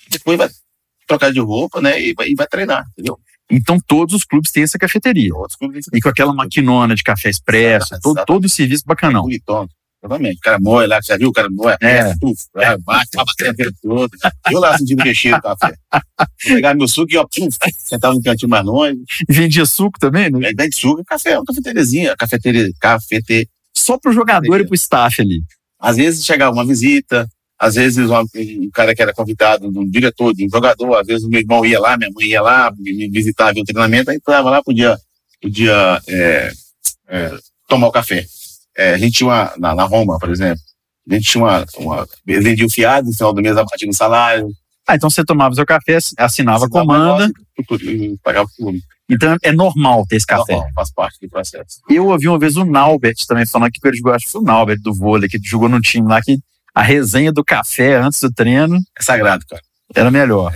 depois 0.08 0.38
vai 0.38 0.49
trocar 1.06 1.30
de 1.30 1.40
roupa, 1.40 1.82
né, 1.82 2.00
e 2.00 2.14
vai, 2.14 2.30
e 2.30 2.34
vai 2.34 2.46
treinar, 2.46 2.87
entendeu? 2.92 3.20
Então 3.50 3.78
todos 3.87 4.14
os 4.14 4.25
clubes 4.25 4.50
têm 4.50 4.62
essa 4.62 4.78
cafeteria. 4.78 5.32
Clubes 5.58 5.84
E 5.92 6.00
com 6.00 6.08
aquela 6.08 6.32
maquinona 6.32 6.94
de 6.94 7.02
café 7.02 7.28
expresso, 7.28 7.94
todo, 8.00 8.25
todo 8.25 8.44
o 8.46 8.49
serviço 8.49 8.84
bacanão. 8.87 9.22
Bonitão. 9.22 9.68
Exatamente. 10.04 10.37
O 10.38 10.40
cara 10.40 10.59
moe 10.59 10.87
lá, 10.87 11.00
já 11.02 11.16
viu? 11.16 11.28
O 11.28 11.32
cara 11.32 11.49
moe, 11.50 11.75
É. 11.80 12.12
puf, 12.21 12.42
vai, 12.52 12.76
bate, 12.78 13.11
a 13.18 13.52
vida 13.52 13.73
toda. 13.80 14.16
Eu 14.50 14.59
lá 14.59 14.76
sentindo 14.76 15.04
mexer 15.04 15.30
no 15.30 15.40
café. 15.42 15.75
Vou 15.92 16.54
pegar 16.56 16.75
meu 16.75 16.88
suco 16.88 17.12
e 17.12 17.16
ó, 17.16 17.25
puf, 17.25 17.56
sentava 17.78 18.14
no 18.14 18.23
cantinho 18.23 18.50
mais 18.50 18.64
longe. 18.64 18.99
Vendia 19.28 19.64
suco 19.64 19.99
também, 20.00 20.30
né? 20.30 20.49
Aí 20.49 20.54
vende 20.56 20.75
suco 20.76 21.00
e 21.00 21.04
café, 21.04 21.37
uma 21.38 21.44
cafeteriazinha, 21.44 22.16
cafeteria, 22.16 22.68
cafete. 22.80 23.49
Só 23.76 23.97
pro 23.99 24.12
jogador 24.12 24.61
e 24.61 24.66
pro 24.66 24.75
staff 24.75 25.21
ali. 25.23 25.40
Às 25.78 25.97
vezes 25.97 26.25
chegava 26.25 26.52
uma 26.52 26.66
visita, 26.66 27.26
às 27.59 27.76
vezes 27.76 28.09
uma- 28.11 28.23
um 28.23 28.71
cara 28.73 28.94
que 28.94 29.02
era 29.02 29.12
convidado, 29.14 29.66
um 29.68 29.88
diretor, 29.88 30.35
de 30.35 30.44
um 30.44 30.50
jogador, 30.50 30.97
às 30.97 31.06
vezes 31.06 31.25
o 31.25 31.28
meu 31.28 31.40
irmão 31.40 31.64
ia 31.64 31.78
lá, 31.80 31.97
minha 31.97 32.11
mãe 32.12 32.26
ia 32.26 32.42
lá, 32.42 32.73
me 32.76 33.09
visitar, 33.09 33.52
ver 33.54 33.61
o 33.61 33.64
treinamento, 33.64 34.11
aí 34.11 34.16
entrava 34.16 34.50
lá, 34.50 34.62
podia, 34.62 34.97
podia 35.40 36.00
é, 36.09 36.52
é, 37.09 37.38
tomar 37.68 37.87
o 37.88 37.92
café. 37.92 38.25
É, 38.76 38.95
a 38.95 38.99
gente 38.99 39.19
tinha 39.19 39.29
uma, 39.29 39.52
na, 39.59 39.75
na 39.75 39.85
Roma, 39.85 40.19
por 40.19 40.31
exemplo, 40.31 40.61
a 41.11 41.14
gente 41.14 41.29
tinha 41.31 41.45
uma, 41.45 41.64
uma 41.76 42.09
vendia 42.25 42.64
o 42.67 42.71
fiado, 42.71 43.07
no 43.09 43.14
final 43.14 43.33
do 43.35 43.43
mês 43.43 43.57
abatia 43.57 43.87
no 43.87 43.93
salário, 43.95 44.49
Ah, 44.87 44.95
então 44.97 45.11
você 45.11 45.25
tomava 45.25 45.55
seu 45.55 45.67
café, 45.67 45.99
assinava 46.19 46.67
a 46.67 46.69
comanda. 46.71 47.31
e 47.83 48.17
pagava 48.23 48.47
o 48.47 48.57
clube. 48.57 48.81
Então 49.11 49.37
é 49.43 49.52
normal 49.52 50.07
ter 50.09 50.17
esse 50.17 50.26
café. 50.26 50.55
Normal, 50.55 50.71
Faz 50.75 50.93
parte 50.93 51.19
do 51.21 51.29
processo. 51.29 51.81
Eu 51.88 52.07
ouvi 52.07 52.29
uma 52.29 52.38
vez 52.38 52.57
o 52.57 52.64
Naubert 52.64 53.17
também 53.29 53.45
falando 53.45 53.71
que 53.71 53.87
ele 53.87 53.97
jogou, 53.99 54.12
acho 54.14 54.25
que 54.26 54.33
foi 54.33 54.41
o 54.41 54.45
Naubert 54.45 54.81
do 54.81 54.95
vôlei, 54.95 55.29
que 55.29 55.38
jogou 55.43 55.69
num 55.69 55.81
time 55.81 56.09
lá 56.09 56.23
que 56.23 56.38
a 56.75 56.81
resenha 56.83 57.31
do 57.31 57.45
café 57.45 57.97
antes 57.97 58.21
do 58.21 58.33
treino 58.33 58.79
É 58.99 59.02
sagrado, 59.02 59.45
cara. 59.47 59.62
era 59.95 60.11
melhor. 60.11 60.50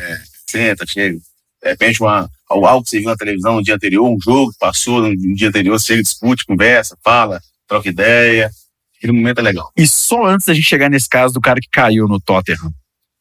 Senta, 0.49 0.87
chega. 0.87 1.19
De 1.63 1.71
repente, 1.71 2.01
uma, 2.01 2.29
algo 2.49 2.83
que 2.85 2.91
você 2.91 2.99
viu 3.01 3.09
na 3.11 3.17
televisão 3.17 3.57
no 3.57 3.63
dia 3.63 3.75
anterior, 3.75 4.09
um 4.09 4.17
jogo 4.21 4.53
que 4.53 4.59
passou 4.59 5.03
no, 5.03 5.09
no 5.09 5.35
dia 5.35 5.49
anterior, 5.49 5.79
você 5.79 5.89
chega, 5.89 6.03
discute, 6.03 6.47
conversa, 6.47 6.97
fala, 7.05 7.41
troca 7.67 7.89
ideia. 7.89 8.51
Aquele 8.97 9.13
momento 9.13 9.39
é 9.39 9.43
legal. 9.43 9.71
E 9.77 9.87
só 9.87 10.25
antes 10.25 10.47
da 10.47 10.55
gente 10.55 10.67
chegar 10.67 10.89
nesse 10.89 11.09
caso 11.09 11.35
do 11.35 11.41
cara 11.41 11.61
que 11.61 11.69
caiu 11.71 12.09
no 12.09 12.21
Tottenham. 12.21 12.73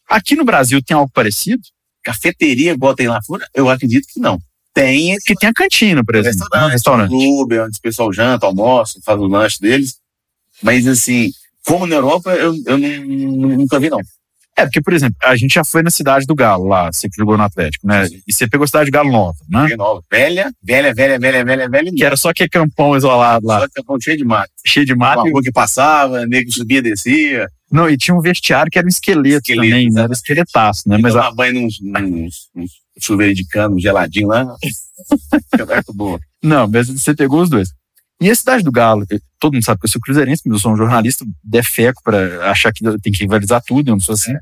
Aqui 0.10 0.36
no 0.36 0.46
Brasil 0.46 0.82
tem 0.82 0.96
algo 0.96 1.12
parecido? 1.12 1.62
Cafeteria 2.04 2.74
igual 2.74 2.96
tem 2.96 3.08
lá 3.08 3.20
fora? 3.22 3.46
Eu 3.54 3.70
acredito 3.70 4.08
que 4.08 4.20
não. 4.20 4.40
Tem 4.74 5.18
Que 5.26 5.36
tem 5.36 5.50
a 5.50 5.54
cantina, 5.54 6.04
por 6.04 6.16
exemplo. 6.16 6.40
restaurante, 6.40 6.72
restaurante. 6.72 7.10
clube, 7.10 7.60
onde 7.60 7.78
o 7.78 7.82
pessoal 7.82 8.14
janta, 8.14 8.46
almoça, 8.46 9.00
faz 9.04 9.20
o 9.20 9.26
lanche 9.26 9.60
deles. 9.60 9.96
Mas, 10.62 10.86
assim, 10.86 11.32
como 11.66 11.88
na 11.88 11.96
Europa, 11.96 12.32
eu, 12.36 12.54
eu 12.66 12.78
nunca 12.78 13.80
vi, 13.80 13.90
não. 13.90 14.00
É, 14.58 14.64
porque, 14.64 14.82
por 14.82 14.94
exemplo, 14.94 15.18
a 15.22 15.36
gente 15.36 15.54
já 15.56 15.64
foi 15.66 15.84
na 15.84 15.90
cidade 15.90 16.26
do 16.26 16.34
Galo, 16.34 16.66
lá, 16.68 16.90
você 16.92 17.10
que 17.10 17.18
jogou 17.18 17.36
no 17.38 17.44
Atlético, 17.44 17.86
né? 17.86 18.08
E 18.26 18.32
você 18.32 18.48
pegou 18.48 18.64
a 18.64 18.68
cidade 18.68 18.90
do 18.90 18.94
Galo 18.94 19.12
Nova, 19.12 19.38
né? 19.50 19.76
Nova. 19.76 20.02
Velha, 20.10 20.50
velha, 20.64 20.94
velha, 20.94 21.20
velha, 21.20 21.44
velha, 21.44 21.70
velha. 21.70 21.92
Que 21.94 22.04
era 22.06 22.16
só 22.16 22.32
que 22.32 22.48
campão 22.48 22.96
isolado 22.96 23.46
lá, 23.46 23.60
Só 23.60 23.66
é 23.66 24.00
cheio 24.02 24.18
de 24.18 24.24
mato. 24.24 24.50
cheio 24.66 24.86
de 24.86 24.94
Uma 24.94 25.16
mato. 25.16 25.28
e- 25.28 25.32
rua 25.32 25.42
que 25.42 25.52
passava, 25.52 26.26
nego 26.26 26.50
subia, 26.52 26.82
descia. 26.82 27.50
Não, 27.70 27.90
e 27.90 27.98
tinha 27.98 28.16
um 28.16 28.22
vestiário 28.22 28.72
que 28.72 28.78
era 28.78 28.86
um 28.86 28.90
esqueleto, 28.90 29.38
Esqueleto, 29.52 29.68
também, 29.70 29.92
né? 29.92 30.02
Era 30.04 30.14
esqueletaço, 30.14 30.84
né? 30.88 30.98
Mas 31.02 31.16
a- 31.18 31.32
banho 31.32 31.62
nos, 31.64 31.76
nos, 31.82 32.36
nos 32.56 32.72
chuveiros 33.02 33.36
de 33.36 33.46
cano 33.48 33.78
geladinho 33.78 34.28
lá. 34.30 34.48
Fica 35.52 35.84
boa. 35.94 36.20
Não, 36.42 36.68
mas 36.68 36.88
você 36.90 37.14
pegou 37.14 37.42
os 37.42 37.50
dois. 37.50 37.70
E 38.22 38.30
a 38.30 38.36
cidade 38.36 38.64
do 38.64 38.72
Galo, 38.72 39.06
todo 39.40 39.54
mundo 39.54 39.64
sabe 39.66 39.80
que 39.80 39.86
eu 39.86 39.92
sou 39.92 40.02
cruzeirense, 40.02 40.42
mas 40.46 40.54
eu 40.56 40.60
sou 40.60 40.72
um 40.72 40.78
jornalista 40.78 41.26
defeco 41.44 42.02
para 42.04 42.50
achar 42.50 42.72
que 42.72 42.82
tem 43.00 43.12
que 43.12 43.24
rivalizar 43.24 43.62
tudo, 43.66 43.90
eu 43.90 43.94
não 43.94 44.00
sou 44.00 44.14
assim. 44.14 44.34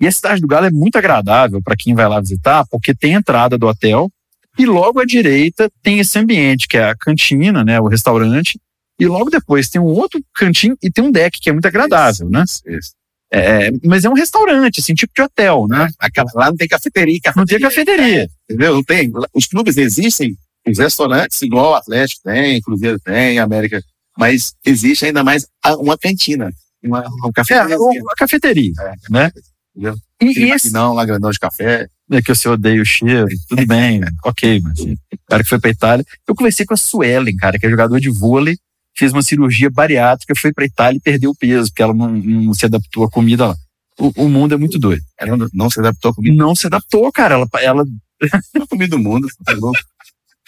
E 0.00 0.06
a 0.06 0.12
cidade 0.12 0.40
do 0.40 0.46
Galo 0.46 0.66
é 0.66 0.70
muito 0.70 0.96
agradável 0.96 1.60
para 1.62 1.76
quem 1.76 1.94
vai 1.94 2.08
lá 2.08 2.20
visitar, 2.20 2.64
porque 2.70 2.94
tem 2.94 3.14
a 3.14 3.18
entrada 3.18 3.58
do 3.58 3.66
hotel 3.66 4.10
e 4.58 4.64
logo 4.64 5.00
à 5.00 5.04
direita 5.04 5.70
tem 5.82 5.98
esse 5.98 6.18
ambiente 6.18 6.66
que 6.66 6.76
é 6.78 6.90
a 6.90 6.96
cantina, 6.96 7.62
né, 7.64 7.78
o 7.80 7.86
restaurante, 7.86 8.58
e 8.98 9.06
logo 9.06 9.30
depois 9.30 9.68
tem 9.68 9.80
um 9.80 9.84
outro 9.84 10.20
cantinho 10.34 10.76
e 10.82 10.90
tem 10.90 11.04
um 11.04 11.12
deck 11.12 11.38
que 11.40 11.50
é 11.50 11.52
muito 11.52 11.66
agradável, 11.68 12.28
né? 12.30 12.42
Isso. 12.66 12.92
É, 13.32 13.70
mas 13.84 14.04
é 14.04 14.08
um 14.08 14.14
restaurante, 14.14 14.80
assim, 14.80 14.94
tipo 14.94 15.12
de 15.14 15.22
hotel, 15.22 15.66
né? 15.68 15.88
Aquela- 15.98 16.30
lá 16.34 16.46
não 16.46 16.56
tem 16.56 16.66
cafeteria. 16.66 17.20
Não 17.36 17.44
tem 17.44 17.60
cafeteria. 17.60 18.26
Entendeu? 18.48 18.74
Não 18.74 18.82
tem. 18.82 19.12
Os 19.34 19.46
clubes 19.46 19.76
existem, 19.76 20.34
os 20.70 20.78
restaurantes, 20.78 21.40
igual 21.42 21.72
o 21.72 21.74
Atlético 21.74 22.22
tem, 22.24 22.60
Cruzeiro 22.60 22.98
tem, 23.00 23.38
América. 23.38 23.82
Mas 24.16 24.54
existe 24.64 25.04
ainda 25.06 25.22
mais 25.22 25.46
uma 25.78 25.96
cantina. 25.96 26.50
Uma, 26.82 27.00
um 27.24 27.28
É, 27.28 27.32
cafeteria. 27.32 27.78
o- 27.78 28.10
a 28.10 28.14
cafeteria, 28.16 28.72
É. 28.80 28.92
né? 29.10 29.30
Entendeu? 29.74 29.96
E, 30.20 30.26
e 30.26 30.50
esse, 30.50 30.66
maquinão 30.70 30.92
lá 30.94 31.04
grandão 31.04 31.30
de 31.30 31.38
café. 31.38 31.88
é 32.10 32.22
que 32.22 32.34
você 32.34 32.48
odeia 32.48 32.80
o 32.80 32.84
cheiro, 32.86 33.28
tudo 33.48 33.66
bem, 33.66 34.00
ok, 34.24 34.60
mas 34.62 34.78
o 34.80 34.96
cara 35.28 35.42
que 35.42 35.48
foi 35.50 35.60
pra 35.60 35.70
Itália. 35.70 36.04
Eu 36.26 36.34
conversei 36.34 36.64
com 36.64 36.72
a 36.74 36.76
Suelen, 36.76 37.36
cara, 37.36 37.58
que 37.58 37.66
é 37.66 37.70
jogador 37.70 38.00
de 38.00 38.08
vôlei, 38.10 38.56
fez 38.96 39.12
uma 39.12 39.22
cirurgia 39.22 39.68
bariátrica, 39.70 40.34
foi 40.36 40.52
pra 40.52 40.64
Itália 40.64 40.96
e 40.96 41.00
perdeu 41.00 41.34
peso, 41.34 41.68
porque 41.70 41.82
ela 41.82 41.92
não, 41.94 42.10
não 42.10 42.54
se 42.54 42.64
adaptou 42.64 43.04
à 43.04 43.10
comida 43.10 43.48
lá. 43.48 43.56
O, 44.00 44.24
o 44.24 44.28
mundo 44.28 44.54
é 44.54 44.56
muito 44.56 44.78
doido. 44.78 45.02
Ela 45.18 45.36
não, 45.36 45.48
não 45.52 45.68
se 45.70 45.78
adaptou 45.80 46.10
à 46.12 46.14
comida. 46.14 46.34
Não 46.36 46.54
se 46.54 46.66
adaptou, 46.66 47.10
cara. 47.12 47.34
Ela, 47.34 47.48
ela 47.60 47.84
A 48.62 48.66
comida 48.66 48.96
do 48.96 48.98
mundo. 49.02 49.28
tá? 49.44 49.52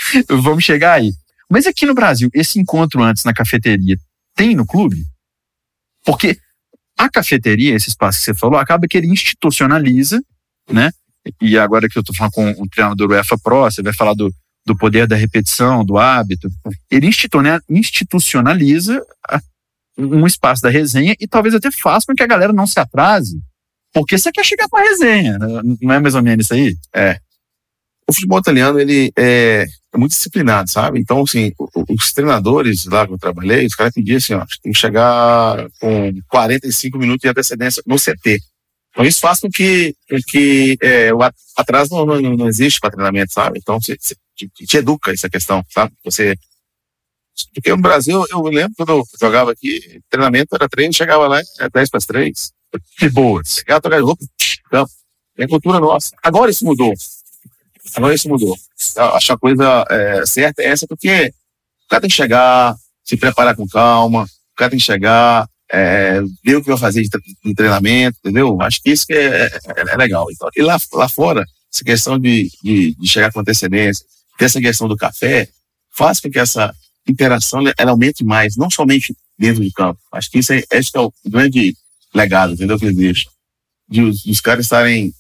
vamos 0.29 0.65
chegar 0.65 0.95
aí. 0.95 1.13
Mas 1.49 1.67
aqui 1.67 1.85
no 1.85 1.95
Brasil, 1.95 2.31
esse 2.33 2.59
encontro 2.59 3.03
antes 3.03 3.25
na 3.25 3.35
cafeteria 3.35 3.99
tem 4.35 4.55
no 4.55 4.67
clube? 4.67 5.05
Porque 6.05 6.39
a 6.97 7.09
cafeteria, 7.09 7.75
esse 7.75 7.89
espaço 7.89 8.19
que 8.19 8.25
você 8.25 8.35
falou, 8.35 8.59
acaba 8.59 8.87
que 8.87 8.97
ele 8.97 9.09
institucionaliza, 9.09 10.21
né? 10.71 10.91
E 11.41 11.59
agora 11.59 11.89
que 11.89 11.99
eu 11.99 12.03
tô 12.03 12.15
falando 12.15 12.33
com 12.33 12.51
o 12.51 12.69
treinador 12.69 13.11
UEFA 13.11 13.39
Pro, 13.39 13.63
você 13.63 13.83
vai 13.83 13.93
falar 13.93 14.15
do, 14.15 14.33
do 14.67 14.77
poder 14.77 15.07
da 15.07 15.17
repetição, 15.17 15.85
do 15.85 15.99
hábito. 15.99 16.49
Ele 16.91 17.07
instituciona- 17.07 17.63
institucionaliza 17.69 19.05
um 19.99 20.27
espaço 20.27 20.63
da 20.63 20.71
resenha 20.71 21.15
e 21.21 21.27
talvez 21.27 21.55
até 21.55 21.71
faça 21.71 22.07
com 22.07 22.15
que 22.15 22.23
a 22.23 22.27
galera 22.27 22.53
não 22.53 22.67
se 22.67 22.79
atrase, 22.81 23.39
porque 23.93 24.17
você 24.17 24.33
quer 24.33 24.45
chegar 24.45 24.69
com 24.69 24.79
a 24.79 24.83
resenha, 24.83 25.39
né? 25.39 25.47
não 25.83 25.93
é 25.93 26.01
mais 26.01 26.15
ou 26.15 26.23
menos 26.23 26.47
isso 26.47 26.55
aí? 26.55 26.77
o 28.09 28.13
futebol 28.13 28.39
italiano 28.39 28.81
ele 28.81 29.13
é, 29.17 29.63
é 29.63 29.67
muito 29.99 30.13
disciplinado, 30.13 30.71
sabe? 30.71 31.01
Então, 31.01 31.23
assim, 31.23 31.53
os 31.89 32.13
treinadores 32.13 32.85
lá 32.87 33.07
que 33.07 33.13
eu 33.13 33.19
trabalhei, 33.19 33.67
os 33.67 33.75
caras 33.75 33.93
pediam 33.93 34.19
assim, 34.19 34.35
ó, 34.35 34.45
tem 34.63 34.73
que 34.73 34.79
chegar 34.79 35.69
com 35.81 36.13
45 36.29 36.99
minutos 36.99 37.23
de 37.23 37.29
antecedência 37.29 37.83
no 37.87 37.97
CT. 37.97 38.39
Então, 38.91 39.05
isso 39.05 39.21
faz 39.21 39.41
com 39.41 39.49
que, 39.49 39.95
com 40.09 40.17
que 40.29 40.77
é, 40.81 41.13
o 41.15 41.23
at- 41.23 41.35
atraso 41.57 41.95
não, 41.95 42.21
não, 42.21 42.37
não 42.37 42.49
existe 42.49 42.81
para 42.81 42.91
treinamento, 42.91 43.33
sabe? 43.33 43.59
Então, 43.59 43.81
você, 43.81 43.97
você 43.99 44.15
te, 44.37 44.49
te 44.49 44.77
educa 44.77 45.13
essa 45.13 45.29
questão, 45.29 45.65
sabe? 45.71 45.93
Você. 46.05 46.35
Porque 47.55 47.71
no 47.71 47.79
Brasil, 47.79 48.25
eu 48.31 48.43
lembro 48.43 48.75
quando 48.77 48.91
eu 48.91 49.05
jogava 49.21 49.53
aqui, 49.53 50.01
treinamento 50.11 50.55
era 50.55 50.69
treino, 50.69 50.93
chegava 50.93 51.27
lá, 51.27 51.41
era 51.59 51.71
10 51.71 51.91
para 51.91 51.99
as 51.99 52.07
3. 52.07 52.53
De 52.99 53.09
boas. 53.09 53.57
Chegava, 53.57 53.81
trocar 53.81 53.97
de 53.97 54.03
roupa, 54.05 54.25
campo. 54.71 54.91
É 55.37 55.47
cultura 55.47 55.81
nossa. 55.81 56.15
Agora 56.23 56.51
isso 56.51 56.65
mudou. 56.65 56.93
Agora 57.97 58.15
isso 58.15 58.29
mudou. 58.29 58.57
Eu 58.97 59.05
acho 59.15 59.33
a 59.33 59.39
coisa 59.39 59.85
é, 59.91 60.27
certa 60.27 60.63
é 60.63 60.67
essa, 60.67 60.87
porque 60.87 61.33
o 61.87 61.89
cara 61.89 62.01
tem 62.03 62.11
que 62.11 62.17
chegar, 62.17 62.75
se 63.05 63.17
preparar 63.17 63.55
com 63.57 63.67
calma, 63.67 64.25
o 64.25 64.57
cara 64.57 64.71
tem 64.71 64.79
que 64.79 64.85
chegar, 64.85 65.49
é, 65.73 66.21
ver 66.45 66.57
o 66.57 66.63
que 66.63 66.69
vai 66.69 66.79
fazer 66.79 67.03
de, 67.03 67.11
tre- 67.11 67.23
de 67.45 67.55
treinamento, 67.55 68.19
entendeu? 68.21 68.61
Acho 68.63 68.83
que 68.83 68.91
isso 68.91 69.07
que 69.07 69.13
é, 69.15 69.47
é- 69.47 69.61
é 69.93 69.97
legal. 69.97 70.27
Então, 70.31 70.49
e 70.57 70.63
lá, 70.63 70.79
lá 70.93 71.09
fora, 71.09 71.45
essa 71.73 71.85
questão 71.85 72.19
de, 72.19 72.51
de, 72.63 72.95
de 72.95 73.09
chegar 73.09 73.33
com 73.33 73.41
antecedência, 73.41 74.05
ter 74.39 74.47
essa 74.47 74.61
questão 74.61 74.89
do 74.89 74.97
café, 74.97 75.49
faz 75.97 76.21
com 76.21 76.31
que 76.31 76.39
essa 76.39 76.75
interação 77.09 77.63
ela 77.79 77.91
aumente 77.91 78.25
mais, 78.25 78.57
não 78.57 78.71
somente 78.71 79.15
dentro 79.39 79.63
de 79.65 79.71
campo. 79.73 79.99
Acho 80.13 80.31
que 80.31 80.39
isso 80.39 80.53
é, 80.53 80.63
esse 80.73 80.91
é 80.95 81.01
o 81.01 81.13
grande 81.27 81.75
legado, 82.15 82.53
entendeu? 82.53 82.79
Que 82.79 82.87
eles 82.87 82.97
deixam. 82.97 83.31
De 83.89 84.03
os, 84.03 84.25
os 84.27 84.41
caras 84.41 84.67
estarem 84.67 85.13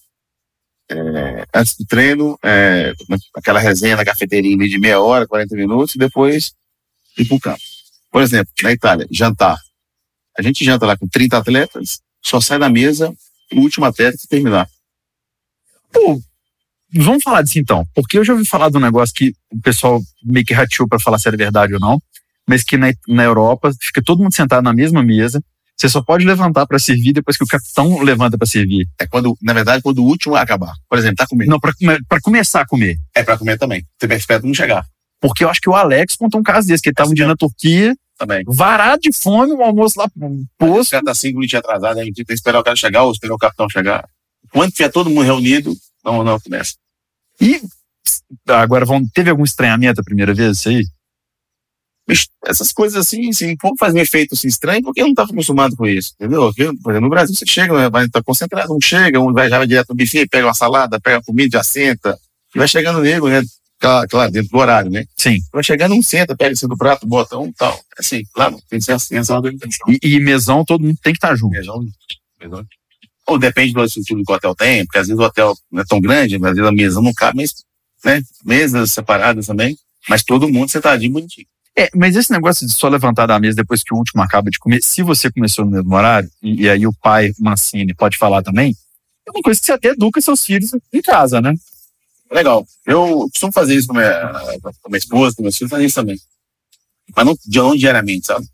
é, 0.90 1.46
antes 1.54 1.76
do 1.76 1.84
treino, 1.84 2.38
é, 2.42 2.92
aquela 3.34 3.60
resenha 3.60 3.96
na 3.96 4.04
cafeteria 4.04 4.56
de 4.56 4.78
meia 4.78 5.00
hora, 5.00 5.26
40 5.26 5.54
minutos, 5.54 5.94
e 5.94 5.98
depois 5.98 6.52
ir 7.16 7.26
para 7.26 7.36
o 7.36 7.40
campo. 7.40 7.60
Por 8.10 8.22
exemplo, 8.22 8.52
na 8.62 8.72
Itália, 8.72 9.06
jantar. 9.10 9.58
A 10.36 10.42
gente 10.42 10.64
janta 10.64 10.86
lá 10.86 10.96
com 10.96 11.06
30 11.06 11.38
atletas, 11.38 12.00
só 12.22 12.40
sai 12.40 12.58
da 12.58 12.68
mesa 12.68 13.12
o 13.52 13.60
último 13.60 13.84
atleta 13.84 14.18
que 14.18 14.28
terminar. 14.28 14.68
Pô, 15.92 16.20
vamos 16.92 17.22
falar 17.22 17.42
disso 17.42 17.58
então, 17.58 17.84
porque 17.94 18.18
eu 18.18 18.24
já 18.24 18.32
ouvi 18.32 18.44
falar 18.44 18.70
de 18.70 18.76
um 18.76 18.80
negócio 18.80 19.14
que 19.14 19.32
o 19.52 19.60
pessoal 19.60 20.00
meio 20.24 20.44
que 20.44 20.54
rateou 20.54 20.88
para 20.88 21.00
falar 21.00 21.18
se 21.18 21.28
era 21.28 21.36
verdade 21.36 21.74
ou 21.74 21.80
não, 21.80 22.00
mas 22.46 22.64
que 22.64 22.76
na, 22.76 22.92
na 23.06 23.22
Europa 23.22 23.72
fica 23.80 24.02
todo 24.02 24.22
mundo 24.22 24.34
sentado 24.34 24.62
na 24.62 24.72
mesma 24.72 25.02
mesa, 25.02 25.42
você 25.80 25.88
só 25.88 26.02
pode 26.02 26.26
levantar 26.26 26.66
para 26.66 26.78
servir 26.78 27.14
depois 27.14 27.38
que 27.38 27.44
o 27.44 27.46
capitão 27.46 28.02
levanta 28.02 28.36
para 28.36 28.46
servir. 28.46 28.86
É 29.00 29.06
quando, 29.06 29.34
na 29.40 29.54
verdade, 29.54 29.82
quando 29.82 30.00
o 30.00 30.04
último 30.04 30.36
acabar. 30.36 30.74
Por 30.86 30.98
exemplo, 30.98 31.16
tá 31.16 31.26
comendo. 31.26 31.50
Não, 31.50 31.58
para 31.58 32.20
começar 32.20 32.60
a 32.60 32.66
comer. 32.66 32.98
É 33.14 33.22
para 33.22 33.38
comer 33.38 33.58
também. 33.58 33.82
Você 33.98 34.14
espera 34.14 34.42
não 34.42 34.52
chegar. 34.52 34.84
Porque 35.18 35.42
eu 35.42 35.48
acho 35.48 35.60
que 35.60 35.70
o 35.70 35.74
Alex 35.74 36.16
contou 36.16 36.40
um 36.40 36.42
caso 36.42 36.68
desse, 36.68 36.82
que 36.82 36.90
ele 36.90 36.94
tava 36.94 37.10
um 37.10 37.14
dia 37.14 37.26
na 37.26 37.36
Turquia, 37.36 37.94
também. 38.18 38.42
varado 38.46 39.00
de 39.00 39.12
fome, 39.12 39.52
o 39.52 39.62
almoço 39.62 39.98
lá 39.98 40.06
posto. 40.58 40.88
O 40.88 40.90
cara 40.92 41.04
tá 41.04 41.14
cinco 41.14 41.38
minutos 41.38 41.58
atrasado, 41.58 41.98
a 41.98 42.04
gente 42.04 42.16
tem 42.16 42.24
que 42.26 42.32
esperar 42.34 42.60
o 42.60 42.64
cara 42.64 42.76
chegar 42.76 43.04
ou 43.04 43.12
esperar 43.12 43.34
o 43.34 43.38
capitão 43.38 43.68
chegar. 43.68 44.06
Quando 44.52 44.72
tiver 44.72 44.90
todo 44.90 45.08
mundo 45.08 45.22
reunido, 45.22 45.74
não, 46.04 46.22
não 46.22 46.38
começa. 46.38 46.74
E 47.40 47.60
agora 48.46 48.84
vão, 48.84 49.02
teve 49.14 49.30
algum 49.30 49.44
estranhamento 49.44 50.00
a 50.00 50.04
primeira 50.04 50.34
vez 50.34 50.58
isso 50.58 50.68
aí? 50.68 50.84
Essas 52.44 52.72
coisas 52.72 52.96
assim, 52.96 53.28
assim, 53.30 53.56
como 53.56 53.76
faz 53.76 53.94
um 53.94 53.98
efeito 53.98 54.34
assim, 54.34 54.48
estranho, 54.48 54.82
porque 54.82 55.00
eu 55.00 55.04
não 55.04 55.12
estava 55.12 55.30
acostumado 55.30 55.76
com 55.76 55.86
isso, 55.86 56.12
entendeu? 56.14 56.42
Porque, 56.42 56.64
por 56.82 56.90
exemplo, 56.90 57.00
no 57.00 57.10
Brasil 57.10 57.34
você 57.34 57.46
chega, 57.46 57.72
né, 57.76 57.90
vai 57.90 58.06
estar 58.06 58.20
tá 58.20 58.24
concentrado, 58.24 58.74
um 58.74 58.80
chega, 58.80 59.20
um 59.20 59.32
vai 59.32 59.48
já 59.48 59.58
vai 59.58 59.66
direto 59.66 59.90
no 59.90 59.96
buffet, 59.96 60.26
pega 60.26 60.46
uma 60.46 60.54
salada, 60.54 61.00
pega 61.00 61.18
a 61.18 61.22
comida, 61.22 61.58
já 61.58 61.62
senta, 61.62 62.18
e 62.54 62.58
vai 62.58 62.68
chegando 62.68 63.00
nego, 63.00 63.28
né? 63.28 63.42
Claro, 63.78 64.08
claro, 64.08 64.30
dentro 64.30 64.50
do 64.50 64.58
horário, 64.58 64.90
né? 64.90 65.06
Sim. 65.16 65.38
Vai 65.50 65.64
chegando, 65.64 65.94
um 65.94 66.02
senta, 66.02 66.36
pega 66.36 66.52
assim 66.52 66.68
do 66.68 66.76
prato, 66.76 67.06
bota 67.06 67.38
um 67.38 67.50
tal. 67.50 67.80
Assim, 67.98 68.22
claro, 68.34 68.60
tem 68.68 68.78
que 68.78 68.84
ser 68.84 68.92
assim, 68.92 69.16
essa 69.16 69.34
organização. 69.34 69.86
E, 69.88 69.98
e 70.02 70.20
mesão, 70.20 70.64
todo 70.64 70.82
mundo 70.82 70.98
tem 71.02 71.14
que 71.14 71.16
estar 71.16 71.30
tá 71.30 71.36
junto. 71.36 71.52
Mesão, 71.52 71.82
mesão. 72.38 72.66
Ou 73.26 73.38
depende 73.38 73.72
do 73.72 73.82
estrutura 73.82 74.22
que 74.22 74.32
o 74.32 74.34
hotel 74.34 74.54
tem, 74.54 74.84
porque 74.84 74.98
às 74.98 75.06
vezes 75.06 75.18
o 75.18 75.24
hotel 75.24 75.56
não 75.72 75.80
é 75.80 75.84
tão 75.86 75.98
grande, 75.98 76.34
às 76.34 76.42
vezes 76.42 76.60
a 76.60 76.72
mesa 76.72 77.00
não 77.00 77.14
cabe, 77.14 77.38
mas, 77.38 77.54
né? 78.04 78.20
Mesas 78.44 78.92
separadas 78.92 79.46
também, 79.46 79.74
mas 80.08 80.22
todo 80.22 80.48
mundo 80.48 80.70
sentadinho 80.70 81.12
bonitinho. 81.12 81.46
É, 81.80 81.88
mas 81.94 82.14
esse 82.14 82.30
negócio 82.30 82.66
de 82.66 82.74
só 82.74 82.88
levantar 82.88 83.24
da 83.24 83.40
mesa 83.40 83.56
depois 83.56 83.82
que 83.82 83.94
o 83.94 83.96
último 83.96 84.22
acaba 84.22 84.50
de 84.50 84.58
comer, 84.58 84.82
se 84.82 85.02
você 85.02 85.32
começou 85.32 85.64
no 85.64 85.70
mesmo 85.70 85.94
horário, 85.94 86.30
e, 86.42 86.64
e 86.64 86.68
aí 86.68 86.86
o 86.86 86.92
pai 86.92 87.32
Mancini 87.38 87.94
pode 87.94 88.18
falar 88.18 88.42
também, 88.42 88.76
é 89.26 89.30
uma 89.30 89.40
coisa 89.42 89.58
que 89.58 89.64
você 89.64 89.72
até 89.72 89.88
educa 89.88 90.20
seus 90.20 90.44
filhos 90.44 90.72
em 90.92 91.00
casa, 91.00 91.40
né? 91.40 91.54
Legal. 92.30 92.66
Eu 92.84 93.26
costumo 93.32 93.50
fazer 93.50 93.76
isso 93.76 93.88
com 93.88 93.94
minha, 93.94 94.30
com 94.60 94.90
minha 94.90 94.98
esposa, 94.98 95.34
com 95.34 95.42
meus 95.42 95.56
filhos, 95.56 95.70
fazer 95.70 95.86
isso 95.86 95.94
também. 95.94 96.18
Mas 97.16 97.24
não, 97.24 97.34
não 97.46 97.74
diariamente, 97.74 98.26
sabe? 98.26 98.46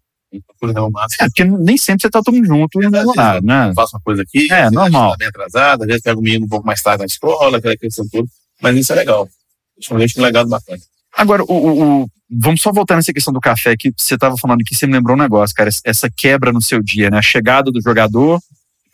É, 1.21 1.25
porque 1.27 1.45
nem 1.45 1.77
sempre 1.77 2.03
você 2.03 2.11
tá 2.11 2.23
todo 2.23 2.35
mundo 2.35 2.47
junto 2.47 2.81
e 2.81 2.89
no 2.89 3.11
horário, 3.11 3.45
né? 3.45 3.73
Faço 3.75 3.97
uma 3.97 4.03
coisa 4.03 4.23
aqui, 4.23 4.53
é, 4.53 4.71
normal. 4.71 5.13
Tá 5.13 5.17
bem 5.17 5.29
atrasada, 5.29 5.83
às 5.83 5.89
vezes 5.89 6.03
pego 6.03 6.21
o 6.21 6.23
menino 6.23 6.47
um 6.47 6.49
pouco 6.49 6.67
mais 6.67 6.81
tarde 6.81 7.01
na 7.01 7.07
escola, 7.07 7.59
aquela 7.59 7.77
questão 7.77 8.07
toda. 8.09 8.29
Mas 8.63 8.77
isso 8.77 8.93
é 8.93 8.97
legal. 8.97 9.29
Isso 9.77 9.93
é 9.93 9.97
um 9.97 10.23
legado 10.23 10.49
bacana. 10.49 10.79
Agora, 11.17 11.43
o, 11.43 12.03
o, 12.03 12.09
vamos 12.31 12.61
só 12.61 12.73
voltar 12.73 12.97
nessa 12.97 13.13
questão 13.13 13.33
do 13.33 13.41
café, 13.41 13.77
que 13.77 13.93
você 13.97 14.15
estava 14.15 14.37
falando 14.37 14.61
aqui, 14.61 14.75
você 14.75 14.87
me 14.87 14.93
lembrou 14.93 15.17
um 15.17 15.21
negócio, 15.21 15.55
cara, 15.55 15.71
essa 15.85 16.11
quebra 16.11 16.53
no 16.53 16.61
seu 16.61 16.83
dia, 16.83 17.11
né? 17.11 17.19
A 17.19 17.23
chegada 17.23 17.71
do 17.71 17.81
jogador, 17.81 18.41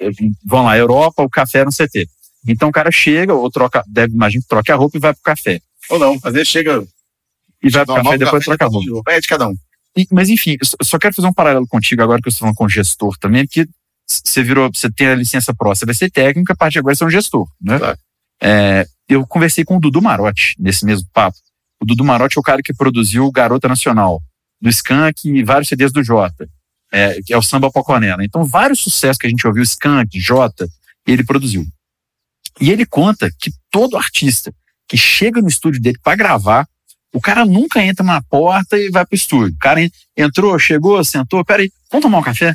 eh, 0.01 0.11
vão 0.45 0.65
lá, 0.65 0.77
Europa, 0.77 1.23
o 1.23 1.31
café 1.31 1.65
no 1.65 1.71
CT. 1.71 2.09
Então 2.47 2.69
o 2.69 2.73
cara 2.73 2.91
chega, 2.91 3.35
ou 3.35 3.51
troca, 3.51 3.85
deve, 3.87 4.15
imagina, 4.15 4.45
troca 4.49 4.73
a 4.73 4.77
roupa 4.77 4.97
e 4.97 5.01
vai 5.01 5.15
pro 5.15 5.23
café. 5.23 5.61
Ou 5.89 5.99
não, 5.99 6.19
às 6.23 6.33
vezes 6.33 6.49
chega. 6.49 6.85
E 7.63 7.71
vai 7.71 7.85
pro 7.85 7.95
café 7.95 8.15
e 8.15 8.19
depois 8.19 8.45
troca 8.45 8.65
a 8.65 8.69
roupa. 8.69 9.13
É 9.13 9.21
de 9.21 9.29
cada 9.29 9.49
um. 9.49 9.57
E, 9.97 10.07
mas 10.11 10.29
enfim, 10.29 10.57
eu 10.61 10.85
só 10.87 10.99
quero 10.99 11.15
fazer 11.15 11.29
um 11.29 11.33
paralelo 11.33 11.67
contigo 11.67 12.03
agora 12.03 12.21
que 12.21 12.29
eu 12.29 12.31
estou 12.31 12.41
falando 12.41 12.57
com 12.57 12.69
gestor 12.69 13.17
também, 13.19 13.47
porque 13.47 13.69
você 14.07 14.43
virou, 14.43 14.71
você 14.73 14.91
tem 14.91 15.09
a 15.09 15.15
licença 15.15 15.55
pró, 15.55 15.75
você 15.75 15.87
vai 15.87 15.95
ser 15.95 16.11
técnico, 16.11 16.53
a 16.53 16.57
partir 16.57 16.75
de 16.75 16.79
agora 16.81 16.95
você 16.95 17.05
é 17.05 17.07
um 17.07 17.11
gestor, 17.11 17.47
né? 17.61 17.79
Claro. 17.79 17.99
É, 18.43 18.87
eu 19.09 19.27
conversei 19.27 19.65
com 19.65 19.77
o 19.77 19.81
Dudu 19.81 20.03
Marotti 20.03 20.57
nesse 20.59 20.85
mesmo 20.85 21.07
papo. 21.13 21.37
O 21.83 21.85
Dudu 21.85 22.05
Marotti 22.05 22.39
é 22.39 22.41
o 22.41 22.45
cara 22.45 22.63
que 22.63 22.73
produziu 22.73 23.29
Garota 23.33 23.67
Nacional, 23.67 24.23
do 24.61 24.69
Skank 24.69 25.29
e 25.29 25.43
vários 25.43 25.69
CDs 25.69 25.91
do 25.91 26.05
Jota, 26.05 26.49
é, 26.93 27.21
que 27.23 27.35
é 27.35 27.37
o 27.37 27.43
Samba 27.43 27.73
Poconela. 27.73 28.25
Então, 28.25 28.45
vários 28.45 28.79
sucessos 28.79 29.19
que 29.19 29.27
a 29.27 29.31
gente 29.31 29.45
ouviu, 29.45 29.65
Skank, 29.65 30.17
Jota, 30.21 30.69
ele 31.05 31.25
produziu. 31.25 31.67
E 32.61 32.71
ele 32.71 32.87
conta 32.87 33.29
que 33.37 33.51
todo 33.69 33.97
artista 33.97 34.55
que 34.89 34.97
chega 34.97 35.43
no 35.43 35.49
estúdio 35.49 35.83
dele 35.83 35.99
para 36.01 36.15
gravar, 36.15 36.69
o 37.13 37.21
cara 37.21 37.45
nunca 37.45 37.83
entra 37.83 38.05
na 38.05 38.23
porta 38.23 38.79
e 38.79 38.89
vai 38.89 39.05
pro 39.05 39.17
estúdio. 39.17 39.53
O 39.53 39.59
cara 39.59 39.81
entrou, 40.17 40.57
chegou, 40.61 41.05
sentou, 41.05 41.45
peraí, 41.45 41.69
vamos 41.91 42.05
tomar 42.05 42.19
um 42.19 42.23
café? 42.23 42.55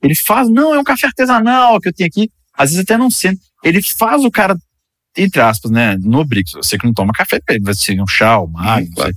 Ele 0.00 0.14
faz, 0.14 0.48
não, 0.48 0.72
é 0.72 0.78
um 0.78 0.84
café 0.84 1.08
artesanal 1.08 1.80
que 1.80 1.88
eu 1.88 1.92
tenho 1.92 2.06
aqui. 2.06 2.30
Às 2.56 2.70
vezes 2.70 2.84
até 2.84 2.96
não 2.96 3.10
sente. 3.10 3.42
Ele 3.64 3.82
faz 3.82 4.24
o 4.24 4.30
cara 4.30 4.56
entre 5.16 5.40
aspas, 5.40 5.70
né, 5.70 5.96
no 6.00 6.18
obriga. 6.20 6.50
Você 6.54 6.78
que 6.78 6.86
não 6.86 6.92
toma 6.92 7.12
café, 7.12 7.40
vai 7.60 7.74
ser 7.74 8.00
um 8.00 8.06
chá, 8.06 8.40
um 8.40 8.58
água, 8.58 8.88
claro. 8.94 9.14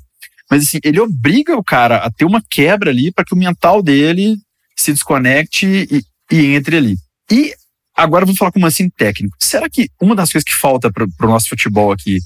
Mas 0.49 0.63
assim, 0.63 0.79
ele 0.83 0.99
obriga 0.99 1.57
o 1.57 1.63
cara 1.63 1.97
a 1.97 2.10
ter 2.10 2.25
uma 2.25 2.41
quebra 2.41 2.89
ali 2.89 3.12
para 3.12 3.25
que 3.25 3.33
o 3.33 3.38
mental 3.38 3.83
dele 3.83 4.38
se 4.77 4.93
desconecte 4.93 5.65
e, 5.91 6.03
e 6.31 6.55
entre 6.55 6.77
ali. 6.77 6.97
E 7.29 7.53
agora 7.95 8.23
eu 8.23 8.27
vou 8.27 8.36
falar 8.36 8.51
como 8.51 8.65
assim 8.65 8.89
técnico. 8.89 9.36
Será 9.39 9.69
que 9.69 9.89
uma 10.01 10.15
das 10.15 10.31
coisas 10.31 10.45
que 10.45 10.53
falta 10.53 10.91
para 10.91 11.05
o 11.05 11.27
nosso 11.27 11.49
futebol 11.49 11.91
aqui 11.91 12.19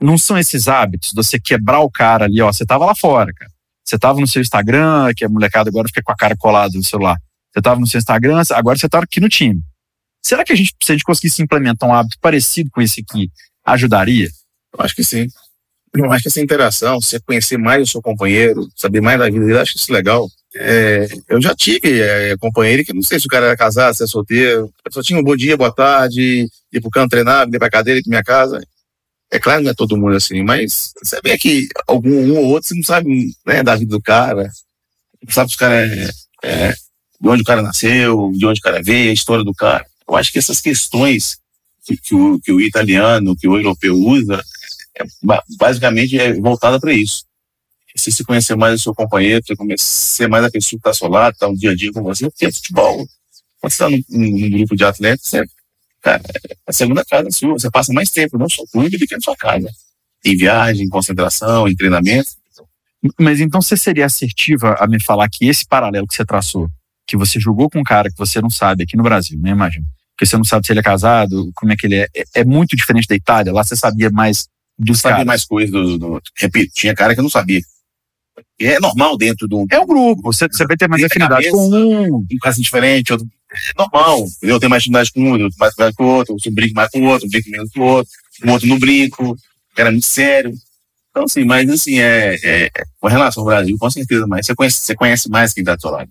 não 0.00 0.16
são 0.16 0.38
esses 0.38 0.66
hábitos 0.66 1.10
de 1.10 1.16
você 1.16 1.38
quebrar 1.38 1.80
o 1.80 1.90
cara 1.90 2.24
ali, 2.24 2.40
ó, 2.40 2.52
você 2.52 2.64
tava 2.64 2.84
lá 2.84 2.94
fora, 2.94 3.32
cara. 3.32 3.50
Você 3.84 3.98
tava 3.98 4.20
no 4.20 4.26
seu 4.26 4.40
Instagram, 4.40 5.12
que 5.14 5.24
a 5.24 5.28
molecada 5.28 5.68
agora 5.68 5.88
fica 5.88 6.02
com 6.02 6.12
a 6.12 6.16
cara 6.16 6.36
colada 6.36 6.76
no 6.76 6.84
celular. 6.84 7.16
Você 7.52 7.60
tava 7.60 7.80
no 7.80 7.86
seu 7.86 7.98
Instagram, 7.98 8.42
agora 8.52 8.78
você 8.78 8.88
tá 8.88 8.98
aqui 8.98 9.20
no 9.20 9.28
time. 9.28 9.60
Será 10.22 10.44
que 10.44 10.52
a 10.52 10.56
gente, 10.56 10.72
se 10.82 10.92
a 10.92 10.94
gente 10.94 11.04
conseguisse 11.04 11.42
implementar 11.42 11.88
um 11.88 11.94
hábito 11.94 12.16
parecido 12.20 12.70
com 12.70 12.80
esse 12.80 13.00
aqui, 13.00 13.30
ajudaria? 13.64 14.28
Eu 14.72 14.84
acho 14.84 14.94
que 14.94 15.02
sim. 15.02 15.26
Eu 15.94 16.10
acho 16.10 16.22
que 16.22 16.28
essa 16.28 16.40
interação, 16.40 17.00
você 17.00 17.20
conhecer 17.20 17.58
mais 17.58 17.82
o 17.82 17.90
seu 17.90 18.00
companheiro, 18.00 18.66
saber 18.74 19.02
mais 19.02 19.18
da 19.18 19.28
vida 19.28 19.44
dele, 19.44 19.58
acho 19.58 19.76
isso 19.76 19.92
legal. 19.92 20.26
É, 20.54 21.06
eu 21.28 21.40
já 21.40 21.54
tive 21.54 22.00
é, 22.00 22.36
companheiro 22.38 22.84
que 22.84 22.92
não 22.92 23.02
sei 23.02 23.18
se 23.18 23.26
o 23.26 23.28
cara 23.28 23.46
era 23.46 23.56
casado, 23.56 23.94
se 23.94 24.04
é 24.04 24.06
solteiro, 24.06 24.72
eu 24.84 24.92
só 24.92 25.02
tinha 25.02 25.18
um 25.18 25.22
bom 25.22 25.36
dia, 25.36 25.56
boa 25.56 25.74
tarde, 25.74 26.48
ir 26.72 26.80
pro 26.80 26.90
campo 26.90 27.10
treinar, 27.10 27.48
vir 27.50 27.58
pra 27.58 27.70
cadeira, 27.70 28.00
ir 28.00 28.02
pra 28.02 28.10
minha 28.10 28.22
casa. 28.22 28.60
É 29.30 29.38
claro 29.38 29.60
que 29.60 29.64
não 29.64 29.70
é 29.72 29.74
todo 29.74 29.96
mundo 29.96 30.14
assim, 30.16 30.42
mas 30.42 30.92
você 31.02 31.20
vê 31.22 31.36
que 31.36 31.66
algum 31.86 32.10
um 32.10 32.38
ou 32.38 32.46
outro 32.48 32.68
você 32.68 32.74
não 32.74 32.82
sabe 32.82 33.34
né, 33.46 33.62
da 33.62 33.76
vida 33.76 33.90
do 33.90 34.00
cara, 34.00 34.50
não 35.22 35.32
sabe 35.32 35.50
se 35.50 35.56
o 35.56 35.58
cara 35.58 35.86
é, 35.86 36.10
é, 36.44 36.72
de 36.72 37.28
onde 37.28 37.42
o 37.42 37.44
cara 37.44 37.62
nasceu, 37.62 38.30
de 38.34 38.46
onde 38.46 38.60
o 38.60 38.62
cara 38.62 38.82
veio, 38.82 39.10
a 39.10 39.14
história 39.14 39.44
do 39.44 39.54
cara. 39.54 39.84
Eu 40.08 40.16
acho 40.16 40.32
que 40.32 40.38
essas 40.38 40.60
questões 40.60 41.38
que, 41.84 41.96
que, 41.96 42.14
o, 42.14 42.40
que 42.40 42.52
o 42.52 42.60
italiano, 42.60 43.36
que 43.36 43.48
o 43.48 43.56
europeu 43.56 43.94
usa, 43.94 44.42
é, 44.98 45.04
basicamente 45.56 46.18
é 46.18 46.34
voltada 46.34 46.78
para 46.78 46.92
isso. 46.92 47.24
Você 47.94 48.10
se 48.10 48.24
conhecer 48.24 48.56
mais 48.56 48.80
o 48.80 48.82
seu 48.82 48.94
companheiro, 48.94 49.44
você 49.44 49.54
conhecer 49.54 50.28
mais 50.28 50.44
a 50.44 50.50
pessoa 50.50 50.70
que 50.70 50.76
está 50.76 50.90
ao 50.90 50.94
seu 50.94 51.08
lado, 51.08 51.34
está 51.34 51.48
um 51.48 51.54
dia 51.54 51.72
a 51.72 51.74
dia 51.74 51.92
com 51.92 52.02
você, 52.02 52.28
porque 52.28 52.46
é 52.46 52.52
futebol. 52.52 53.06
Quando 53.60 53.72
você 53.72 53.84
está 53.84 53.90
num, 53.90 54.02
num, 54.08 54.50
grupo 54.50 54.74
de 54.74 54.84
atletas, 54.84 55.26
você, 55.26 55.44
cara, 56.00 56.22
é 56.24 56.56
a 56.66 56.72
segunda 56.72 57.04
casa 57.04 57.30
sua, 57.30 57.52
você 57.52 57.70
passa 57.70 57.92
mais 57.92 58.10
tempo 58.10 58.38
no 58.38 58.50
seu 58.50 58.66
clube 58.66 58.96
do 58.96 59.06
que 59.06 59.14
na 59.14 59.20
sua 59.20 59.36
casa. 59.36 59.70
Em 60.24 60.36
viagem, 60.36 60.86
em 60.86 60.88
concentração, 60.88 61.68
em 61.68 61.76
treinamento. 61.76 62.30
Mas 63.18 63.40
então 63.40 63.60
você 63.60 63.76
seria 63.76 64.06
assertiva 64.06 64.76
a 64.78 64.86
me 64.86 65.02
falar 65.02 65.28
que 65.28 65.46
esse 65.46 65.66
paralelo 65.66 66.06
que 66.06 66.14
você 66.14 66.24
traçou, 66.24 66.68
que 67.12 67.16
você 67.18 67.38
jogou 67.38 67.68
com 67.68 67.78
um 67.78 67.84
cara 67.84 68.10
que 68.10 68.16
você 68.16 68.40
não 68.40 68.48
sabe 68.48 68.84
aqui 68.84 68.96
no 68.96 69.02
Brasil, 69.02 69.38
né? 69.38 69.50
Imagina. 69.50 69.84
Porque 70.12 70.24
você 70.24 70.34
não 70.34 70.44
sabe 70.44 70.66
se 70.66 70.72
ele 70.72 70.80
é 70.80 70.82
casado, 70.82 71.50
como 71.54 71.70
é 71.70 71.76
que 71.76 71.86
ele 71.86 71.96
é. 71.96 72.08
É, 72.16 72.24
é 72.36 72.44
muito 72.44 72.74
diferente 72.74 73.06
da 73.06 73.14
Itália. 73.14 73.52
Lá 73.52 73.62
você 73.62 73.76
sabia 73.76 74.08
mais 74.08 74.48
dos 74.78 75.00
sabia 75.00 75.16
caras. 75.16 75.26
mais 75.26 75.44
coisas 75.44 75.70
do, 75.70 75.98
do, 75.98 76.22
Repito, 76.38 76.72
tinha 76.74 76.94
cara 76.94 77.12
que 77.12 77.20
eu 77.20 77.22
não 77.22 77.30
sabia. 77.30 77.60
É 78.58 78.80
normal 78.80 79.18
dentro 79.18 79.46
do. 79.46 79.66
É 79.70 79.78
um 79.78 79.86
grupo, 79.86 80.22
você, 80.22 80.48
você 80.48 80.66
vai 80.66 80.74
ter 80.74 80.88
mais 80.88 81.04
afinidade 81.04 81.44
cabeça, 81.44 81.50
com 81.50 81.68
um. 81.68 82.16
Um 82.16 82.38
caso 82.40 82.62
diferente, 82.62 83.12
outro. 83.12 83.28
É 83.52 83.56
normal. 83.76 84.24
Eu 84.40 84.58
tenho 84.58 84.70
mais 84.70 84.82
afinidade 84.82 85.12
com 85.12 85.20
um, 85.20 85.32
outro 85.32 85.50
mais 85.58 85.72
afinidade 85.72 85.96
com 85.96 86.04
o 86.04 86.08
outro, 86.08 86.36
eu 86.42 86.52
brinco 86.52 86.74
mais 86.74 86.90
com 86.90 87.00
o 87.00 87.04
outro, 87.04 87.28
brinco 87.28 87.50
menos 87.50 87.70
com 87.72 87.80
o 87.80 87.84
outro, 87.84 88.12
o 88.42 88.50
outro 88.50 88.68
não 88.68 88.78
brinco, 88.78 89.36
era 89.76 89.90
muito 89.90 90.06
sério. 90.06 90.54
Então, 91.10 91.24
assim, 91.24 91.44
mas 91.44 91.68
assim, 91.68 91.98
é, 91.98 92.36
é, 92.42 92.70
com 92.98 93.08
relação 93.08 93.42
ao 93.42 93.48
Brasil, 93.48 93.76
com 93.78 93.90
certeza, 93.90 94.26
mas 94.26 94.46
você 94.46 94.54
conhece, 94.54 94.78
você 94.78 94.94
conhece 94.94 95.28
mais 95.28 95.52
quem 95.52 95.60
está 95.60 95.74
do 95.74 95.80
seu 95.82 95.90
lado. 95.90 96.10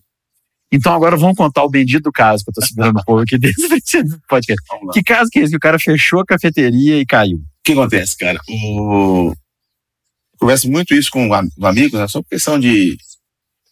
Então 0.72 0.94
agora 0.94 1.18
vamos 1.18 1.36
contar 1.36 1.64
o 1.64 1.70
bendito 1.70 2.12
caso 2.12 2.44
que 2.44 2.50
eu 2.50 2.54
tô 2.54 2.62
segurando 2.62 3.00
um 3.00 3.04
pouco 3.04 3.22
aqui 3.22 3.38
desse 3.38 3.68
podcast. 4.30 4.64
Que 4.94 5.04
caso 5.04 5.30
que 5.30 5.40
é 5.40 5.42
esse? 5.44 5.52
Que 5.52 5.58
o 5.58 5.60
cara 5.60 5.78
fechou 5.78 6.22
a 6.22 6.26
cafeteria 6.26 7.00
e 7.00 7.06
caiu. 7.06 7.38
O 7.38 7.42
que 7.64 7.74
acontece, 7.74 8.18
cara? 8.18 8.40
O... 8.48 9.32
Eu 9.32 10.38
converso 10.40 10.70
muito 10.70 10.96
isso 10.96 11.12
com 11.12 11.28
um 11.28 11.66
amigo, 11.66 11.98
né? 11.98 12.08
Só 12.08 12.24
questão 12.24 12.60
de 12.60 12.98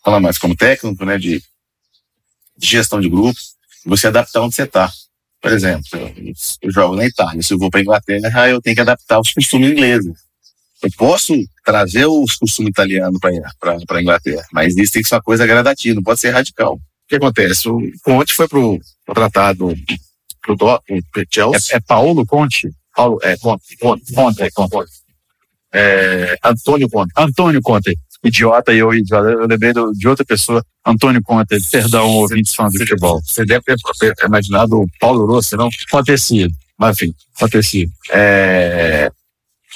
falar 0.03 0.19
mais 0.19 0.37
como 0.37 0.55
técnico, 0.55 1.05
né, 1.05 1.17
de, 1.17 1.41
de 2.57 2.67
gestão 2.67 2.99
de 2.99 3.09
grupos, 3.09 3.55
você 3.85 4.07
adaptar 4.07 4.41
onde 4.41 4.55
você 4.55 4.63
está. 4.63 4.91
Por 5.41 5.51
exemplo, 5.51 5.85
eu, 5.93 6.33
eu 6.61 6.71
jogo 6.71 6.95
na 6.95 7.05
Itália, 7.05 7.41
se 7.41 7.53
eu 7.53 7.57
vou 7.57 7.69
para 7.69 7.81
Inglaterra, 7.81 8.49
eu 8.49 8.61
tenho 8.61 8.75
que 8.75 8.81
adaptar 8.81 9.19
os 9.19 9.31
costumes 9.31 9.71
ingleses. 9.71 10.13
Eu 10.81 10.89
posso 10.97 11.33
trazer 11.65 12.05
os 12.05 12.35
costumes 12.35 12.71
italianos 12.71 13.19
para 13.19 13.77
a 13.97 14.01
Inglaterra, 14.01 14.45
mas 14.51 14.77
isso 14.77 14.93
tem 14.93 15.01
que 15.01 15.09
ser 15.09 15.15
uma 15.15 15.21
coisa 15.21 15.45
gradativa, 15.45 15.95
não 15.95 16.03
pode 16.03 16.19
ser 16.19 16.31
radical. 16.31 16.79
O 17.09 17.11
que 17.11 17.15
acontece? 17.15 17.67
O 17.67 17.81
Conte 18.03 18.35
foi 18.35 18.47
para 18.47 18.59
o 18.59 18.79
tratado 19.15 19.75
pro, 20.43 20.55
do, 20.55 20.79
pro 21.11 21.25
Chelsea. 21.27 21.73
É, 21.73 21.77
é 21.77 21.79
Paulo 21.79 22.23
Conte? 22.23 22.69
Paulo, 22.95 23.17
é, 23.23 23.35
Conte, 23.35 23.77
Conte, 23.77 24.13
Conte, 24.13 24.43
é, 24.43 24.51
Conte. 24.51 24.91
É, 25.73 26.37
Antônio 26.43 26.87
Conte. 26.87 27.11
Antônio 27.17 27.61
Conte. 27.63 27.97
Idiota, 28.23 28.71
eu, 28.73 28.93
idiota. 28.93 29.27
Eu 29.27 29.47
lembrei 29.47 29.73
de 29.73 30.07
outra 30.07 30.23
pessoa, 30.23 30.63
Antônio 30.85 31.19
Conte. 31.23 31.57
Perdão, 31.71 32.07
ouvintes 32.09 32.53
fãs 32.53 32.73
do 32.73 32.77
futebol. 32.77 33.19
Você 33.25 33.43
deve 33.43 33.63
ter 33.63 33.75
imaginado 34.23 34.79
o 34.79 34.87
Paulo 34.99 35.25
Rossi, 35.25 35.55
não? 35.55 35.67
Pode 35.89 36.05
ter 36.05 36.19
sido. 36.19 36.53
Mas 36.77 36.95
enfim, 36.95 37.11
pode 37.39 37.53
ter 37.53 37.63
sido. 37.63 37.91
É... 38.11 39.11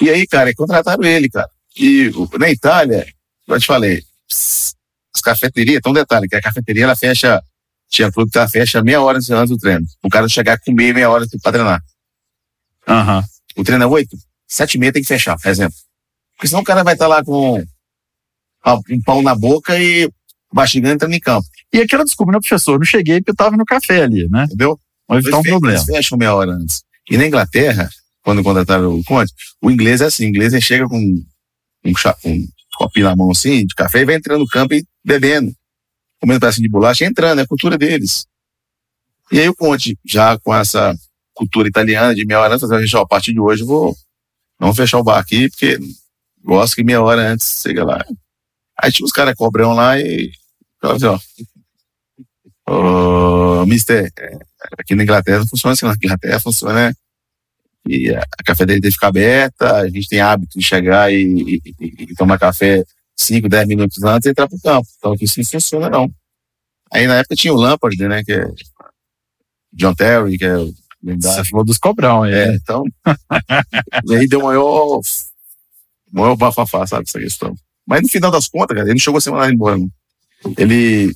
E 0.00 0.08
aí, 0.08 0.24
cara, 0.24 0.54
contrataram 0.54 1.02
ele, 1.02 1.28
cara. 1.28 1.50
E 1.76 2.12
na 2.38 2.48
Itália, 2.48 3.04
eu 3.48 3.58
te 3.58 3.66
falei, 3.66 4.04
as 5.30 5.38
cafeterias, 5.38 5.78
então 5.78 5.92
um 5.92 5.94
detalhe, 5.94 6.28
que 6.28 6.36
a 6.36 6.42
cafeteria 6.42 6.84
ela 6.84 6.96
fecha, 6.96 7.42
tinha 7.88 8.10
clube 8.10 8.30
que 8.30 8.38
ela 8.38 8.48
fecha 8.48 8.82
meia 8.82 9.00
hora 9.00 9.18
antes 9.18 9.50
do 9.50 9.58
treino. 9.58 9.86
O 10.02 10.08
cara 10.08 10.28
chegar 10.28 10.58
com 10.58 10.72
meia, 10.72 10.94
meia 10.94 11.10
hora 11.10 11.26
pra 11.42 11.52
treinar. 11.52 11.82
Uhum. 12.88 13.22
O 13.56 13.64
treino 13.64 13.84
é 13.84 13.86
oito, 13.86 14.16
sete 14.46 14.74
e 14.74 14.78
meia 14.78 14.92
tem 14.92 15.02
que 15.02 15.08
fechar, 15.08 15.38
por 15.38 15.48
exemplo. 15.48 15.76
Porque 16.36 16.48
senão 16.48 16.62
o 16.62 16.64
cara 16.64 16.82
vai 16.82 16.94
estar 16.94 17.06
tá 17.06 17.08
lá 17.08 17.24
com 17.24 17.64
um 18.90 19.02
pau 19.02 19.22
na 19.22 19.34
boca 19.34 19.78
e 19.78 20.10
mastigando 20.52 20.94
entrando 20.94 21.14
em 21.14 21.20
campo. 21.20 21.46
E 21.72 21.80
aquela 21.80 22.04
desculpa, 22.04 22.32
né, 22.32 22.38
professor? 22.38 22.78
Não 22.78 22.86
cheguei 22.86 23.20
porque 23.20 23.32
eu 23.32 23.36
tava 23.36 23.56
no 23.56 23.64
café 23.64 24.02
ali, 24.02 24.28
né? 24.28 24.44
Entendeu? 24.44 24.78
Mas 25.08 25.24
tá 25.24 25.38
um 25.38 25.42
problema. 25.42 25.76
Eles 25.76 25.84
fecham 25.84 26.16
meia 26.16 26.34
hora 26.34 26.52
antes. 26.52 26.82
E 27.10 27.16
na 27.16 27.26
Inglaterra, 27.26 27.90
quando 28.22 28.42
contrataram 28.42 28.94
o 28.94 29.04
Conte, 29.04 29.32
o 29.60 29.70
inglês 29.70 30.00
é 30.00 30.06
assim, 30.06 30.26
o 30.26 30.28
inglês 30.28 30.52
chega 30.64 30.88
com 30.88 30.98
um, 30.98 31.24
um 31.84 32.48
copinho 32.76 33.06
na 33.06 33.16
mão 33.16 33.30
assim, 33.30 33.66
de 33.66 33.74
café, 33.74 34.00
e 34.00 34.04
vai 34.04 34.14
entrando 34.16 34.40
no 34.40 34.46
campo 34.46 34.74
e 34.74 34.84
bebendo, 35.04 35.54
comendo 36.20 36.40
pedacinho 36.40 36.66
de 36.66 36.70
bolacha, 36.70 37.04
entrando, 37.04 37.40
é 37.40 37.42
a 37.42 37.46
cultura 37.46 37.76
deles. 37.78 38.26
E 39.32 39.40
aí 39.40 39.48
o 39.48 39.54
Conte, 39.54 39.98
já 40.04 40.38
com 40.38 40.54
essa 40.54 40.94
cultura 41.34 41.68
italiana 41.68 42.14
de 42.14 42.24
meia 42.24 42.40
hora 42.40 42.54
antes, 42.54 42.70
a 42.70 42.80
gente, 42.80 42.96
ó, 42.96 43.02
a 43.02 43.06
partir 43.06 43.32
de 43.32 43.40
hoje 43.40 43.62
eu 43.62 43.66
vou, 43.66 43.96
vamos 44.58 44.76
fechar 44.76 44.98
o 44.98 45.04
bar 45.04 45.18
aqui, 45.18 45.50
porque 45.50 45.78
gosto 46.42 46.76
que 46.76 46.84
meia 46.84 47.02
hora 47.02 47.32
antes 47.32 47.60
chega 47.62 47.84
lá. 47.84 48.04
Aí 48.80 48.92
tinha 48.92 49.04
os 49.04 49.12
caras 49.12 49.34
cobrão 49.34 49.72
lá 49.72 49.98
e 49.98 50.30
assim, 50.82 51.06
ó, 51.06 51.18
oh, 52.68 53.66
mister, 53.66 54.12
é, 54.18 54.38
aqui 54.78 54.94
na 54.94 55.02
Inglaterra 55.02 55.44
funciona 55.48 55.72
assim, 55.72 55.86
na 55.86 55.94
Inglaterra 55.94 56.40
funciona 56.40 56.96
e 57.86 58.10
a, 58.14 58.20
a 58.20 58.42
cafeteria 58.42 58.80
tem 58.80 58.90
que 58.90 58.94
ficar 58.94 59.08
aberta, 59.08 59.76
a 59.76 59.88
gente 59.88 60.08
tem 60.08 60.20
hábito 60.20 60.58
de 60.58 60.64
chegar 60.64 61.12
e, 61.12 61.60
e, 61.80 62.04
e 62.10 62.14
tomar 62.14 62.38
café 62.38 62.84
5, 63.16 63.48
10 63.48 63.68
minutos 63.68 64.02
antes 64.02 64.26
e 64.26 64.30
entrar 64.30 64.48
pro 64.48 64.60
campo. 64.60 64.88
Então 64.98 65.14
isso 65.20 65.38
não 65.38 65.46
funciona 65.46 65.90
não. 65.90 66.10
Aí 66.92 67.06
na 67.06 67.16
época 67.16 67.36
tinha 67.36 67.52
o 67.52 67.56
Lampard, 67.56 67.96
né, 68.08 68.22
que 68.24 68.32
é 68.32 68.46
John 69.72 69.94
Terry, 69.94 70.38
que 70.38 70.44
é 70.44 70.56
o 70.56 70.72
Você 71.02 71.44
falou 71.44 71.64
dos 71.64 71.78
cobrão 71.78 72.22
aí. 72.22 72.32
É, 72.32 72.54
então. 72.54 72.84
e 74.08 74.16
aí 74.16 74.28
deu 74.28 74.42
maior, 74.42 75.00
maior 76.10 76.36
bafafá, 76.36 76.86
sabe, 76.86 77.04
essa 77.06 77.18
questão. 77.18 77.54
Mas 77.86 78.02
no 78.02 78.08
final 78.08 78.30
das 78.30 78.48
contas, 78.48 78.74
cara, 78.74 78.88
ele 78.88 78.94
não 78.94 79.00
chegou 79.00 79.18
a 79.18 79.20
ser 79.20 79.30
mandado 79.30 79.52
embora, 79.52 79.76
não. 79.76 79.90
Ele 80.56 81.14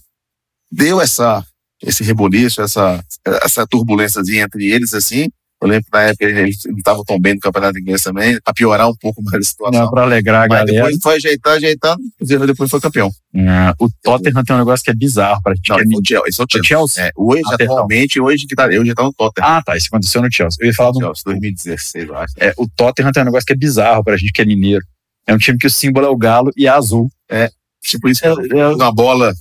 deu 0.71 1.01
essa, 1.01 1.45
esse 1.83 2.03
reboliço, 2.03 2.61
essa, 2.61 3.03
essa 3.43 3.67
turbulênciazinha 3.67 4.45
entre 4.45 4.67
eles, 4.71 4.93
assim, 4.93 5.29
eu 5.61 5.68
lembro 5.68 5.85
que 5.85 5.90
na 5.92 6.03
época 6.03 6.25
eles 6.25 6.59
não 6.66 6.77
estavam 6.77 7.05
tão 7.05 7.18
bem 7.18 7.35
no 7.35 7.40
campeonato 7.40 7.79
inglês 7.79 8.03
também, 8.03 8.40
para 8.40 8.55
piorar 8.55 8.88
um 8.88 8.94
pouco 8.94 9.21
mais 9.23 9.44
a 9.44 9.49
situação. 9.49 9.83
Não, 9.83 9.90
para 9.90 10.03
alegrar 10.03 10.44
a 10.44 10.49
Mas 10.49 10.59
galera. 10.59 10.73
depois 10.73 10.99
foi 11.03 11.16
ajeitar, 11.16 11.57
ajeitando, 11.57 12.03
o 12.21 12.47
depois 12.47 12.71
foi 12.71 12.81
campeão. 12.81 13.11
É, 13.35 13.75
o 13.79 13.88
Tottenham 14.03 14.44
tem 14.44 14.55
um 14.55 14.61
negócio 14.61 14.85
que 14.85 14.90
é 14.90 14.94
bizarro 14.94 15.42
para 15.42 15.55
gente. 15.57 15.68
Não, 15.68 15.79
é 15.79 15.83
o 15.83 16.05
Chelsea, 16.05 16.29
esse 16.29 16.40
é 16.40 16.44
o 16.44 16.47
Chelsea. 16.49 16.68
Chelsea. 16.68 17.05
É, 17.05 17.11
hoje, 17.16 17.42
ah, 17.47 17.55
atualmente, 17.55 18.21
hoje 18.21 18.47
que 18.47 18.55
tá, 18.55 18.73
eu 18.73 18.87
já 18.87 18.94
tá 18.94 19.03
no 19.03 19.12
Tottenham. 19.12 19.49
Ah, 19.49 19.62
tá, 19.62 19.77
isso 19.77 19.88
aconteceu 19.88 20.23
no 20.23 20.33
Chelsea. 20.33 20.59
Eu 20.61 20.66
ia 20.68 20.75
falar 20.75 20.92
do 20.92 21.01
Chelsea, 21.01 21.25
2016, 21.25 22.09
eu 22.09 22.16
acho. 22.16 22.35
É, 22.38 22.55
o 22.57 22.68
Tottenham 22.68 23.11
tem 23.11 23.23
um 23.23 23.27
negócio 23.27 23.47
que 23.47 23.53
é 23.53 23.57
bizarro 23.57 24.05
pra 24.05 24.16
gente 24.16 24.33
que 24.33 24.42
é 24.42 24.44
mineiro. 24.44 24.85
É 25.27 25.35
um 25.35 25.38
time 25.38 25.59
que 25.59 25.66
o 25.66 25.71
símbolo 25.71 26.07
é 26.07 26.09
o 26.09 26.16
galo 26.16 26.53
e 26.57 26.66
é 26.66 26.71
azul. 26.71 27.11
É, 27.29 27.51
tipo 27.83 28.09
isso, 28.09 28.25
é, 28.25 28.29
é 28.29 28.68
uma 28.68 28.92
bola. 28.92 29.35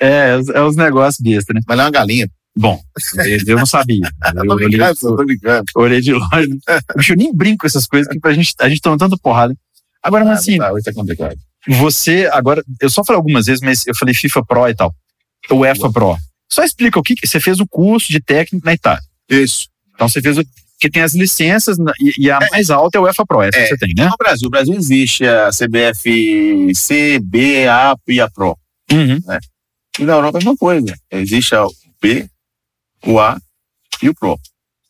É, 0.00 0.38
é 0.54 0.62
os 0.62 0.76
negócios 0.76 1.20
bestas, 1.20 1.54
né? 1.54 1.60
Mas 1.66 1.78
é 1.78 1.82
uma 1.82 1.90
galinha. 1.90 2.28
Bom, 2.60 2.80
eu 3.46 3.56
não 3.56 3.66
sabia. 3.66 4.02
Eu, 4.34 4.46
tô 4.46 4.56
brincando, 4.56 4.82
olhei, 4.82 4.94
tô 4.94 5.24
brincando. 5.24 5.64
olhei 5.76 6.00
de 6.00 6.12
longe. 6.12 6.58
Eu 7.08 7.16
nem 7.16 7.32
brinco 7.32 7.58
com 7.58 7.66
essas 7.68 7.86
coisas 7.86 8.08
que 8.12 8.18
pra 8.18 8.32
gente, 8.32 8.52
a 8.58 8.68
gente 8.68 8.80
toma 8.80 8.98
tanta 8.98 9.16
porrada. 9.16 9.54
Agora, 10.02 10.24
mas 10.24 10.38
ah, 10.38 10.40
assim. 10.40 10.58
Tá, 10.58 10.72
é 10.84 10.92
complicado. 10.92 11.36
Você, 11.68 12.28
agora, 12.32 12.64
eu 12.80 12.90
só 12.90 13.04
falei 13.04 13.18
algumas 13.18 13.46
vezes, 13.46 13.60
mas 13.62 13.86
eu 13.86 13.94
falei 13.94 14.12
FIFA 14.12 14.44
Pro 14.44 14.68
e 14.68 14.74
tal. 14.74 14.92
O 15.50 15.56
UEFA 15.56 15.92
Pro. 15.92 16.16
Só 16.50 16.64
explica 16.64 16.98
o 16.98 17.02
que 17.02 17.14
você 17.24 17.38
fez 17.38 17.60
o 17.60 17.66
curso 17.66 18.10
de 18.10 18.20
técnico 18.20 18.66
na 18.66 18.74
Itália. 18.74 19.02
Isso. 19.28 19.68
Então 19.94 20.08
você 20.08 20.20
fez 20.20 20.36
o. 20.36 20.42
Que 20.80 20.90
tem 20.90 21.02
as 21.02 21.14
licenças 21.14 21.76
e, 22.00 22.26
e 22.26 22.30
a 22.30 22.38
é. 22.40 22.50
mais 22.50 22.70
alta 22.70 22.98
é 22.98 23.00
o 23.00 23.04
UEFA 23.04 23.26
Pro, 23.26 23.42
essa 23.42 23.58
é, 23.58 23.62
que 23.62 23.68
você 23.68 23.78
tem, 23.78 23.94
né? 23.96 24.04
No 24.04 24.16
Brasil, 24.16 24.46
o 24.46 24.50
Brasil 24.50 24.74
existe 24.74 25.26
a 25.26 25.50
CBF 25.50 26.72
C, 26.74 27.20
B, 27.20 27.66
A 27.68 27.96
e 28.06 28.20
a 28.20 28.28
Pro. 28.30 28.56
Uhum. 28.90 29.20
Né? 29.24 29.38
E 29.98 30.04
na 30.04 30.14
Europa 30.14 30.38
é 30.38 30.40
a 30.40 30.44
mesma 30.44 30.56
coisa. 30.56 30.94
Existe 31.10 31.54
a 31.56 31.66
B, 32.00 32.28
o 33.08 33.18
A 33.18 33.40
e 34.02 34.08
o 34.08 34.14
Pro. 34.14 34.38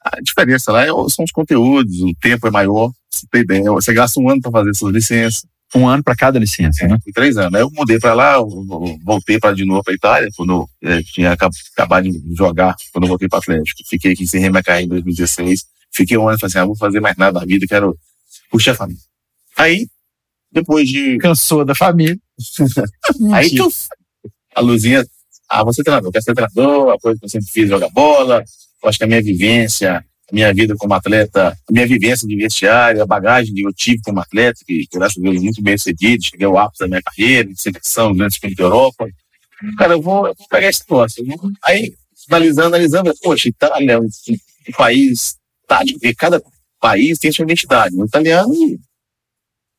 A 0.05 0.21
diferença 0.21 0.73
lá 0.73 0.85
é, 0.85 0.89
são 1.09 1.25
os 1.25 1.31
conteúdos, 1.31 2.01
o 2.01 2.13
tempo 2.21 2.47
é 2.47 2.51
maior, 2.51 2.91
você 3.11 3.27
tem. 3.47 3.63
Você 3.65 3.93
gasta 3.93 4.21
um 4.21 4.29
ano 4.29 4.41
para 4.41 4.51
fazer 4.51 4.75
suas 4.75 4.95
licenças. 4.95 5.45
Um 5.75 5.87
ano 5.87 6.03
para 6.03 6.17
cada 6.17 6.39
licença, 6.39 6.85
é, 6.85 6.89
né? 6.89 6.97
Três 7.15 7.37
anos. 7.37 7.55
Aí 7.55 7.61
eu 7.61 7.71
mudei 7.71 7.99
para 7.99 8.15
lá, 8.15 8.37
voltei 9.05 9.39
para 9.39 9.55
de 9.55 9.67
novo 9.67 9.85
para 9.85 9.93
Itália, 9.93 10.31
quando 10.35 10.67
eu 10.81 10.91
é, 10.91 11.03
tinha 11.03 11.33
acabado 11.33 12.05
de 12.05 12.35
jogar, 12.35 12.75
quando 12.91 13.05
eu 13.05 13.09
voltei 13.09 13.29
para 13.29 13.39
Atlético. 13.39 13.83
Fiquei 13.87 14.13
aqui 14.13 14.27
sem 14.27 14.49
minha 14.49 14.63
carreira 14.63 14.87
em 14.87 14.89
2016. 14.89 15.67
Fiquei 15.93 16.17
um 16.17 16.27
ano 16.27 16.39
e 16.39 16.41
falei 16.41 16.51
assim: 16.51 16.59
ah, 16.59 16.65
vou 16.65 16.77
fazer 16.77 17.01
mais 17.01 17.17
nada 17.19 17.41
na 17.41 17.45
vida, 17.45 17.67
quero 17.69 17.95
puxar 18.51 18.73
a 18.73 18.77
família. 18.77 19.03
Aí, 19.59 19.87
depois 20.51 20.89
de. 20.89 21.19
Cansou 21.19 21.67
da 21.67 21.75
família. 21.75 22.19
aí 23.35 23.51
que 23.51 23.61
eu. 23.61 23.69
A 24.55 24.61
luzinha 24.61 25.07
ah, 25.49 25.65
você 25.65 25.83
treinador, 25.83 26.13
quer 26.13 26.23
ser 26.23 26.35
treinador, 26.35 26.91
a 26.91 26.99
coisa 26.99 27.19
que 27.19 27.25
eu 27.25 27.29
sempre 27.29 27.51
fiz 27.51 27.69
jogar 27.69 27.89
bola. 27.91 28.45
Eu 28.83 28.89
acho 28.89 28.99
que 28.99 29.05
a 29.05 29.07
minha 29.07 29.23
vivência, 29.23 29.97
a 29.97 30.35
minha 30.35 30.53
vida 30.53 30.75
como 30.77 30.95
atleta, 30.95 31.49
a 31.49 31.73
minha 31.73 31.87
vivência 31.87 32.29
de 32.29 32.37
vestiário, 32.37 33.03
a 33.03 33.07
bagagem 33.07 33.55
que 33.55 33.63
eu 33.63 33.73
tive 33.73 34.03
como 34.03 34.21
atleta, 34.21 34.61
que 34.67 34.87
graças 34.93 35.19
a 35.19 35.21
Deus 35.21 35.43
muito 35.43 35.63
bem 35.63 35.77
sucedido, 35.77 36.25
cheguei 36.25 36.47
ao 36.47 36.59
ápice 36.59 36.81
da 36.81 36.89
minha 36.89 37.03
carreira, 37.03 37.49
de 37.49 37.61
seleção, 37.61 38.15
grandes 38.15 38.39
prêmios 38.39 38.59
da 38.59 38.65
Europa. 38.65 39.09
Cara, 39.79 39.95
eu 39.95 40.03
vou, 40.03 40.27
eu 40.27 40.35
vou 40.37 40.47
pegar 40.49 40.69
esse 40.69 40.83
negócio. 40.89 41.25
Aí, 41.65 41.93
analisando, 42.31 42.67
analisando, 42.69 43.15
poxa, 43.23 43.49
Itália 43.49 43.93
é 43.93 43.99
um, 43.99 44.05
um 44.05 44.73
país 44.77 45.39
porque 45.69 46.15
cada 46.15 46.43
país 46.81 47.19
tem 47.19 47.31
sua 47.31 47.45
identidade. 47.45 47.95
O 47.95 48.07
italiano 48.07 48.55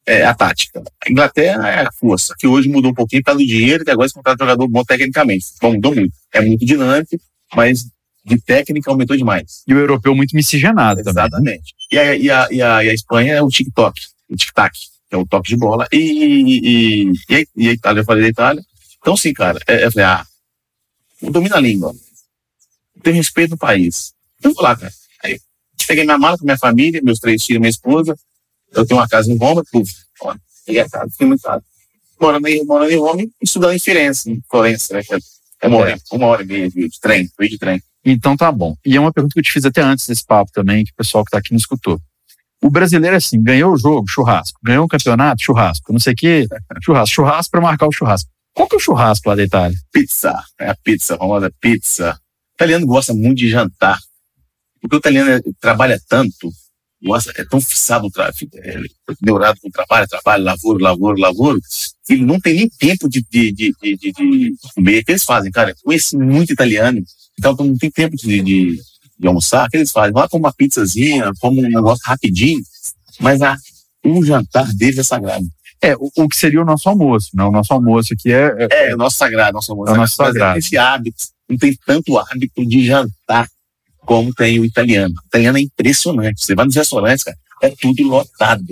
é 0.10 0.26
a 0.26 0.34
tática. 0.34 0.82
A 1.06 1.12
Inglaterra 1.12 1.70
é 1.70 1.82
a 1.86 1.92
força, 1.92 2.34
que 2.38 2.48
hoje 2.48 2.68
mudou 2.68 2.92
um 2.92 2.96
pouquinho 2.96 3.24
para 3.24 3.36
o 3.36 3.38
dinheiro, 3.38 3.86
que 3.86 3.92
agora 3.92 4.08
se 4.08 4.16
contrata 4.16 4.44
um 4.44 4.48
jogador 4.48 4.68
bom 4.68 4.84
tecnicamente. 4.84 5.46
Bom, 5.62 5.74
mudou 5.74 5.94
muito. 5.94 6.14
É 6.34 6.42
muito 6.42 6.66
dinâmico, 6.66 7.16
mas 7.56 7.86
de 8.26 8.42
técnica 8.42 8.90
aumentou 8.90 9.16
demais. 9.16 9.64
E 9.68 9.74
o 9.74 9.78
europeu 9.78 10.16
muito 10.16 10.36
miscigenado 10.36 11.00
Exatamente. 11.00 11.32
Também, 11.32 11.56
né? 11.56 11.62
e, 11.92 12.00
a, 12.00 12.16
e, 12.16 12.32
a, 12.32 12.84
e, 12.84 12.90
a, 12.90 12.94
Espanha 12.94 13.36
é 13.36 13.42
o 13.42 13.50
tic-toc, 13.50 13.96
o 14.28 14.36
tic-tac, 14.36 14.76
que 14.76 15.16
é 15.16 15.18
o 15.18 15.26
toque 15.28 15.50
de 15.50 15.58
bola. 15.58 15.88
E, 15.92 15.98
e, 15.98 17.14
e, 17.30 17.48
e 17.56 17.70
a 17.70 17.72
Itália, 17.72 18.02
eu 18.02 18.06
falei 18.06 18.24
da 18.24 18.30
Itália. 18.30 18.64
Então, 19.00 19.16
sim, 19.16 19.32
cara, 19.32 19.60
é, 19.68 19.86
eu 19.86 19.92
falei, 19.92 20.06
ah, 20.06 20.26
domina 21.22 21.58
a 21.58 21.62
língua, 21.62 21.94
tem 23.04 23.14
respeito 23.14 23.52
no 23.52 23.58
país. 23.58 24.12
Eu 24.42 24.54
vou 24.54 24.64
lá, 24.64 24.76
cara. 24.76 24.92
Aí, 25.24 25.40
peguei 25.88 26.04
minha 26.04 26.18
mala 26.18 26.38
com 26.38 26.46
minha 26.46 26.58
família, 26.58 27.02
meus 27.04 27.20
três 27.20 27.44
filhos, 27.44 27.60
minha 27.60 27.70
esposa, 27.70 28.18
eu 28.74 28.86
tenho 28.86 29.00
uma 29.00 29.08
casa 29.08 29.32
em 29.32 29.38
Roma, 29.38 29.64
ó, 30.22 30.36
peguei 30.66 30.82
a 30.82 30.90
casa, 30.90 31.10
fiquei 31.12 31.28
muito 31.28 31.42
caro. 31.42 31.62
Morando 32.20 32.48
em, 32.48 32.66
morando 32.66 32.92
em 32.92 32.98
Roma 32.98 33.22
e 33.22 33.32
estudando 33.42 33.74
em 33.74 33.80
Firenze, 33.80 34.32
em 34.32 34.42
Florença, 34.50 34.94
né? 34.94 35.02
É 35.62 35.68
uma 35.68 35.78
hora, 35.78 35.98
uma 36.12 36.28
hora 36.28 36.44
e 36.44 36.46
meia 36.46 36.70
de, 36.70 36.90
de 36.90 37.00
trem, 37.00 37.30
de 37.40 37.58
trem. 37.58 37.82
Então 38.04 38.36
tá 38.36 38.52
bom. 38.52 38.76
E 38.86 38.96
é 38.96 39.00
uma 39.00 39.12
pergunta 39.12 39.34
que 39.34 39.40
eu 39.40 39.44
te 39.44 39.52
fiz 39.52 39.66
até 39.66 39.82
antes 39.82 40.08
desse 40.08 40.26
papo 40.26 40.52
também, 40.52 40.84
que 40.84 40.92
o 40.92 40.96
pessoal 40.96 41.24
que 41.24 41.32
tá 41.32 41.38
aqui 41.38 41.52
não 41.52 41.58
escutou. 41.58 42.00
O 42.62 42.70
brasileiro 42.70 43.16
é 43.16 43.18
assim, 43.18 43.42
ganhou 43.42 43.74
o 43.74 43.78
jogo, 43.78 44.08
churrasco. 44.08 44.60
Ganhou 44.64 44.86
um 44.86 44.88
campeonato, 44.88 45.44
churrasco. 45.44 45.92
Não 45.92 46.00
sei 46.00 46.14
o 46.14 46.16
que, 46.16 46.48
churrasco. 46.84 47.16
Churrasco 47.16 47.52
para 47.52 47.62
marcar 47.62 47.88
o 47.88 47.92
churrasco. 47.92 48.30
Qual 48.54 48.68
que 48.68 48.76
é 48.76 48.78
o 48.78 48.82
churrasco 48.82 49.30
lá 49.30 49.36
da 49.36 49.44
Itália? 49.44 49.78
Pizza. 49.92 50.44
É 50.60 50.70
a 50.70 50.76
pizza, 50.76 51.16
a 51.16 51.18
famosa 51.18 51.52
pizza. 51.62 52.14
O 52.14 52.56
italiano 52.56 52.86
gosta 52.86 53.14
muito 53.14 53.38
de 53.38 53.50
jantar. 53.50 53.98
Porque 54.82 54.96
o 54.96 55.00
italiano 55.00 55.42
trabalha 55.60 56.00
tanto 56.08 56.52
é 57.36 57.46
tão 57.46 57.62
fixado 57.62 58.04
no 58.04 58.12
tráfico, 58.12 58.58
é, 58.58 58.82
neurado 59.22 59.60
com 59.62 59.70
trabalho, 59.70 60.08
trabalho, 60.08 60.44
lavoro, 60.44 60.84
lavoro, 60.84 61.20
lavoro, 61.20 61.60
ele 62.10 62.26
não 62.26 62.40
tem 62.40 62.56
nem 62.56 62.70
tempo 62.70 63.08
de, 63.08 63.26
de, 63.30 63.52
de, 63.54 63.74
de, 63.82 63.96
de, 63.96 64.54
comer. 64.76 65.00
O 65.00 65.06
que 65.06 65.12
eles 65.12 65.24
fazem, 65.24 65.52
cara? 65.52 65.72
Eu 65.72 65.76
conheci 65.84 66.18
muito 66.18 66.52
italiano, 66.52 67.02
então 67.38 67.56
não 67.56 67.78
tem 67.78 67.90
tempo 67.90 68.18
de, 68.18 68.42
de, 68.42 68.80
de 69.18 69.28
almoçar. 69.28 69.68
O 69.68 69.70
que 69.70 69.78
eles 69.78 69.92
fazem? 69.92 70.12
Vai 70.12 70.28
comer 70.28 70.44
uma 70.44 70.54
pizzazinha, 70.54 71.32
come 71.40 71.66
um 71.66 71.70
negócio 71.70 72.04
rapidinho, 72.06 72.62
mas 73.20 73.42
a, 73.42 73.56
o 74.04 74.24
jantar 74.24 74.68
deles 74.74 74.98
é 74.98 75.04
sagrado. 75.04 75.46
É, 75.82 75.96
o, 75.96 76.10
o, 76.18 76.28
que 76.28 76.36
seria 76.36 76.62
o 76.62 76.66
nosso 76.66 76.90
almoço, 76.90 77.30
né? 77.34 77.44
O 77.44 77.52
nosso 77.52 77.74
almoço 77.74 78.14
aqui 78.14 78.34
é. 78.34 78.68
É, 78.70 78.90
é 78.90 78.94
o 78.94 78.98
nosso 78.98 79.18
sagrado, 79.18 79.54
nosso 79.54 79.72
almoço. 79.72 79.92
É 79.92 79.94
o 79.94 79.98
nosso 79.98 80.16
sagrado. 80.16 80.60
Esse 80.60 80.78
hábito, 80.78 81.24
não 81.50 81.58
tem 81.58 81.74
tanto 81.86 82.18
hábito 82.18 82.66
de 82.66 82.86
jantar 82.86 83.48
como 84.10 84.34
tem 84.34 84.60
o 84.60 84.66
italiano. 84.66 85.14
O 85.24 85.28
italiano 85.28 85.60
é 85.60 85.62
impressionante. 85.62 86.44
Você 86.44 86.56
vai 86.56 86.66
nos 86.66 86.76
restaurantes, 86.76 87.24
cara, 87.24 87.38
é 87.62 87.70
tudo 87.70 88.02
lotado. 88.08 88.66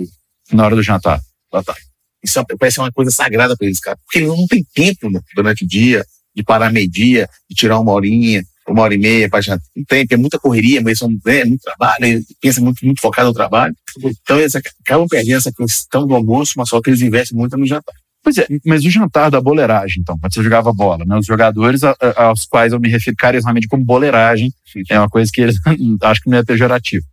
Na 0.50 0.64
hora 0.64 0.74
do 0.74 0.82
jantar. 0.82 1.20
Lotado. 1.52 1.78
Isso 2.20 2.40
é, 2.40 2.44
parece 2.58 2.80
uma 2.80 2.90
coisa 2.90 3.12
sagrada 3.12 3.56
para 3.56 3.64
eles, 3.64 3.78
cara. 3.78 3.96
Porque 4.04 4.18
eles 4.18 4.28
não 4.30 4.48
tem 4.48 4.66
tempo 4.74 5.08
né, 5.08 5.20
durante 5.36 5.64
o 5.64 5.68
dia 5.68 6.04
de 6.34 6.42
parar 6.42 6.72
meio-dia, 6.72 7.28
de 7.48 7.54
tirar 7.54 7.78
uma 7.78 7.92
horinha, 7.92 8.42
uma 8.66 8.82
hora 8.82 8.96
e 8.96 8.98
meia 8.98 9.30
para 9.30 9.40
jantar. 9.40 9.64
Não 9.76 9.84
tem, 9.84 10.04
tem 10.04 10.18
muita 10.18 10.40
correria, 10.40 10.82
mas 10.82 10.98
são 10.98 11.08
é, 11.28 11.44
muito 11.44 11.62
trabalho, 11.62 12.04
eles 12.04 12.26
pensam 12.40 12.64
muito, 12.64 12.84
muito 12.84 13.00
focado 13.00 13.28
no 13.28 13.34
trabalho. 13.34 13.76
Então 13.96 14.40
eles 14.40 14.56
acabam 14.56 15.06
perdendo 15.08 15.36
essa 15.36 15.52
questão 15.52 16.04
do 16.04 16.16
almoço, 16.16 16.54
mas 16.56 16.68
só 16.68 16.80
que 16.80 16.90
eles 16.90 17.00
investem 17.00 17.38
muito 17.38 17.56
no 17.56 17.64
jantar. 17.64 17.94
Pois 18.22 18.36
é, 18.36 18.46
mas 18.64 18.84
o 18.84 18.90
jantar 18.90 19.30
da 19.30 19.40
boleiragem, 19.40 20.00
então, 20.00 20.18
quando 20.18 20.34
você 20.34 20.42
jogava 20.42 20.72
bola, 20.72 21.04
né? 21.04 21.16
Os 21.16 21.26
jogadores 21.26 21.84
a, 21.84 21.96
a, 22.00 22.24
aos 22.24 22.44
quais 22.44 22.72
eu 22.72 22.80
me 22.80 22.88
refiro 22.88 23.16
carinhosamente 23.16 23.68
como 23.68 23.84
boleiragem, 23.84 24.52
é 24.90 24.98
uma 24.98 25.08
coisa 25.08 25.30
que 25.32 25.40
eles 25.40 25.56
acho 26.02 26.20
que 26.22 26.30
não 26.30 26.38
é 26.38 26.44
pejorativo. 26.44 27.04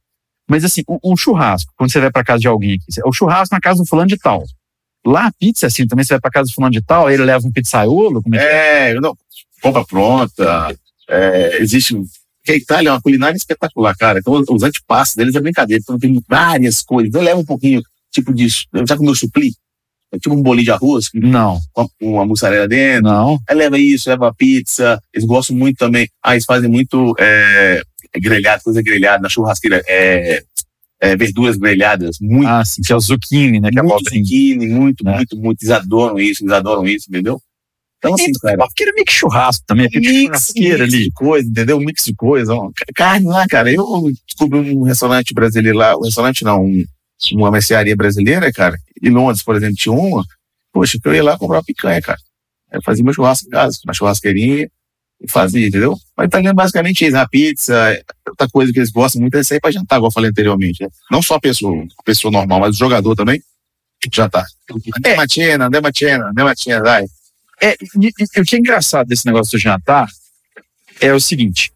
Mas 0.48 0.64
assim, 0.64 0.84
um, 1.04 1.16
churrasco, 1.16 1.72
quando 1.76 1.92
você 1.92 2.00
vai 2.00 2.12
para 2.12 2.24
casa 2.24 2.40
de 2.40 2.48
alguém 2.48 2.74
aqui, 2.74 3.02
o 3.06 3.14
churrasco 3.14 3.54
na 3.56 3.62
casa 3.62 3.82
do 3.82 3.88
fulano 3.88 4.08
de 4.08 4.18
tal. 4.18 4.44
Lá 5.06 5.28
a 5.28 5.32
pizza, 5.32 5.68
assim, 5.68 5.88
também 5.88 6.04
você 6.04 6.14
vai 6.14 6.22
para 6.22 6.32
casa 6.32 6.50
do 6.50 6.54
fulano 6.54 6.74
de 6.74 6.82
tal, 6.82 7.08
aí 7.08 7.14
ele 7.14 7.24
leva 7.24 7.48
um 7.48 7.52
pizzaiolo, 7.52 8.22
como 8.22 8.36
é 8.36 8.40
que 8.40 8.46
é? 8.46 8.92
É, 8.92 9.00
não, 9.00 9.16
compra 9.62 9.86
pronta, 9.86 10.76
é, 11.10 11.62
existe 11.62 11.96
porque 12.46 12.52
a 12.52 12.56
Itália 12.58 12.90
é 12.90 12.92
uma 12.92 13.02
culinária 13.02 13.36
espetacular, 13.36 13.98
cara. 13.98 14.20
Então, 14.20 14.44
os 14.52 14.62
antepassos 14.62 15.16
deles 15.16 15.34
é 15.34 15.42
brincadeira. 15.42 15.82
Então, 15.82 15.98
tem 15.98 16.24
várias 16.30 16.84
coisas. 16.84 17.10
Então, 17.10 17.24
leva 17.24 17.40
um 17.40 17.46
pouquinho, 17.46 17.82
tipo 18.12 18.32
disso. 18.32 18.68
Já 18.88 18.96
comeu 18.96 19.16
supli? 19.16 19.52
É 20.16 20.20
tipo 20.20 20.34
um 20.34 20.42
bolinho 20.42 20.66
de 20.66 20.72
arroz? 20.72 21.10
Não. 21.14 21.60
Com 21.74 21.90
uma 22.02 22.26
mussarela 22.26 22.68
dentro? 22.68 23.04
Não. 23.04 23.38
Aí 23.48 23.56
leva 23.56 23.78
isso, 23.78 24.10
leva 24.10 24.34
pizza. 24.34 25.02
Eles 25.14 25.28
gostam 25.28 25.56
muito 25.56 25.78
também. 25.78 26.10
Ah, 26.24 26.34
eles 26.34 26.46
fazem 26.46 26.70
muito 26.70 27.14
é, 27.20 27.82
grelhado, 28.18 28.64
coisa 28.64 28.82
grelhada 28.82 29.22
na 29.22 29.30
churrasqueira. 29.30 29.84
É, 29.88 30.42
é, 31.02 31.16
verduras 31.18 31.58
grelhadas. 31.58 32.18
Muito. 32.22 32.48
Ah, 32.48 32.64
sim, 32.64 32.82
que 32.82 32.94
é 32.94 32.96
o 32.96 33.00
zucchini, 33.00 33.60
né? 33.60 33.70
Que 33.70 33.82
muito 33.82 34.08
é 34.08 34.18
zucchini, 34.18 34.68
muito, 34.68 35.08
é. 35.08 35.16
muito, 35.16 35.38
muito. 35.38 35.62
Eles 35.62 35.76
adoram 35.76 36.18
isso, 36.18 36.44
eles 36.44 36.54
adoram 36.54 36.88
isso, 36.88 37.08
entendeu? 37.10 37.42
Então, 37.98 38.14
assim, 38.14 38.32
cara. 38.34 38.58
Porque 38.58 38.84
era 38.84 38.94
meio 38.94 39.06
que 39.06 39.12
churrasco 39.12 39.64
também, 39.68 39.90
mix, 39.94 40.54
mix 40.56 40.72
ali. 40.82 41.06
de 41.06 41.12
coisa, 41.12 41.50
entendeu? 41.50 41.78
Um 41.78 41.82
mix 41.82 42.06
de 42.06 42.14
coisa. 42.16 42.54
Carne 42.94 43.28
lá, 43.28 43.46
cara. 43.48 43.72
Eu 43.72 44.12
descobri 44.28 44.60
um 44.60 44.84
restaurante 44.84 45.34
brasileiro 45.34 45.78
lá, 45.78 45.98
um 45.98 46.04
restaurante 46.04 46.44
não, 46.44 46.64
um, 46.64 46.86
uma 47.34 47.52
mercearia 47.52 47.96
brasileira, 47.96 48.52
cara. 48.52 48.78
Em 49.02 49.10
Londres, 49.10 49.44
por 49.44 49.56
exemplo, 49.56 49.76
tinha 49.76 49.94
uma. 49.94 50.24
Poxa, 50.72 50.98
eu 51.04 51.16
ia 51.16 51.24
lá 51.24 51.38
comprar 51.38 51.58
uma 51.58 51.64
picanha, 51.64 52.02
cara. 52.02 52.20
Eu 52.72 52.82
fazia 52.82 53.04
meu 53.04 53.14
churrasco 53.14 53.48
em 53.48 53.50
casa, 53.50 53.80
na 53.86 53.94
churrasqueirinha, 53.94 54.70
e 55.22 55.32
fazia, 55.32 55.68
entendeu? 55.68 55.98
Mas 56.16 56.28
italiano 56.28 56.56
tá 56.56 56.64
basicamente 56.64 57.06
isso, 57.06 57.18
a 57.18 57.28
pizza, 57.28 58.04
outra 58.28 58.50
coisa 58.50 58.74
que 58.74 58.80
eles 58.80 58.92
gostam 58.92 59.22
muito 59.22 59.38
é 59.38 59.44
sair 59.44 59.60
pra 59.60 59.72
jantar, 59.72 59.98
igual 59.98 60.10
eu 60.10 60.14
falei 60.14 60.30
anteriormente. 60.30 60.84
Né? 60.84 60.90
Não 61.10 61.22
só 61.22 61.36
a 61.36 61.40
pessoa, 61.40 61.86
a 61.98 62.04
pessoa 62.04 62.32
normal, 62.32 62.60
mas 62.60 62.76
o 62.76 62.80
jogador 62.80 63.16
também, 63.16 63.42
jantar. 64.14 64.46
É, 65.04 65.16
matina, 65.16 65.68
andê 65.68 65.82
matina, 65.82 66.30
andê 66.30 66.44
matina, 66.44 66.82
vai. 66.82 67.06
É, 67.62 67.74
e, 67.74 68.12
e, 68.20 68.42
o 68.42 68.44
que 68.44 68.56
é 68.56 68.60
engraçado 68.60 69.08
desse 69.08 69.26
negócio 69.26 69.58
do 69.58 69.62
jantar 69.62 70.08
é 71.00 71.14
o 71.14 71.20
seguinte: 71.20 71.72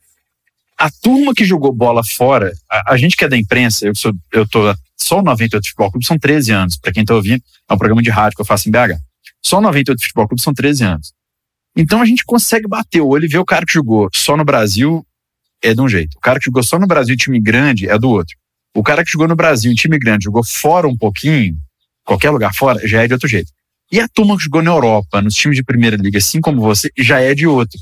a 0.80 0.90
turma 0.90 1.34
que 1.34 1.44
jogou 1.44 1.74
bola 1.74 2.02
fora, 2.04 2.54
a, 2.72 2.94
a 2.94 2.98
gente 2.98 3.18
que 3.18 3.26
é 3.26 3.28
da 3.28 3.38
imprensa, 3.38 3.86
eu, 3.86 3.94
sou, 3.94 4.14
eu 4.32 4.48
tô 4.48 4.74
só 4.96 5.20
o 5.20 5.22
98 5.22 5.66
Futebol 5.66 5.92
Clube 5.92 6.06
são 6.06 6.18
13 6.18 6.52
anos. 6.54 6.78
Para 6.78 6.94
quem 6.94 7.04
tá 7.04 7.14
ouvindo, 7.14 7.44
é 7.70 7.74
um 7.74 7.78
programa 7.78 8.02
de 8.02 8.10
rádio 8.10 8.38
que 8.38 8.42
eu 8.42 8.46
faço 8.46 8.70
em 8.70 8.72
BH. 8.72 8.98
Só 9.44 9.58
o 9.58 9.62
98 9.62 10.02
Futebol 10.02 10.28
Clube 10.28 10.42
são 10.42 10.54
13 10.54 10.84
anos. 10.86 11.14
Então 11.76 12.02
a 12.02 12.06
gente 12.06 12.24
consegue 12.24 12.68
bater 12.68 13.02
o 13.02 13.08
olho 13.08 13.26
e 13.26 13.28
ver 13.28 13.38
o 13.40 13.46
cara 13.46 13.66
que 13.66 13.74
jogou 13.74 14.10
só 14.14 14.38
no 14.38 14.46
Brasil 14.46 15.06
é 15.62 15.74
de 15.74 15.82
um 15.82 15.88
jeito. 15.88 16.18
O 16.18 16.22
cara 16.22 16.40
que 16.40 16.46
jogou 16.46 16.64
só 16.64 16.80
no 16.80 16.88
Brasil 16.88 17.14
em 17.14 17.18
time 17.18 17.40
grande 17.40 17.90
é 17.90 17.98
do 18.00 18.10
outro. 18.10 18.36
O 18.74 18.82
cara 18.82 19.04
que 19.04 19.12
jogou 19.12 19.28
no 19.28 19.36
Brasil 19.36 19.72
em 19.72 19.76
time 19.76 20.00
grande 20.00 20.26
jogou 20.26 20.44
fora 20.46 20.88
um 20.88 20.96
pouquinho, 20.96 21.58
qualquer 22.06 22.30
lugar 22.30 22.54
fora, 22.54 22.88
já 22.88 23.04
é 23.04 23.08
de 23.08 23.14
outro 23.14 23.28
jeito. 23.28 23.52
E 23.92 24.00
a 24.00 24.08
turma 24.08 24.38
que 24.38 24.44
jogou 24.44 24.62
na 24.62 24.72
Europa, 24.72 25.22
nos 25.22 25.36
times 25.36 25.58
de 25.58 25.64
primeira 25.64 25.98
liga, 25.98 26.20
assim 26.20 26.40
como 26.40 26.62
você, 26.62 26.90
já 26.98 27.20
é 27.20 27.34
de 27.34 27.48
outro. 27.48 27.80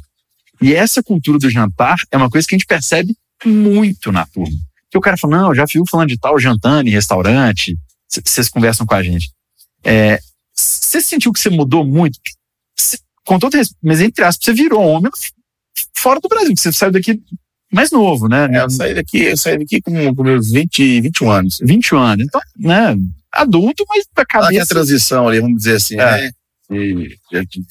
E 0.61 0.73
essa 0.73 1.03
cultura 1.03 1.37
do 1.37 1.49
jantar 1.49 1.97
é 2.11 2.17
uma 2.17 2.29
coisa 2.29 2.47
que 2.47 2.55
a 2.55 2.57
gente 2.57 2.67
percebe 2.67 3.15
muito 3.45 4.11
na 4.11 4.25
turma. 4.25 4.55
Que 4.89 4.97
o 4.97 5.01
cara 5.01 5.17
fala, 5.17 5.37
não, 5.37 5.55
já 5.55 5.65
viu 5.65 5.83
falando 5.89 6.09
de 6.09 6.17
tal 6.17 6.39
jantando 6.39 6.89
em 6.89 6.91
restaurante, 6.91 7.77
vocês 8.07 8.49
conversam 8.49 8.85
com 8.85 8.95
a 8.95 9.03
gente. 9.03 9.29
É, 9.83 10.19
você 10.53 11.01
sentiu 11.01 11.31
que 11.31 11.39
você 11.39 11.49
mudou 11.49 11.85
muito? 11.85 12.17
Cê, 12.77 12.97
com 13.25 13.37
todo 13.37 13.55
respeito, 13.55 13.79
mas 13.83 14.01
entre 14.01 14.23
aspas, 14.23 14.45
você 14.45 14.53
virou 14.53 14.81
homem 14.81 15.11
fora 15.93 16.19
do 16.19 16.29
Brasil, 16.29 16.55
você 16.55 16.71
saiu 16.71 16.91
daqui 16.91 17.21
mais 17.71 17.91
novo, 17.91 18.29
né? 18.29 18.47
É, 18.51 18.63
eu 18.63 18.69
saí 18.69 18.93
daqui, 18.93 19.23
eu 19.23 19.37
saí 19.37 19.57
daqui 19.57 19.81
com, 19.81 20.15
com 20.15 20.23
meus 20.23 20.51
20, 20.51 21.01
21 21.01 21.31
anos. 21.31 21.59
21 21.61 21.97
anos. 21.99 22.25
Então, 22.25 22.41
né? 22.57 22.95
adulto, 23.31 23.85
mas 23.87 24.05
pra 24.13 24.25
cabeça. 24.25 24.61
Ah, 24.61 24.63
a 24.63 24.67
transição 24.67 25.27
ali, 25.27 25.39
vamos 25.39 25.57
dizer 25.57 25.75
assim, 25.75 25.95
é. 25.95 26.21
né? 26.21 26.31
E, 26.69 27.15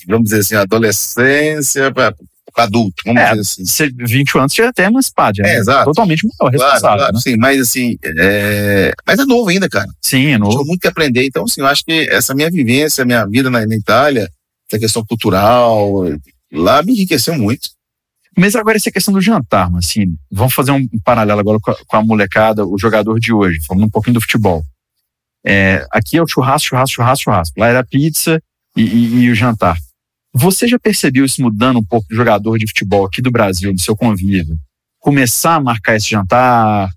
vamos 0.07 0.25
dizer 0.25 0.41
assim, 0.41 0.55
adolescência 0.55 1.93
para 1.93 2.15
adulto, 2.57 3.03
vamos 3.05 3.21
é, 3.21 3.35
dizer 3.35 3.41
assim. 3.63 3.91
20 3.97 4.39
anos 4.39 4.55
já 4.55 4.65
é 4.65 4.69
até 4.69 4.85
emancipado, 4.85 5.45
é, 5.45 5.57
é 5.57 5.59
exato. 5.59 5.85
totalmente 5.87 6.27
maior, 6.27 6.51
responsável. 6.51 6.81
Claro, 6.81 6.99
claro, 6.99 7.15
né? 7.15 7.21
sim, 7.21 7.37
mas 7.37 7.61
assim, 7.61 7.97
é... 8.05 8.93
mas 9.07 9.19
é 9.19 9.25
novo 9.25 9.49
ainda, 9.49 9.69
cara. 9.69 9.89
Sim, 10.01 10.29
é 10.29 10.39
novo. 10.39 10.53
Tinha 10.53 10.65
muito 10.65 10.81
que 10.81 10.89
aprender, 10.89 11.27
então 11.27 11.45
assim, 11.45 11.61
eu 11.61 11.67
acho 11.67 11.85
que 11.85 12.09
essa 12.11 12.35
minha 12.35 12.51
vivência, 12.51 13.05
minha 13.05 13.27
vida 13.27 13.51
na, 13.51 13.67
na 13.67 13.75
Itália, 13.77 14.29
essa 14.71 14.81
questão 14.81 15.05
cultural, 15.05 16.05
lá 16.53 16.83
me 16.83 16.93
enriqueceu 16.93 17.35
muito. 17.35 17.69
Mas 18.39 18.55
agora 18.55 18.77
essa 18.77 18.91
questão 18.91 19.15
do 19.15 19.21
jantar, 19.21 19.71
assim, 19.77 20.15
vamos 20.31 20.53
fazer 20.53 20.71
um 20.71 20.87
paralelo 21.03 21.41
agora 21.41 21.59
com 21.59 21.71
a, 21.71 21.77
com 21.87 21.97
a 21.97 22.05
molecada, 22.05 22.67
o 22.67 22.79
jogador 22.79 23.19
de 23.19 23.33
hoje, 23.33 23.59
falando 23.67 23.87
um 23.87 23.91
pouquinho 23.91 24.15
do 24.15 24.21
futebol. 24.21 24.63
É, 25.45 25.87
aqui 25.93 26.19
é 26.19 26.23
o 26.23 26.27
churrasco, 26.27 26.69
churrasco, 26.69 26.97
churrasco, 26.97 27.25
churrasco. 27.25 27.61
Lá 27.61 27.69
era 27.69 27.85
pizza 27.85 28.43
e, 28.77 28.83
e, 28.83 29.15
e, 29.21 29.31
o 29.31 29.35
jantar. 29.35 29.77
Você 30.39 30.69
já 30.69 30.79
percebeu 30.79 31.25
isso 31.25 31.41
mudando 31.41 31.79
um 31.79 31.85
pouco 31.85 32.07
do 32.09 32.15
jogador 32.15 32.59
de 32.59 32.67
futebol 32.67 33.07
aqui 33.07 33.23
do 33.23 33.31
Brasil, 33.31 33.73
do 33.73 33.81
seu 33.81 33.97
convívio? 33.97 34.55
Começar 35.01 35.55
a 35.55 35.61
marcar 35.61 35.97
esse 35.97 36.11
jantar, 36.11 36.91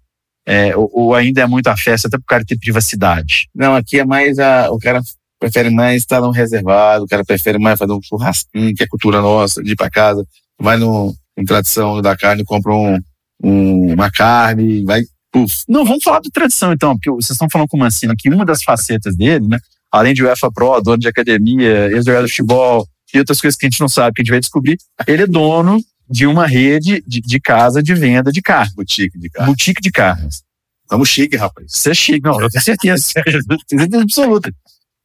é, 0.45 0.75
ou, 0.75 0.89
ou, 0.93 1.15
ainda 1.15 1.41
é 1.41 1.47
muita 1.47 1.77
festa, 1.77 2.09
até 2.09 2.17
para 2.17 2.23
o 2.23 2.27
cara 2.27 2.43
ter 2.45 2.59
privacidade? 2.59 3.47
Não, 3.55 3.75
aqui 3.75 3.97
é 3.97 4.05
mais 4.05 4.39
a, 4.39 4.69
o 4.69 4.77
cara 4.77 5.01
prefere 5.39 5.69
mais 5.69 6.01
estar 6.01 6.19
num 6.19 6.31
reservado, 6.31 7.05
o 7.05 7.07
cara 7.07 7.23
prefere 7.23 7.57
mais 7.57 7.79
fazer 7.79 7.93
um 7.93 8.01
churrasquinho, 8.03 8.75
que 8.75 8.83
é 8.83 8.87
cultura 8.87 9.21
nossa, 9.21 9.63
de 9.63 9.71
ir 9.71 9.75
para 9.77 9.89
casa, 9.89 10.25
vai 10.59 10.75
no, 10.75 11.15
em 11.37 11.45
tradição 11.45 12.01
da 12.01 12.17
carne, 12.17 12.43
compra 12.43 12.73
um, 12.73 12.99
um, 13.41 13.93
uma 13.93 14.11
carne, 14.11 14.83
vai 14.83 15.01
Puf. 15.31 15.63
Não, 15.67 15.85
vamos 15.85 16.03
falar 16.03 16.19
de 16.19 16.31
tradição 16.31 16.73
então, 16.73 16.95
porque 16.95 17.11
vocês 17.11 17.31
estão 17.31 17.47
falando 17.49 17.69
com 17.69 17.77
o 17.77 17.79
Mancini 17.79 18.15
que 18.17 18.29
uma 18.29 18.43
das 18.43 18.63
facetas 18.63 19.15
dele, 19.15 19.47
né, 19.47 19.59
além 19.91 20.13
de 20.13 20.23
UEFA 20.23 20.51
Pro, 20.51 20.81
dono 20.81 20.97
de 20.97 21.07
academia, 21.07 21.89
ex-jogador 21.91 22.25
de 22.25 22.31
futebol 22.31 22.87
e 23.13 23.19
outras 23.19 23.41
coisas 23.41 23.57
que 23.57 23.65
a 23.65 23.69
gente 23.69 23.79
não 23.79 23.89
sabe, 23.89 24.15
que 24.15 24.21
a 24.21 24.23
gente 24.23 24.31
vai 24.31 24.39
descobrir, 24.39 24.77
ele 25.07 25.23
é 25.23 25.27
dono 25.27 25.79
de 26.09 26.25
uma 26.25 26.47
rede 26.47 27.03
de, 27.05 27.21
de 27.21 27.39
casa 27.39 27.83
de 27.83 27.93
venda 27.93 28.31
de 28.31 28.41
carne. 28.41 28.73
Boutique 28.75 29.17
de 29.17 29.29
carne. 29.29 29.47
Boutique 29.47 29.81
de 29.81 29.91
carnes. 29.91 30.43
Estamos 30.83 31.07
chique, 31.07 31.35
rapaz. 31.35 31.71
Você 31.71 31.91
é 31.91 31.93
chique, 31.93 32.23
não, 32.23 32.41
eu 32.41 32.49
tenho 32.49 32.63
certeza. 32.63 33.13
tenho 33.67 33.81
certeza 33.81 34.01
absoluta. 34.01 34.51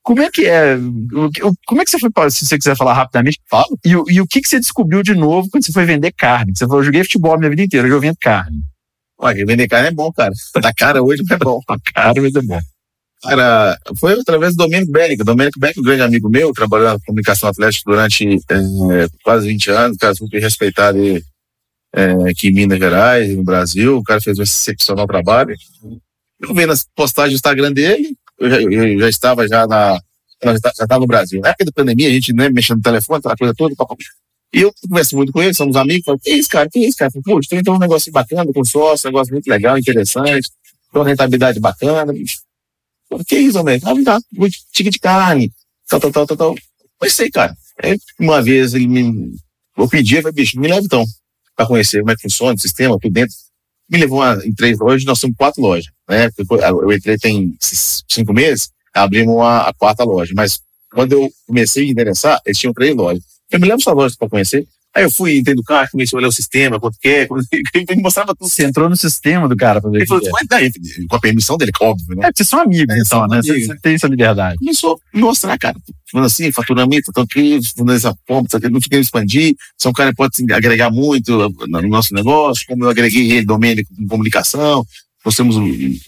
Como 0.02 0.22
é 0.22 0.30
que 0.30 0.46
é? 0.46 0.76
Como 1.66 1.80
é 1.80 1.84
que 1.84 1.90
você 1.90 1.98
foi, 1.98 2.30
se 2.30 2.46
você 2.46 2.56
quiser 2.56 2.76
falar 2.76 2.94
rapidamente, 2.94 3.38
fala. 3.50 3.66
E, 3.84 3.90
e 3.90 4.20
o 4.20 4.26
que, 4.26 4.40
que 4.40 4.48
você 4.48 4.58
descobriu 4.58 5.02
de 5.02 5.14
novo 5.14 5.48
quando 5.50 5.64
você 5.64 5.72
foi 5.72 5.84
vender 5.84 6.12
carne? 6.12 6.52
Você 6.54 6.66
falou, 6.66 6.80
eu 6.80 6.84
joguei 6.84 7.02
futebol 7.04 7.34
a 7.34 7.38
minha 7.38 7.50
vida 7.50 7.62
inteira, 7.62 7.86
eu 7.86 8.00
vendo 8.00 8.16
carne. 8.18 8.62
Olha, 9.18 9.46
vender 9.46 9.68
carne 9.68 9.88
é 9.88 9.90
bom, 9.90 10.10
cara. 10.10 10.32
Da 10.60 10.72
cara 10.72 11.02
hoje 11.02 11.22
não 11.28 11.36
é 11.36 11.38
bom. 11.38 11.60
Da 11.68 11.78
cara 11.92 12.20
hoje 12.20 12.36
é 12.36 12.42
bom. 12.42 12.60
Cara, 13.24 13.78
foi 13.98 14.12
através 14.12 14.54
do 14.54 14.64
Domênico 14.64 14.92
Beck. 14.92 15.16
Domênico 15.24 15.58
Beck, 15.58 15.80
um 15.80 15.82
grande 15.82 16.02
amigo 16.02 16.28
meu, 16.28 16.52
trabalhou 16.52 16.92
na 16.92 17.00
comunicação 17.00 17.48
atlética 17.48 17.90
durante 17.90 18.38
é, 18.50 19.08
quase 19.22 19.48
20 19.48 19.70
anos, 19.70 19.96
cara 19.96 20.14
super 20.14 20.40
respeitado 20.40 20.98
é, 21.94 22.12
aqui 22.30 22.48
em 22.48 22.52
Minas 22.52 22.78
Gerais, 22.78 23.34
no 23.34 23.42
Brasil. 23.42 23.96
O 23.96 24.02
cara 24.02 24.20
fez 24.20 24.38
um 24.38 24.42
excepcional 24.42 25.06
trabalho. 25.06 25.56
Eu 26.40 26.54
vi 26.54 26.66
nas 26.66 26.86
postagens 26.94 27.32
do 27.32 27.36
Instagram 27.36 27.72
dele, 27.72 28.14
eu 28.38 28.50
já, 28.50 28.60
eu 28.60 29.00
já 29.00 29.08
estava 29.08 29.48
já 29.48 29.66
na. 29.66 29.98
Já 30.42 30.52
estava 30.52 30.98
no 30.98 31.06
Brasil. 31.06 31.40
Na 31.40 31.48
época 31.48 31.64
da 31.64 31.72
pandemia, 31.72 32.08
a 32.08 32.12
gente 32.12 32.34
né, 32.34 32.50
mexendo 32.50 32.76
no 32.76 32.82
telefone, 32.82 33.18
aquela 33.18 33.36
coisa 33.36 33.54
toda, 33.56 33.74
e 34.54 34.60
eu 34.60 34.72
converso 34.88 35.16
muito 35.16 35.32
com 35.32 35.42
ele, 35.42 35.52
somos 35.52 35.74
amigos, 35.74 36.04
falo, 36.04 36.18
que 36.18 36.30
isso, 36.30 36.48
cara, 36.48 36.68
que 36.70 36.78
isso, 36.78 36.96
cara? 36.96 37.10
Pô, 37.24 37.40
tem 37.40 37.58
então 37.58 37.74
um 37.74 37.78
negócio 37.78 38.12
bacana 38.12 38.52
com 38.52 38.64
sócio, 38.64 39.08
um 39.08 39.12
negócio 39.12 39.32
muito 39.32 39.48
legal, 39.48 39.76
interessante. 39.76 40.48
uma 40.94 41.04
rentabilidade 41.04 41.58
bacana, 41.58 42.12
bicho. 42.12 42.43
Que 43.26 43.36
isso, 43.36 43.62
velho? 43.62 43.82
Ah, 43.84 43.94
dá 44.02 44.20
tique 44.72 44.90
de 44.90 44.98
carne, 44.98 45.52
tal, 45.88 46.00
tal, 46.00 46.10
tal, 46.10 46.26
tal, 46.26 46.36
tal. 46.36 46.54
Comecei, 46.98 47.30
cara. 47.30 47.56
Aí, 47.82 47.98
uma 48.18 48.42
vez 48.42 48.74
ele 48.74 48.86
me. 48.86 49.34
Eu 49.76 49.88
pedi, 49.88 50.16
falei, 50.16 50.32
bicho, 50.32 50.58
me 50.58 50.68
leva 50.68 50.82
então, 50.84 51.04
pra 51.56 51.66
conhecer 51.66 52.00
como 52.00 52.12
é 52.12 52.16
que 52.16 52.22
funciona 52.22 52.54
o 52.54 52.60
sistema, 52.60 52.98
tudo 53.00 53.12
dentro. 53.12 53.34
Me 53.90 53.98
levou 53.98 54.20
uma, 54.20 54.40
em 54.44 54.54
três 54.54 54.78
lojas, 54.78 55.04
nós 55.04 55.20
temos 55.20 55.36
quatro 55.36 55.60
lojas, 55.60 55.92
né? 56.08 56.30
Eu 56.38 56.92
entrei 56.92 57.18
tem 57.18 57.54
cinco 57.60 58.32
meses, 58.32 58.70
abrimos 58.94 59.38
a, 59.40 59.68
a 59.68 59.74
quarta 59.74 60.04
loja, 60.04 60.32
mas 60.34 60.60
quando 60.90 61.12
eu 61.12 61.30
comecei 61.46 61.86
a 61.86 61.90
interessar, 61.90 62.40
eles 62.46 62.58
tinham 62.58 62.72
três 62.72 62.94
lojas. 62.94 63.22
Eu 63.50 63.60
me 63.60 63.68
lembro 63.68 63.82
sua 63.82 63.92
loja 63.92 64.14
para 64.18 64.28
conhecer. 64.28 64.66
Aí 64.94 65.02
eu 65.02 65.10
fui 65.10 65.38
entender 65.38 65.60
o 65.60 65.64
carro, 65.64 65.88
comecei 65.90 66.16
a 66.16 66.18
olhar 66.18 66.28
o 66.28 66.32
sistema, 66.32 66.78
quanto 66.78 66.96
que 67.00 67.08
é, 67.08 67.28
ele 67.74 67.96
me 67.96 68.02
mostrava 68.02 68.34
tudo. 68.34 68.48
Você 68.48 68.64
entrou 68.64 68.88
no 68.88 68.96
sistema 68.96 69.48
do 69.48 69.56
cara 69.56 69.80
pra 69.80 69.90
ver 69.90 69.98
Ele 69.98 70.06
falou, 70.06 70.22
mas 70.32 70.46
daí, 70.48 70.70
com 71.08 71.16
a 71.16 71.20
permissão 71.20 71.56
dele, 71.56 71.72
óbvio, 71.80 72.16
né? 72.16 72.28
É, 72.28 72.30
vocês 72.32 72.48
são 72.48 72.60
amigos, 72.60 72.94
É, 72.94 72.98
então, 72.98 73.04
são 73.04 73.26
né? 73.26 73.38
Amigos. 73.38 73.66
você 73.66 73.76
tem 73.80 73.94
essa 73.94 74.06
liberdade. 74.06 74.56
Começou 74.58 74.94
a 74.94 75.16
me 75.16 75.22
mostrar, 75.22 75.58
cara, 75.58 75.76
falando 76.12 76.26
assim, 76.26 76.52
faturamento, 76.52 77.12
tanto 77.12 77.28
aqui, 77.28 77.58
tanto 77.74 78.56
aqui, 78.56 78.68
não 78.68 78.78
querendo 78.78 79.02
expandir, 79.02 79.56
são 79.76 79.90
um 79.90 79.94
cara 79.94 80.10
que 80.10 80.16
pode 80.16 80.32
assim, 80.32 80.50
agregar 80.52 80.90
muito 80.90 81.36
no 81.66 81.88
nosso 81.88 82.14
negócio, 82.14 82.64
como 82.68 82.84
eu 82.84 82.88
agreguei 82.88 83.32
ele, 83.32 83.44
Domênico, 83.46 83.92
em 83.98 84.06
comunicação, 84.06 84.86
nós 85.24 85.34
temos 85.34 85.56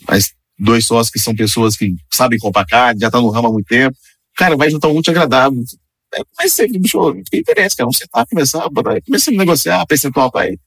mais 0.06 0.30
dois 0.56 0.86
sócios 0.86 1.10
que 1.10 1.18
são 1.18 1.34
pessoas 1.34 1.76
que 1.76 1.92
sabem 2.12 2.38
comprar 2.38 2.64
carne, 2.64 3.00
já 3.00 3.08
estão 3.08 3.20
no 3.20 3.30
ramo 3.30 3.48
há 3.48 3.52
muito 3.52 3.66
tempo, 3.66 3.96
cara, 4.36 4.56
vai 4.56 4.70
juntar 4.70 4.88
um 4.88 4.96
útil 4.96 5.10
agradável. 5.10 5.60
Aí 6.16 6.24
comecei, 6.36 6.68
bicho, 6.68 6.98
tem 7.30 7.40
interesse, 7.40 7.76
cara, 7.76 7.86
vamos 7.86 7.98
sentar, 7.98 8.26
conversar, 8.26 8.68
botar- 8.70 8.92
aí 8.92 9.02
comecei 9.02 9.34
a 9.34 9.38
negociar, 9.38 9.86
percentual 9.86 10.30
para 10.30 10.48
ele. 10.48 10.58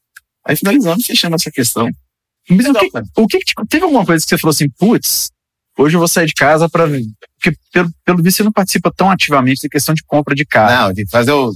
Aí 0.46 0.56
finalizamos, 0.56 1.06
fechamos 1.06 1.42
essa 1.42 1.52
questão. 1.52 1.90
Mas 2.50 2.66
o 2.66 2.74
que, 2.74 2.90
o 3.18 3.28
que 3.28 3.40
que 3.40 3.46
te- 3.46 3.68
teve 3.70 3.84
alguma 3.84 4.06
coisa 4.06 4.24
que 4.24 4.30
você 4.30 4.38
falou 4.38 4.52
assim, 4.52 4.70
putz, 4.70 5.30
hoje 5.78 5.96
eu 5.96 6.00
vou 6.00 6.08
sair 6.08 6.26
de 6.28 6.34
casa 6.34 6.68
para 6.70 6.88
porque 6.88 7.58
pelo, 7.72 7.90
pelo 8.04 8.24
visto 8.24 8.38
você 8.38 8.44
não 8.44 8.52
participa 8.52 8.92
tão 8.96 9.10
ativamente 9.10 9.62
da 9.62 9.70
questão 9.70 9.94
de 9.96 10.04
compra 10.04 10.36
de 10.36 10.46
carne. 10.46 10.76
Não, 10.88 10.94
tem 10.94 11.06
que 11.06 11.12
fazer 11.12 11.32
o, 11.32 11.52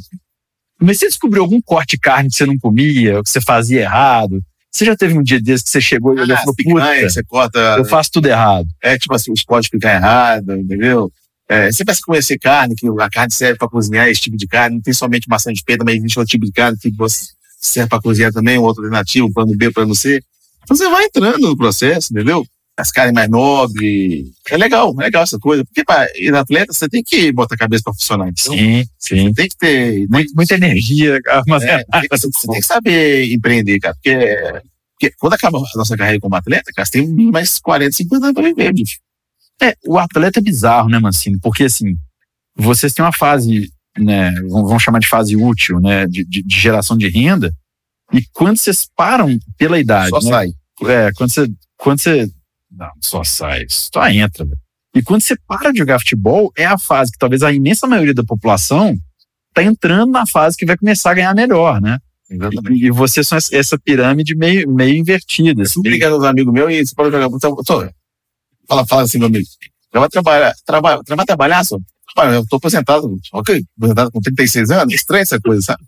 Mas 0.79 0.99
você 0.99 1.07
descobriu 1.07 1.41
algum 1.43 1.61
corte 1.61 1.91
de 1.91 1.99
carne 1.99 2.29
que 2.29 2.35
você 2.35 2.45
não 2.45 2.57
comia, 2.57 3.17
ou 3.17 3.23
que 3.23 3.29
você 3.29 3.41
fazia 3.41 3.81
errado? 3.81 4.41
Você 4.71 4.85
já 4.85 4.95
teve 4.95 5.17
um 5.17 5.21
dia 5.23 5.39
desse 5.41 5.63
que 5.63 5.69
você 5.69 5.81
chegou 5.81 6.11
e 6.15 6.21
olhou 6.21 6.27
e 6.29 6.33
ah, 6.33 6.37
falou, 6.39 6.55
puta, 6.63 7.09
você 7.09 7.23
corta 7.23 7.59
eu 7.77 7.85
faço 7.85 8.09
tudo 8.11 8.27
errado. 8.27 8.67
É 8.81 8.97
tipo 8.97 9.13
assim, 9.13 9.31
os 9.31 9.43
podes 9.43 9.69
ficar 9.69 9.93
errado, 9.95 10.55
entendeu? 10.55 11.11
É, 11.49 11.71
você 11.71 11.83
pensa 11.83 11.99
que 11.99 12.05
conhecer 12.05 12.37
carne, 12.39 12.75
que 12.75 12.87
a 12.99 13.09
carne 13.09 13.31
serve 13.31 13.57
para 13.57 13.67
cozinhar 13.67 14.07
esse 14.07 14.21
tipo 14.21 14.37
de 14.37 14.47
carne, 14.47 14.75
não 14.77 14.81
tem 14.81 14.93
somente 14.93 15.27
maçã 15.29 15.51
de 15.51 15.63
pena, 15.63 15.83
mas 15.85 15.95
existe 15.95 16.17
outro 16.19 16.31
tipo 16.31 16.45
de 16.45 16.51
carne 16.51 16.77
que 16.77 16.89
você 16.91 17.25
serve 17.59 17.89
para 17.89 18.01
cozinhar 18.01 18.31
também, 18.31 18.57
um 18.57 18.63
outro 18.63 18.83
alternativo, 18.83 19.31
plano 19.31 19.55
B, 19.55 19.71
plano 19.71 19.93
C. 19.93 20.21
Então 20.63 20.75
você 20.77 20.89
vai 20.89 21.03
entrando 21.05 21.39
no 21.39 21.57
processo, 21.57 22.13
entendeu? 22.13 22.45
As 22.75 22.89
carnes 22.91 23.13
mais 23.13 23.29
nobres. 23.29 24.25
É 24.49 24.57
legal, 24.57 24.95
é 24.99 25.03
legal 25.03 25.21
essa 25.23 25.37
coisa. 25.37 25.63
Porque 25.63 25.83
para 25.83 26.07
ir 26.17 26.33
atleta, 26.33 26.73
você 26.73 26.89
tem 26.89 27.03
que 27.03 27.31
botar 27.31 27.53
a 27.55 27.57
cabeça 27.57 27.83
para 27.83 27.93
funcionar. 27.93 28.29
Então, 28.29 28.53
Sim, 28.57 28.83
sim. 28.97 29.33
Tem 29.33 29.47
que 29.47 29.55
ter. 29.57 30.07
Muito, 30.09 30.33
muita 30.35 30.55
energia 30.55 31.19
É, 31.27 31.31
armazenada. 31.31 31.85
tem 31.91 32.01
que- 32.01 32.17
você 32.17 32.29
tem 32.47 32.59
que 32.61 32.65
saber 32.65 33.31
empreender, 33.31 33.79
cara. 33.79 33.93
Porque, 33.93 34.61
porque 34.99 35.15
quando 35.19 35.33
acaba 35.33 35.59
a 35.59 35.77
nossa 35.77 35.95
carreira 35.95 36.19
como 36.19 36.35
atleta, 36.35 36.71
cara, 36.75 36.83
você 36.85 36.91
tem 36.93 37.07
mais 37.31 37.59
40, 37.59 37.91
50 37.91 38.25
anos 38.25 38.33
para 38.33 38.43
viver, 38.49 38.73
bicho. 38.73 38.97
É, 39.61 39.75
o 39.85 39.97
atleta 39.97 40.39
é 40.39 40.43
bizarro, 40.43 40.89
né, 40.89 40.99
Mancini? 40.99 41.39
Porque, 41.39 41.63
assim, 41.63 41.95
vocês 42.55 42.93
têm 42.93 43.03
uma 43.03 43.13
fase, 43.13 43.71
né, 43.97 44.31
vamos 44.49 44.81
chamar 44.83 44.99
de 44.99 45.07
fase 45.07 45.35
útil, 45.35 45.79
né, 45.79 46.05
de, 46.07 46.23
de- 46.25 46.43
de 46.43 46.59
geração 46.59 46.97
de 46.97 47.07
renda, 47.09 47.53
e 48.11 48.23
quando 48.33 48.57
vocês 48.57 48.87
param 48.95 49.37
pela 49.57 49.79
idade, 49.79 50.09
Só 50.09 50.19
né, 50.21 50.29
sai. 50.29 50.47
é, 50.89 51.11
quando 51.13 51.31
você, 51.33 51.47
quando 51.77 51.99
você, 52.01 52.29
não, 52.71 52.89
só 53.01 53.23
sai, 53.23 53.65
só 53.69 54.07
entra, 54.09 54.43
velho. 54.45 54.57
E 54.95 55.01
quando 55.01 55.21
você 55.21 55.35
para 55.47 55.71
de 55.71 55.79
jogar 55.79 55.97
futebol, 55.99 56.51
é 56.55 56.65
a 56.65 56.77
fase 56.77 57.11
que 57.11 57.17
talvez 57.17 57.41
a 57.41 57.51
imensa 57.51 57.87
maioria 57.87 58.13
da 58.13 58.23
população 58.23 58.95
tá 59.53 59.63
entrando 59.63 60.11
na 60.11 60.25
fase 60.27 60.55
que 60.57 60.65
vai 60.67 60.77
começar 60.77 61.11
a 61.11 61.13
ganhar 61.15 61.33
melhor, 61.33 61.81
né? 61.81 61.97
Exatamente. 62.29 62.83
E, 62.83 62.87
e 62.87 62.91
vocês 62.91 63.27
são 63.27 63.37
essa- 63.37 63.79
pirâmide 63.79 64.35
meio, 64.35 64.69
meio 64.71 64.95
invertida. 64.95 65.61
Eu 65.61 65.63
assim, 65.63 65.73
fui 65.75 65.83
brigar 65.83 66.11
com 66.11 66.17
os 66.17 66.23
amigos 66.23 66.53
meus 66.53 66.71
e 66.71 66.85
você 66.85 66.93
pode 66.93 67.09
jogar. 67.11 67.25
Então, 67.35 67.55
tô, 67.55 67.89
fala, 68.67 68.85
fala 68.85 69.01
assim, 69.03 69.17
meu 69.17 69.27
amigo. 69.27 69.45
Já 69.93 69.99
vai 69.99 70.09
trabalhar, 70.09 70.53
trabalha, 70.65 71.01
vai 71.07 71.25
trabalhar, 71.25 71.63
só. 71.63 71.77
Rapaz, 72.09 72.33
eu 72.33 72.45
tô 72.47 72.57
aposentado, 72.57 73.17
ok, 73.31 73.63
aposentado 73.77 74.11
com 74.11 74.19
36 74.19 74.71
anos, 74.71 74.93
estranho 74.93 75.21
essa 75.21 75.39
coisa, 75.39 75.61
sabe? 75.61 75.83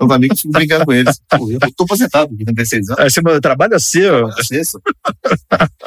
Os 0.00 0.10
amigos 0.10 0.40
ficam 0.40 0.52
brincando 0.52 0.86
com 0.86 0.92
eles. 0.92 1.20
Pô, 1.28 1.50
eu 1.50 1.58
tô 1.76 1.84
aposentado 1.84 2.28
com 2.28 2.44
36 2.44 2.88
anos. 2.88 3.00
Aí 3.00 3.10
você, 3.10 3.20
meu 3.20 3.38
trabalho 3.38 3.74
é 3.74 3.78
seu. 3.78 4.32
Faça 4.32 4.56
isso. 4.56 4.80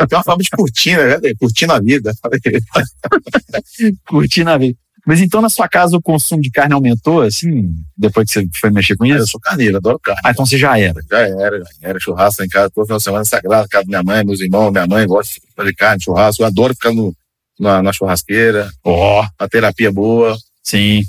Tem 0.08 0.18
uma 0.18 0.24
forma 0.24 0.44
de 0.44 0.52
curtir, 0.52 0.96
né? 0.96 1.20
Curtindo 1.40 1.74
a 1.74 1.80
vida. 1.80 2.14
curtir 4.08 4.44
na 4.44 4.56
vida. 4.56 4.78
Mas 5.06 5.20
então 5.22 5.42
na 5.42 5.50
sua 5.50 5.68
casa 5.68 5.98
o 5.98 6.02
consumo 6.02 6.42
de 6.42 6.50
carne 6.50 6.74
aumentou, 6.74 7.22
assim, 7.24 7.74
depois 7.98 8.26
que 8.28 8.40
você 8.40 8.48
foi 8.60 8.70
mexer 8.72 8.96
com 8.96 9.06
Eu 9.06 9.18
isso? 9.18 9.28
sou 9.32 9.40
carneiro, 9.42 9.76
adoro 9.78 10.00
carne. 10.00 10.22
Ah, 10.24 10.32
então 10.32 10.46
você 10.46 10.58
já 10.58 10.80
era. 10.80 11.02
Já 11.10 11.20
era, 11.20 11.60
já 11.60 11.66
era 11.90 12.00
churrasco 12.00 12.42
em 12.44 12.48
casa, 12.48 12.70
todo 12.70 12.86
final 12.86 12.98
de 13.00 13.04
semana 13.04 13.26
sagrado, 13.26 13.68
casa 13.68 13.84
da 13.84 13.90
minha 13.90 14.04
mãe, 14.04 14.24
meus 14.26 14.40
irmãos, 14.40 14.72
minha 14.72 14.88
mãe 14.88 15.06
gosta 15.06 15.34
de 15.34 15.42
fazer 15.56 15.74
carne, 15.76 16.02
churrasco. 16.04 16.42
Eu 16.42 16.48
adoro 16.48 16.74
ficar 16.74 16.94
no, 16.94 17.14
na, 17.60 17.84
na 17.84 17.92
churrasqueira, 17.92 18.72
Ó, 18.84 19.26
a 19.38 19.48
terapia 19.50 19.92
boa. 19.92 20.38
sim. 20.64 21.04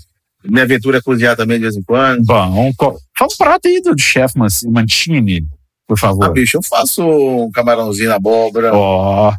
Minha 0.47 0.64
aventura 0.64 0.99
é 0.99 1.01
cozinhar 1.01 1.36
também 1.36 1.57
de 1.57 1.62
vez 1.62 1.76
em 1.76 1.82
quando. 1.82 2.22
Bom, 2.26 2.70
co- 2.76 2.99
fala 3.16 3.30
um 3.32 3.36
prato 3.38 3.66
aí 3.66 3.80
do 3.80 3.95
chefe 3.99 4.36
Man- 4.38 4.49
Mancini, 4.66 5.47
por 5.88 5.95
Ah, 5.95 6.01
favor. 6.01 6.32
bicho, 6.34 6.59
eu 6.59 6.62
faço 6.62 7.03
um 7.03 7.51
camarãozinho 7.51 8.11
na 8.11 8.16
abóbora, 8.16 8.70
Ó, 8.74 9.32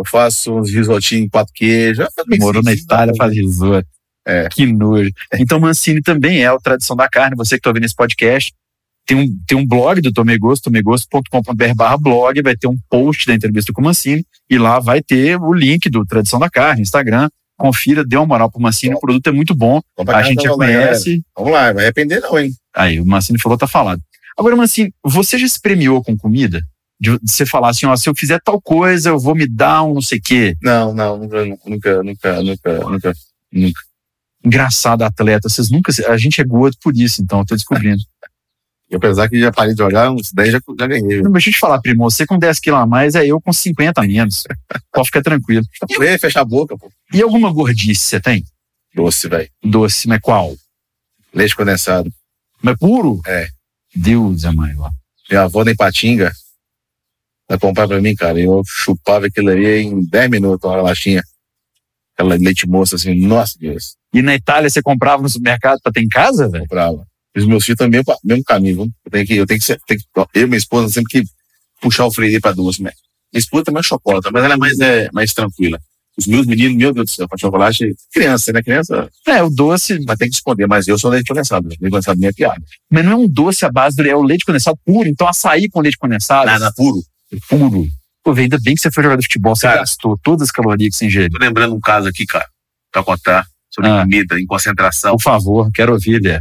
eu 0.00 0.04
faço 0.04 0.58
uns 0.58 0.70
risotinhos 0.72 1.26
em 1.26 1.28
quatro 1.28 1.52
queijos. 1.54 2.06
morou 2.38 2.62
na 2.62 2.72
Itália, 2.72 3.14
faz 3.16 3.32
risoto. 3.32 3.86
É. 4.26 4.48
Que 4.48 4.66
nojo. 4.66 5.10
Então 5.34 5.60
Mancini 5.60 6.00
também 6.00 6.42
é 6.42 6.52
o 6.52 6.58
Tradição 6.58 6.96
da 6.96 7.08
Carne, 7.08 7.36
você 7.36 7.56
que 7.56 7.60
está 7.60 7.70
ouvindo 7.70 7.84
esse 7.84 7.94
podcast. 7.94 8.52
Tem 9.06 9.16
um, 9.16 9.26
tem 9.46 9.58
um 9.58 9.66
blog 9.66 10.00
do 10.00 10.12
Tomegosto, 10.12 10.64
tomegosto.com.br 10.64 11.74
barra 11.74 11.96
blog, 11.96 12.42
vai 12.42 12.56
ter 12.56 12.68
um 12.68 12.76
post 12.88 13.26
da 13.26 13.34
entrevista 13.34 13.72
com 13.72 13.80
o 13.80 13.84
Mancini 13.84 14.24
e 14.48 14.58
lá 14.58 14.78
vai 14.78 15.02
ter 15.02 15.40
o 15.40 15.52
link 15.52 15.88
do 15.90 16.04
Tradição 16.04 16.38
da 16.38 16.48
Carne, 16.48 16.82
Instagram. 16.82 17.28
Confira, 17.58 18.04
dê 18.04 18.16
uma 18.16 18.26
moral 18.26 18.50
pro 18.50 18.60
Mancini, 18.60 18.94
o 18.94 19.00
produto 19.00 19.26
é 19.28 19.32
muito 19.32 19.54
bom. 19.54 19.80
A 20.06 20.22
gente 20.22 20.44
já 20.44 20.50
conhece. 20.50 21.22
Vamos 21.36 21.52
lá, 21.52 21.72
vai 21.72 21.84
arrepender 21.84 22.20
não, 22.20 22.38
hein? 22.38 22.52
Aí, 22.74 23.00
o 23.00 23.04
Mancini 23.04 23.38
falou, 23.38 23.58
tá 23.58 23.66
falado. 23.66 24.00
Agora, 24.38 24.56
Mancini, 24.56 24.94
você 25.04 25.36
já 25.36 25.46
se 25.46 25.60
premiou 25.60 26.02
com 26.02 26.16
comida? 26.16 26.62
De 27.00 27.18
de 27.18 27.30
você 27.30 27.46
falar 27.46 27.70
assim, 27.70 27.86
ó, 27.86 27.96
se 27.96 28.08
eu 28.08 28.14
fizer 28.14 28.38
tal 28.44 28.60
coisa, 28.60 29.08
eu 29.08 29.18
vou 29.18 29.34
me 29.34 29.46
dar 29.46 29.82
um 29.82 29.94
não 29.94 30.02
sei 30.02 30.18
o 30.18 30.22
quê. 30.22 30.54
Não, 30.62 30.92
não, 30.92 31.16
nunca, 31.16 31.44
nunca, 31.44 32.02
nunca, 32.02 32.42
nunca, 32.42 32.78
nunca, 32.80 33.12
nunca. 33.50 33.80
Engraçado, 34.44 35.02
atleta. 35.02 35.48
Vocês 35.48 35.70
nunca. 35.70 35.92
A 36.08 36.16
gente 36.16 36.40
é 36.40 36.44
gordo 36.44 36.76
por 36.82 36.94
isso, 36.96 37.22
então, 37.22 37.40
eu 37.40 37.46
tô 37.46 37.54
descobrindo. 37.54 38.02
E 38.90 38.96
apesar 38.96 39.28
que 39.28 39.38
já 39.38 39.52
parei 39.52 39.72
de 39.72 39.78
jogar, 39.78 40.10
uns 40.10 40.32
10 40.32 40.50
já, 40.50 40.60
já 40.80 40.86
ganhei. 40.88 41.22
Não, 41.22 41.30
deixa 41.30 41.48
eu 41.48 41.52
te 41.52 41.60
falar, 41.60 41.80
primo, 41.80 42.10
você 42.10 42.26
com 42.26 42.36
10 42.36 42.58
quilos 42.58 42.80
a 42.80 42.86
mais 42.86 43.14
é 43.14 43.24
eu 43.24 43.40
com 43.40 43.52
50 43.52 44.00
a 44.00 44.04
menos. 44.04 44.42
Pode 44.92 45.06
ficar 45.06 45.22
tranquilo. 45.22 45.64
Falei, 45.94 46.18
fecha 46.18 46.40
a 46.40 46.44
boca, 46.44 46.76
pô. 46.76 46.90
E 47.14 47.22
alguma 47.22 47.52
gordice 47.52 48.02
você 48.02 48.20
tem? 48.20 48.44
Doce, 48.92 49.28
velho. 49.28 49.48
Doce, 49.62 50.08
mas 50.08 50.20
qual? 50.20 50.56
Leite 51.32 51.54
condensado. 51.54 52.12
Mas 52.60 52.76
puro? 52.78 53.20
É. 53.26 53.48
Deus 53.94 54.42
é 54.42 54.50
lá. 54.50 54.90
Minha 55.30 55.42
avó 55.42 55.62
da 55.62 55.70
Ipatinga, 55.70 56.32
vai 57.50 57.58
comprar 57.58 57.88
pra 57.88 58.00
mim, 58.00 58.14
cara. 58.14 58.40
Eu 58.40 58.62
chupava 58.64 59.26
aquilo 59.26 59.48
aí 59.50 59.82
em 59.82 60.04
10 60.04 60.30
minutos, 60.30 60.70
uma 60.70 60.80
latinha. 60.80 61.20
Aquela 62.14 62.36
leite 62.36 62.68
moça 62.68 62.94
assim, 62.94 63.14
nossa 63.26 63.58
Deus, 63.58 63.96
E 64.14 64.22
na 64.22 64.34
Itália 64.36 64.70
você 64.70 64.80
comprava 64.80 65.20
no 65.22 65.28
supermercado 65.28 65.80
pra 65.82 65.90
ter 65.90 66.00
em 66.02 66.08
casa, 66.08 66.48
velho? 66.48 66.62
comprava. 66.62 67.04
E 67.34 67.40
os 67.40 67.46
meus 67.46 67.64
filhos 67.64 67.78
também, 67.78 68.00
o 68.00 68.04
mesmo 68.24 68.44
caminho, 68.44 68.74
viu? 68.76 68.88
Eu 69.04 69.10
tenho 69.10 69.26
que, 69.26 69.34
eu 69.34 69.46
tenho 69.46 69.58
que, 69.60 69.66
ser, 69.66 69.80
tenho 69.86 70.00
que 70.00 70.06
eu 70.34 70.42
e 70.42 70.46
minha 70.46 70.58
esposa 70.58 70.88
sempre 70.88 71.22
que 71.22 71.28
puxar 71.80 72.06
o 72.06 72.12
freio 72.12 72.40
pra 72.40 72.52
doce, 72.52 72.82
né? 72.82 72.92
Minha 73.32 73.40
esposa 73.40 73.64
também 73.64 73.80
é 73.80 73.82
chocolate, 73.82 74.28
mas 74.32 74.44
ela 74.44 74.54
é 74.54 74.56
mais, 74.56 74.78
é, 74.80 75.08
mais 75.12 75.32
tranquila. 75.32 75.78
Os 76.18 76.26
meus 76.26 76.46
meninos, 76.46 76.76
meu 76.76 76.92
Deus 76.92 77.06
do 77.06 77.14
céu, 77.14 77.28
pra 77.28 77.38
chocolate, 77.38 77.94
criança, 78.12 78.52
né? 78.52 78.62
Criança, 78.62 79.08
É, 79.26 79.42
o 79.42 79.48
doce, 79.48 79.98
mas 80.06 80.18
tem 80.18 80.28
que 80.28 80.34
esconder, 80.34 80.66
mas 80.66 80.86
eu 80.86 80.98
sou 80.98 81.10
leite 81.10 81.28
condensado. 81.28 81.68
Leite 81.68 81.80
condensado 81.80 82.20
nem 82.20 82.28
é 82.28 82.32
piada. 82.32 82.62
mas 82.90 83.04
não 83.04 83.12
é 83.12 83.16
um 83.16 83.28
doce 83.28 83.64
à 83.64 83.70
base 83.70 83.96
do 83.96 84.06
é 84.06 84.14
o 84.14 84.22
leite 84.22 84.44
condensado 84.44 84.78
puro, 84.84 85.08
então 85.08 85.26
açaí 85.26 85.68
com 85.68 85.80
leite 85.80 85.96
condensado. 85.96 86.46
Nada 86.46 86.72
puro. 86.76 87.00
Puro. 87.48 87.86
Pô, 88.22 88.32
ainda 88.32 88.58
bem 88.62 88.74
que 88.74 88.80
você 88.80 88.90
foi 88.90 89.02
jogador 89.02 89.20
de 89.20 89.26
futebol, 89.26 89.56
você 89.56 89.66
Cara. 89.66 89.78
gastou 89.80 90.18
todas 90.22 90.42
as 90.48 90.50
calorias 90.50 90.90
que 90.90 90.96
você 90.98 91.06
ingeriu. 91.06 91.30
Tô 91.30 91.38
lembrando 91.38 91.74
um 91.74 91.80
caso 91.80 92.08
aqui, 92.08 92.26
cara, 92.26 92.46
pra 92.92 93.02
contar 93.02 93.46
sobre 93.72 93.90
Ah. 93.90 94.02
comida 94.02 94.38
em 94.38 94.46
concentração. 94.46 95.16
Por 95.16 95.22
favor, 95.22 95.70
quero 95.72 95.92
ouvir, 95.92 96.20
Lé. 96.20 96.40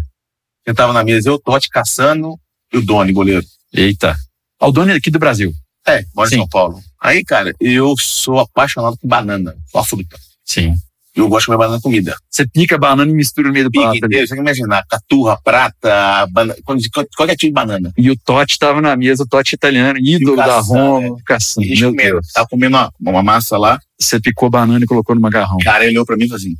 Eu 0.65 0.75
tava 0.75 0.91
na 0.93 1.03
mesa, 1.03 1.29
eu, 1.29 1.39
Totti, 1.39 1.69
Caçano 1.69 2.37
e 2.73 2.77
o 2.77 2.85
Doni, 2.85 3.11
goleiro. 3.13 3.45
Eita. 3.73 4.17
Aldoni 4.59 4.91
aqui 4.91 5.09
do 5.09 5.19
Brasil. 5.19 5.53
É, 5.87 6.03
mora 6.13 6.29
em. 6.33 6.37
São 6.39 6.47
Paulo. 6.47 6.79
Aí, 7.01 7.23
cara, 7.23 7.53
eu 7.61 7.95
sou 7.97 8.39
apaixonado 8.39 8.97
por 8.97 9.07
banana, 9.07 9.55
por 9.71 9.85
fruta. 9.87 10.17
Sim. 10.43 10.75
Eu 11.15 11.27
gosto 11.27 11.41
de 11.41 11.45
comer 11.47 11.57
banana 11.57 11.81
comida. 11.81 12.15
Você 12.29 12.47
pica 12.47 12.75
a 12.75 12.77
banana 12.77 13.09
e 13.11 13.13
mistura 13.13 13.47
no 13.47 13.53
meio 13.53 13.65
do 13.65 13.71
prato. 13.71 13.97
inteiro, 13.97 14.27
você 14.27 14.35
tem 14.35 14.43
que 14.43 14.49
imaginar. 14.49 14.85
Caturra, 14.87 15.37
prata, 15.43 16.27
bana... 16.31 16.55
qualquer 16.63 17.35
tipo 17.35 17.47
de 17.47 17.51
banana. 17.51 17.91
E 17.97 18.11
o 18.11 18.15
Totti 18.17 18.59
tava 18.59 18.79
na 18.79 18.95
mesa, 18.95 19.23
o 19.23 19.27
Totti 19.27 19.55
italiano, 19.55 19.97
ídolo 19.99 20.35
da 20.37 20.45
Caçan, 20.45 20.73
Roma, 20.75 21.17
Caçan. 21.25 21.61
E 21.63 21.79
Meu 21.79 21.89
comendo. 21.91 22.11
Deus. 22.13 22.27
Tava 22.31 22.47
comendo 22.47 22.77
uma, 22.77 22.93
uma 22.99 23.23
massa 23.23 23.57
lá. 23.57 23.79
Você 23.99 24.19
picou 24.19 24.49
banana 24.49 24.83
e 24.83 24.87
colocou 24.87 25.15
no 25.15 25.21
macarrão. 25.21 25.57
O 25.57 25.63
cara 25.63 25.85
olhou 25.85 26.05
pra 26.05 26.15
mim 26.15 26.25
e 26.25 26.27
falou 26.27 26.37
assim: 26.39 26.53
O 26.53 26.57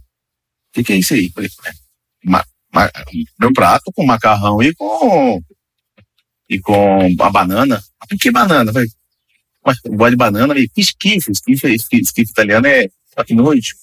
que, 0.74 0.84
que 0.84 0.94
é 0.94 0.98
isso 0.98 1.14
aí? 1.14 1.30
Falei, 1.34 1.50
"Ma- 2.26 2.44
ma- 2.74 2.92
meu 3.40 3.54
prato 3.54 3.92
com 3.96 4.06
macarrão 4.06 4.62
e 4.64 4.74
com. 4.74 5.42
E 6.50 6.60
com 6.60 7.16
a 7.20 7.30
banana. 7.30 7.82
Por 8.10 8.18
que 8.18 8.32
banana? 8.32 8.74
Falei, 8.74 8.90
mas 9.64 9.78
gosto 9.86 10.10
de 10.10 10.16
banana 10.16 10.58
e 10.58 10.68
que 10.68 10.82
esquife, 10.82 11.32
esquife, 11.32 11.68
esquife, 11.76 12.02
esquife 12.02 12.32
italiano 12.32 12.66
é 12.66 12.90
aqui 13.16 13.36
noite. 13.36 13.76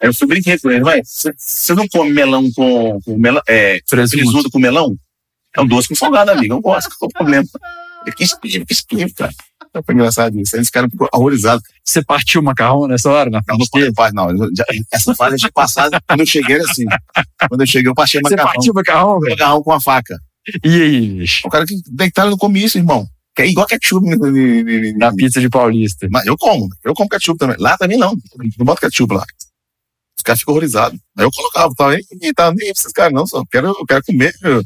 Aí 0.00 0.08
eu 0.08 0.14
fui 0.14 0.26
brinquei 0.28 0.58
com 0.58 0.70
ele, 0.70 0.82
vai, 0.84 1.02
você 1.04 1.32
você 1.36 1.74
não 1.74 1.88
come 1.88 2.12
melão 2.12 2.50
com, 2.52 3.00
com 3.02 3.16
melão, 3.16 3.40
é, 3.48 3.80
Presunto. 3.88 4.50
com 4.50 4.58
melão? 4.58 4.94
É 5.56 5.60
um 5.60 5.66
doce 5.66 5.88
com 5.88 5.94
salgado, 5.94 6.30
amigo, 6.30 6.54
eu 6.54 6.60
gosto, 6.60 6.90
qual 6.98 7.08
o 7.08 7.12
problema? 7.12 7.44
Eu, 8.06 8.12
Que 8.14 8.24
esquife, 8.24 8.64
que 8.64 8.72
esquife, 8.72 9.14
cara. 9.14 9.32
Foi 9.84 9.94
engraçado 9.94 10.38
isso. 10.40 10.56
Aí 10.56 10.62
esse 10.62 10.70
cara 10.72 10.88
ficou 10.90 11.08
horrorizado. 11.12 11.62
Você 11.84 12.02
partiu 12.02 12.40
o 12.40 12.44
macarrão 12.44 12.88
nessa 12.88 13.08
hora? 13.10 13.30
Na 13.30 13.40
Não, 13.46 13.56
não 13.58 13.66
dele? 13.72 13.92
pode, 13.92 14.14
não. 14.16 14.28
Já- 14.56 14.64
essa 14.92 15.14
fase 15.14 15.36
tinha 15.36 15.52
passado. 15.52 15.96
Quando 16.08 16.20
eu 16.20 16.26
cheguei, 16.26 16.56
era 16.56 16.64
assim. 16.64 16.84
Quando 17.48 17.60
eu 17.60 17.66
cheguei, 17.66 17.88
eu 17.88 17.94
passei 17.94 18.20
Você 18.20 18.30
macarrão. 18.34 18.52
partiu 18.52 18.72
o 18.72 18.74
macarrão, 18.74 19.20
velho? 19.20 19.30
Macarrão 19.32 19.62
com 19.62 19.72
a 19.72 19.80
faca. 19.80 20.18
E 20.64 20.82
aí, 20.82 21.08
bicho? 21.18 21.46
O 21.46 21.50
cara 21.50 21.64
que 21.66 21.76
da 21.92 22.04
Itália 22.06 22.30
não 22.32 22.38
come 22.38 22.64
isso, 22.64 22.78
irmão. 22.78 23.06
Que 23.36 23.42
é 23.42 23.48
igual 23.48 23.64
ketchup. 23.66 24.04
né, 24.08 24.16
né, 24.16 24.30
né, 24.30 24.62
né, 24.62 24.92
Na 24.96 25.10
né. 25.12 25.16
pizza 25.16 25.40
de 25.40 25.48
Paulista. 25.48 26.08
Mas 26.10 26.26
eu 26.26 26.36
como. 26.36 26.68
Eu 26.82 26.92
como 26.94 27.08
ketchup 27.08 27.38
também. 27.38 27.56
Lá 27.60 27.76
também 27.78 27.96
não. 27.98 28.16
Não 28.58 28.64
boto 28.66 28.80
ketchup 28.80 29.14
lá. 29.14 29.24
Os 30.20 30.22
caras 30.22 30.40
ficam 30.40 30.52
horrorizados. 30.52 31.00
Aí 31.16 31.24
eu 31.24 31.30
colocava, 31.30 31.74
tava 31.74 31.92
nem, 31.94 32.04
nem, 32.20 32.32
tava 32.34 32.50
nem 32.54 32.72
pra 32.72 32.80
esses 32.80 32.92
caras, 32.92 33.12
não. 33.12 33.26
Só 33.26 33.38
eu 33.38 33.46
quero, 33.46 33.68
eu 33.68 33.86
quero 33.86 34.04
comer. 34.04 34.34
Eu 34.42 34.62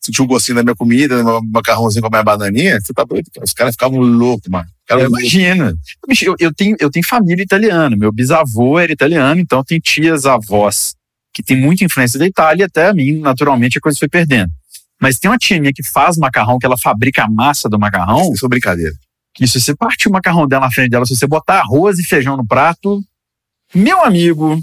sentir 0.00 0.22
o 0.22 0.26
gostinho 0.26 0.56
da 0.56 0.62
minha 0.62 0.76
comida, 0.76 1.22
meu 1.22 1.42
macarrãozinho 1.42 2.02
com 2.02 2.08
a 2.08 2.10
minha 2.10 2.22
bananinha. 2.22 2.80
Você 2.80 2.92
tá 2.92 3.04
doido? 3.04 3.28
cara. 3.34 3.44
Os 3.44 3.52
caras 3.52 3.74
ficavam 3.74 3.98
loucos, 4.00 4.48
mano. 4.48 4.64
Os 4.64 4.86
caras 4.86 5.04
Eu 5.04 5.08
imagino. 5.10 5.74
Bicho, 6.08 6.24
eu, 6.24 6.36
eu 6.38 6.54
tenho, 6.54 6.76
eu 6.78 6.90
tenho 6.90 7.04
família 7.06 7.42
italiana. 7.42 7.96
Meu 7.96 8.12
bisavô 8.12 8.78
era 8.78 8.92
italiano, 8.92 9.40
então 9.40 9.62
tem 9.64 9.78
tias, 9.80 10.24
avós 10.24 10.94
que 11.32 11.42
tem 11.42 11.56
muita 11.58 11.84
influência 11.84 12.18
da 12.18 12.26
Itália, 12.26 12.66
até 12.66 12.88
a 12.88 12.92
mim, 12.94 13.18
naturalmente, 13.18 13.78
a 13.78 13.80
coisa 13.80 13.98
foi 13.98 14.08
perdendo. 14.08 14.52
Mas 15.00 15.18
tem 15.18 15.30
uma 15.30 15.38
tia 15.38 15.58
minha 15.58 15.72
que 15.72 15.82
faz 15.82 16.16
macarrão, 16.16 16.58
que 16.58 16.66
ela 16.66 16.76
fabrica 16.76 17.24
a 17.24 17.28
massa 17.30 17.68
do 17.68 17.78
macarrão, 17.78 18.32
Isso 18.32 18.44
é 18.44 18.48
brincadeira. 18.48 18.94
que 19.34 19.46
se 19.48 19.60
você 19.60 19.74
partir 19.74 20.08
o 20.08 20.12
macarrão 20.12 20.46
dela 20.46 20.66
na 20.66 20.70
frente 20.70 20.90
dela, 20.90 21.06
se 21.06 21.16
você 21.16 21.26
botar 21.26 21.60
arroz 21.60 21.98
e 21.98 22.04
feijão 22.04 22.36
no 22.36 22.46
prato, 22.46 23.02
meu 23.74 24.04
amigo, 24.04 24.60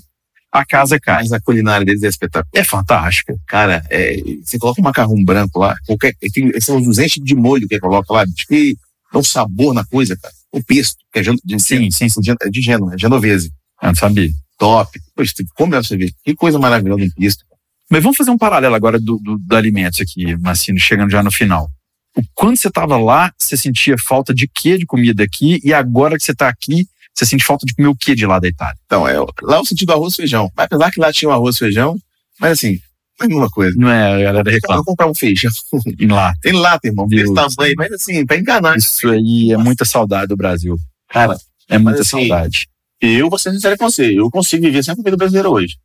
a 0.51 0.65
casa 0.65 0.99
cai. 0.99 1.23
Mas 1.23 1.31
a 1.31 1.39
culinária 1.39 1.85
deles 1.85 2.03
é 2.03 2.07
espetacular. 2.07 2.49
É 2.53 2.63
fantástica. 2.63 3.35
Cara, 3.47 3.83
é, 3.89 4.17
você 4.43 4.57
coloca 4.57 4.81
um 4.81 4.83
macarrão 4.83 5.23
branco 5.23 5.59
lá, 5.59 5.75
qualquer, 5.85 6.13
tem, 6.33 6.51
são 6.59 6.77
uns 6.77 6.85
200 6.85 7.23
de 7.23 7.35
molho 7.35 7.67
que 7.67 7.79
coloca 7.79 8.11
lá, 8.13 8.25
de 8.25 8.45
que 8.45 8.77
dá 9.11 9.19
um 9.19 9.23
sabor 9.23 9.73
na 9.73 9.85
coisa, 9.85 10.17
cara. 10.17 10.33
O 10.51 10.63
pesto, 10.63 10.97
que 11.13 11.19
é 11.19 11.21
de, 11.21 11.31
de, 11.43 11.59
Sim, 11.61 11.91
sim, 11.91 12.09
sim. 12.09 12.21
de, 12.21 12.31
é 12.31 12.49
de 12.49 12.61
Gênova, 12.61 12.95
é 12.95 12.97
genovese. 12.97 13.51
Eu 13.81 13.89
não 13.89 13.95
sabia. 13.95 14.29
Top. 14.57 14.99
Poxa, 15.15 15.33
você 15.35 15.45
come 15.55 15.71
pra 15.71 15.83
você 15.83 15.95
ver. 15.95 16.11
Que 16.23 16.35
coisa 16.35 16.57
maravilhosa 16.59 17.03
um 17.03 17.09
pesto. 17.11 17.45
Mas 17.89 18.03
vamos 18.03 18.17
fazer 18.17 18.29
um 18.29 18.37
paralelo 18.37 18.75
agora 18.75 18.99
do, 18.99 19.17
do, 19.17 19.37
do 19.37 19.55
alimentos 19.55 19.99
aqui, 19.99 20.35
Massino, 20.37 20.79
chegando 20.79 21.09
já 21.09 21.23
no 21.23 21.31
final. 21.31 21.69
O 22.15 22.21
quando 22.35 22.57
você 22.57 22.67
estava 22.67 22.97
lá, 22.97 23.31
você 23.37 23.55
sentia 23.55 23.97
falta 23.97 24.33
de 24.33 24.47
quê 24.47 24.77
de 24.77 24.85
comida 24.85 25.23
aqui? 25.23 25.59
E 25.63 25.73
agora 25.73 26.17
que 26.17 26.23
você 26.23 26.31
está 26.31 26.47
aqui, 26.47 26.87
você 27.16 27.26
sente 27.26 27.43
falta 27.43 27.66
de 27.66 27.74
comer 27.76 27.88
o 27.89 27.95
quê 27.95 28.16
de 28.16 28.26
lá 28.26 28.39
da 28.39 28.47
Itália? 28.47 28.78
Então, 28.86 29.07
é, 29.07 29.18
lá 29.41 29.57
eu 29.57 29.66
senti 29.66 29.86
do 29.86 29.91
arroz 29.93 30.14
e 30.14 30.18
feijão. 30.18 30.51
Mas 30.55 30.66
apesar 30.66 30.91
que 30.91 30.99
lá 30.99 31.12
tinha 31.12 31.30
o 31.30 31.32
arroz 31.34 31.55
e 31.55 31.60
feijão, 31.60 31.97
mas 32.39 32.53
assim, 32.53 32.80
não 33.20 33.24
é 33.24 33.26
a 33.26 33.28
mesma 33.30 33.49
coisa. 33.49 33.76
Não 33.78 33.89
é, 33.89 34.14
a 34.14 34.24
galera 34.24 34.49
Eu 34.49 34.53
reclama. 34.53 34.78
vou 34.78 34.86
comprar 34.86 35.07
um 35.07 35.14
feijão. 35.16 35.51
Ir 35.99 36.07
lá. 36.07 36.34
Tem 36.41 36.53
lata, 36.53 36.88
irmão. 36.88 37.07
Deus. 37.07 37.30
tamanho, 37.34 37.74
mas 37.78 37.91
assim, 37.91 38.26
pra 38.26 38.38
enganar. 38.38 38.78
Isso 38.78 39.10
aí 39.10 39.51
é 39.51 39.57
muita 39.57 39.84
saudade 39.86 40.28
do 40.28 40.38
Brasil. 40.38 40.78
Cara, 41.10 41.38
É 41.68 41.78
muita 41.78 42.01
assim, 42.01 42.28
saudade. 42.28 42.68
eu 43.01 43.30
vou 43.30 43.38
ser 43.38 43.51
sincero 43.51 43.78
com 43.78 43.89
você. 43.89 44.18
Eu 44.18 44.30
consigo 44.32 44.64
viver 44.64 44.84
sem 44.84 44.93
a 44.93 44.95
comida 44.95 45.18
brasileira 45.18 45.49
hoje. 45.49 45.76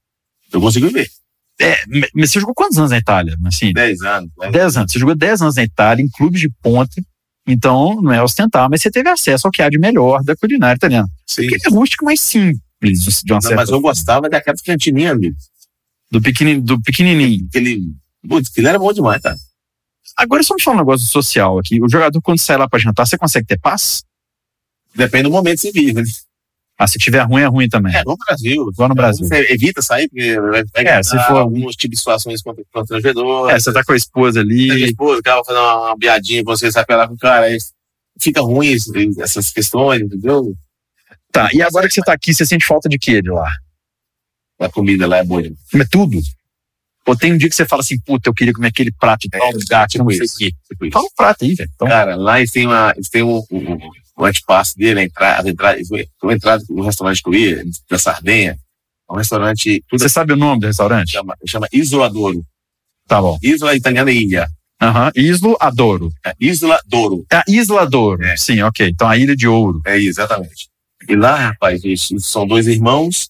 Eu 0.53 0.61
consigo 0.61 0.87
viver. 0.87 1.09
É, 1.61 1.79
mas 2.15 2.31
você 2.31 2.41
jogou 2.41 2.55
quantos 2.55 2.79
anos 2.79 2.91
na 2.91 2.99
Itália? 2.99 3.37
Assim, 3.47 3.73
10 3.73 4.03
anos. 4.03 4.31
Né? 4.39 4.51
10 4.51 4.77
anos. 4.77 4.93
Você 4.93 4.99
jogou 4.99 5.15
10 5.15 5.43
anos 5.43 5.55
na 5.57 5.63
Itália, 5.65 6.03
em 6.03 6.09
clubes 6.09 6.41
de 6.41 6.51
ponta. 6.63 7.01
Então, 7.47 8.01
não 8.01 8.13
é 8.13 8.23
ostentar, 8.23 8.69
mas 8.71 8.81
você 8.83 8.91
teve 8.91 9.09
acesso 9.09 9.47
ao 9.47 9.51
que 9.51 9.61
há 9.61 9.69
de 9.69 9.79
melhor 9.79 10.23
da 10.23 10.35
culinária 10.35 10.77
italiana. 10.77 11.09
Sim. 11.27 11.47
Que 11.47 11.57
é 11.57 11.71
rústico, 11.71 12.05
mas 12.05 12.21
simples, 12.21 13.23
de 13.23 13.33
uma 13.33 13.37
Não, 13.37 13.41
certa 13.43 13.57
mas 13.57 13.69
eu 13.69 13.81
gostava 13.81 14.29
daquela 14.31 14.57
cantininha, 14.65 15.13
amigo. 15.13 15.37
do, 16.11 16.23
pequeni, 16.23 16.61
do 16.61 16.81
pequenininho. 16.81 17.47
Aquele. 17.49 17.83
Putz, 18.27 18.51
aquilo 18.51 18.69
era 18.69 18.79
bom 18.79 18.93
demais, 18.93 19.21
tá? 19.21 19.37
Agora, 20.17 20.43
só 20.43 20.55
me 20.55 20.63
fala 20.63 20.77
um 20.77 20.81
negócio 20.81 21.07
social 21.07 21.59
aqui. 21.59 21.83
O 21.83 21.89
jogador, 21.89 22.21
quando 22.23 22.39
sai 22.39 22.57
lá 22.57 22.69
pra 22.69 22.79
jantar, 22.79 23.07
você 23.07 23.19
consegue 23.19 23.47
ter 23.47 23.59
paz? 23.59 24.03
Depende 24.95 25.25
do 25.25 25.31
momento 25.31 25.61
que 25.61 25.71
você 25.71 25.73
vive, 25.73 25.93
né? 25.93 26.03
Ah, 26.77 26.87
se 26.89 26.99
tiver 26.99 27.21
ruim, 27.23 27.43
é 27.43 27.47
ruim 27.47 27.69
também. 27.69 27.95
É, 27.95 28.03
no 28.05 28.17
Brasil. 28.17 28.69
Igual 28.73 28.89
no 28.89 28.95
Brasil. 28.97 29.27
Você 29.27 29.53
evita 29.53 29.81
sair, 29.81 30.09
porque 30.09 30.41
vai, 30.41 30.65
vai 30.65 30.85
É, 30.99 31.03
se 31.05 31.17
for- 31.27 31.37
alguns 31.37 31.77
tipos 31.77 31.95
de 31.95 31.99
situações 31.99 32.43
contra- 32.43 32.65
constrangedoras. 32.73 33.55
É, 33.55 33.61
você 33.61 33.73
tá 33.73 33.85
com 33.85 33.93
a 33.93 33.97
esposa 33.97 34.45
Tem 34.45 34.71
a 34.71 34.75
ali. 34.75 34.85
esposa, 34.87 35.21
o 35.21 35.23
cara 35.23 35.37
vai 35.37 35.45
fazer 35.45 35.59
uma, 35.59 35.97
piadinha, 35.97 36.43
você 36.45 36.73
sai 36.73 36.85
pra 36.85 36.97
lá 36.97 37.07
com 37.09 37.15
o 37.15 37.19
cara, 37.19 37.47
aí 37.47 37.59
fica 38.21 38.41
ruim 38.41 38.75
essas 39.21 39.51
questões, 39.51 40.01
entendeu? 40.03 40.53
Tá, 41.31 41.49
e 41.53 41.63
agora 41.63 41.87
que 41.89 41.95
você 41.95 42.01
tá 42.03 42.13
aqui, 42.13 42.35
você 42.35 42.45
sente 42.45 42.67
falta 42.67 42.89
de 42.89 42.99
quê 42.99 43.23
de 43.23 43.31
lá? 43.31 43.49
A 44.61 44.69
comida 44.69 45.07
lá 45.07 45.19
é 45.19 45.25
boa. 45.25 45.43
Comer 45.71 45.89
tudo? 45.89 46.19
Ou 47.07 47.17
tem 47.17 47.33
um 47.33 47.37
dia 47.39 47.49
que 47.51 47.55
você 47.55 47.67
fala 47.67 47.83
assim, 47.83 47.99
puta, 48.01 48.29
eu 48.31 48.35
queria 48.35 48.53
comer 48.53 48.69
aquele 48.69 48.91
prato 48.93 49.23
de 49.23 49.29
tal 49.31 49.49
É, 49.49 49.53
lugar, 49.53 49.87
que 49.89 49.99
eu 49.99 50.05
não 50.05 50.11
sei 50.11 50.21
o 50.21 50.25
isso. 50.25 50.37
quê. 50.39 50.53
Tipo 50.69 50.87
isso. 50.87 50.93
Fala 50.93 51.05
um 51.05 51.15
prato 51.17 51.45
aí, 51.45 51.55
velho. 51.55 51.71
Então, 51.75 51.87
Cara, 51.89 52.17
lá 52.17 52.39
eles 52.41 52.51
têm, 52.51 52.67
uma, 52.67 52.93
eles 52.97 53.09
têm 53.11 53.23
um, 53.23 53.45
um, 53.51 53.73
um 53.73 53.91
antepasso 54.23 54.77
dele, 54.77 55.01
a 55.01 55.05
entrada, 55.05 55.49
a 55.49 55.51
entrada, 55.51 55.79
a 55.81 56.33
entrada 56.33 56.65
do 56.69 56.83
restaurante 56.83 57.23
que 57.23 57.29
eu 57.29 57.35
ia, 57.35 57.65
da 57.91 57.99
Sardenha, 57.99 58.59
é 59.09 59.13
um 59.13 59.17
restaurante, 59.17 59.83
tudo 59.89 60.01
você 60.01 60.09
sabe 60.09 60.33
o 60.33 60.37
nome 60.37 60.61
do 60.61 60.67
restaurante? 60.67 61.13
chama, 61.13 61.37
chama 61.47 61.69
Isoladoro. 61.73 62.45
Tá 63.07 63.21
bom. 63.21 63.39
Isola 63.43 63.75
italiana 63.75 64.11
é 64.11 64.15
ilha. 64.15 64.49
Aham. 64.81 65.11
Islo 65.15 65.57
Adoro. 65.61 66.11
É 66.25 66.33
Isla 66.41 66.81
Douro. 66.87 67.25
É 67.31 67.43
Isla 67.49 67.83
Adoro. 67.83 68.23
É. 68.25 68.37
Sim, 68.37 68.63
ok. 68.63 68.89
Então 68.89 69.09
a 69.09 69.17
Ilha 69.17 69.37
de 69.37 69.47
Ouro. 69.47 69.81
É, 69.87 69.99
exatamente. 69.99 70.69
E 71.09 71.15
lá, 71.15 71.37
rapaz, 71.37 71.85
eles 71.85 72.09
são 72.21 72.47
dois 72.47 72.67
irmãos 72.67 73.29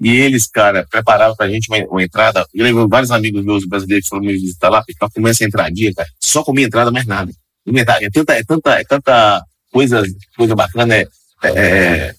e 0.00 0.10
eles, 0.10 0.46
cara, 0.46 0.86
preparavam 0.90 1.36
pra 1.36 1.48
gente 1.48 1.68
uma, 1.68 1.78
uma 1.86 2.02
entrada. 2.02 2.46
Eu 2.52 2.64
lembro 2.64 2.88
vários 2.88 3.10
amigos 3.10 3.44
meus 3.44 3.66
brasileiros 3.66 4.04
que 4.04 4.10
foram 4.10 4.24
me 4.24 4.32
visitar 4.32 4.68
lá, 4.68 4.82
ficava 4.84 5.10
comendo 5.10 5.30
essa 5.30 5.44
entradinha, 5.44 5.92
cara. 5.94 6.08
Só 6.20 6.42
comia 6.42 6.66
entrada, 6.66 6.90
mais 6.90 7.06
nada. 7.06 7.32
É 7.66 8.10
tanta, 8.10 8.34
é 8.34 8.44
tanta, 8.44 8.80
é 8.80 8.84
tanta 8.84 9.42
coisa, 9.74 10.02
coisa 10.36 10.54
bacana, 10.54 10.94
é, 10.94 11.08
é, 11.42 12.14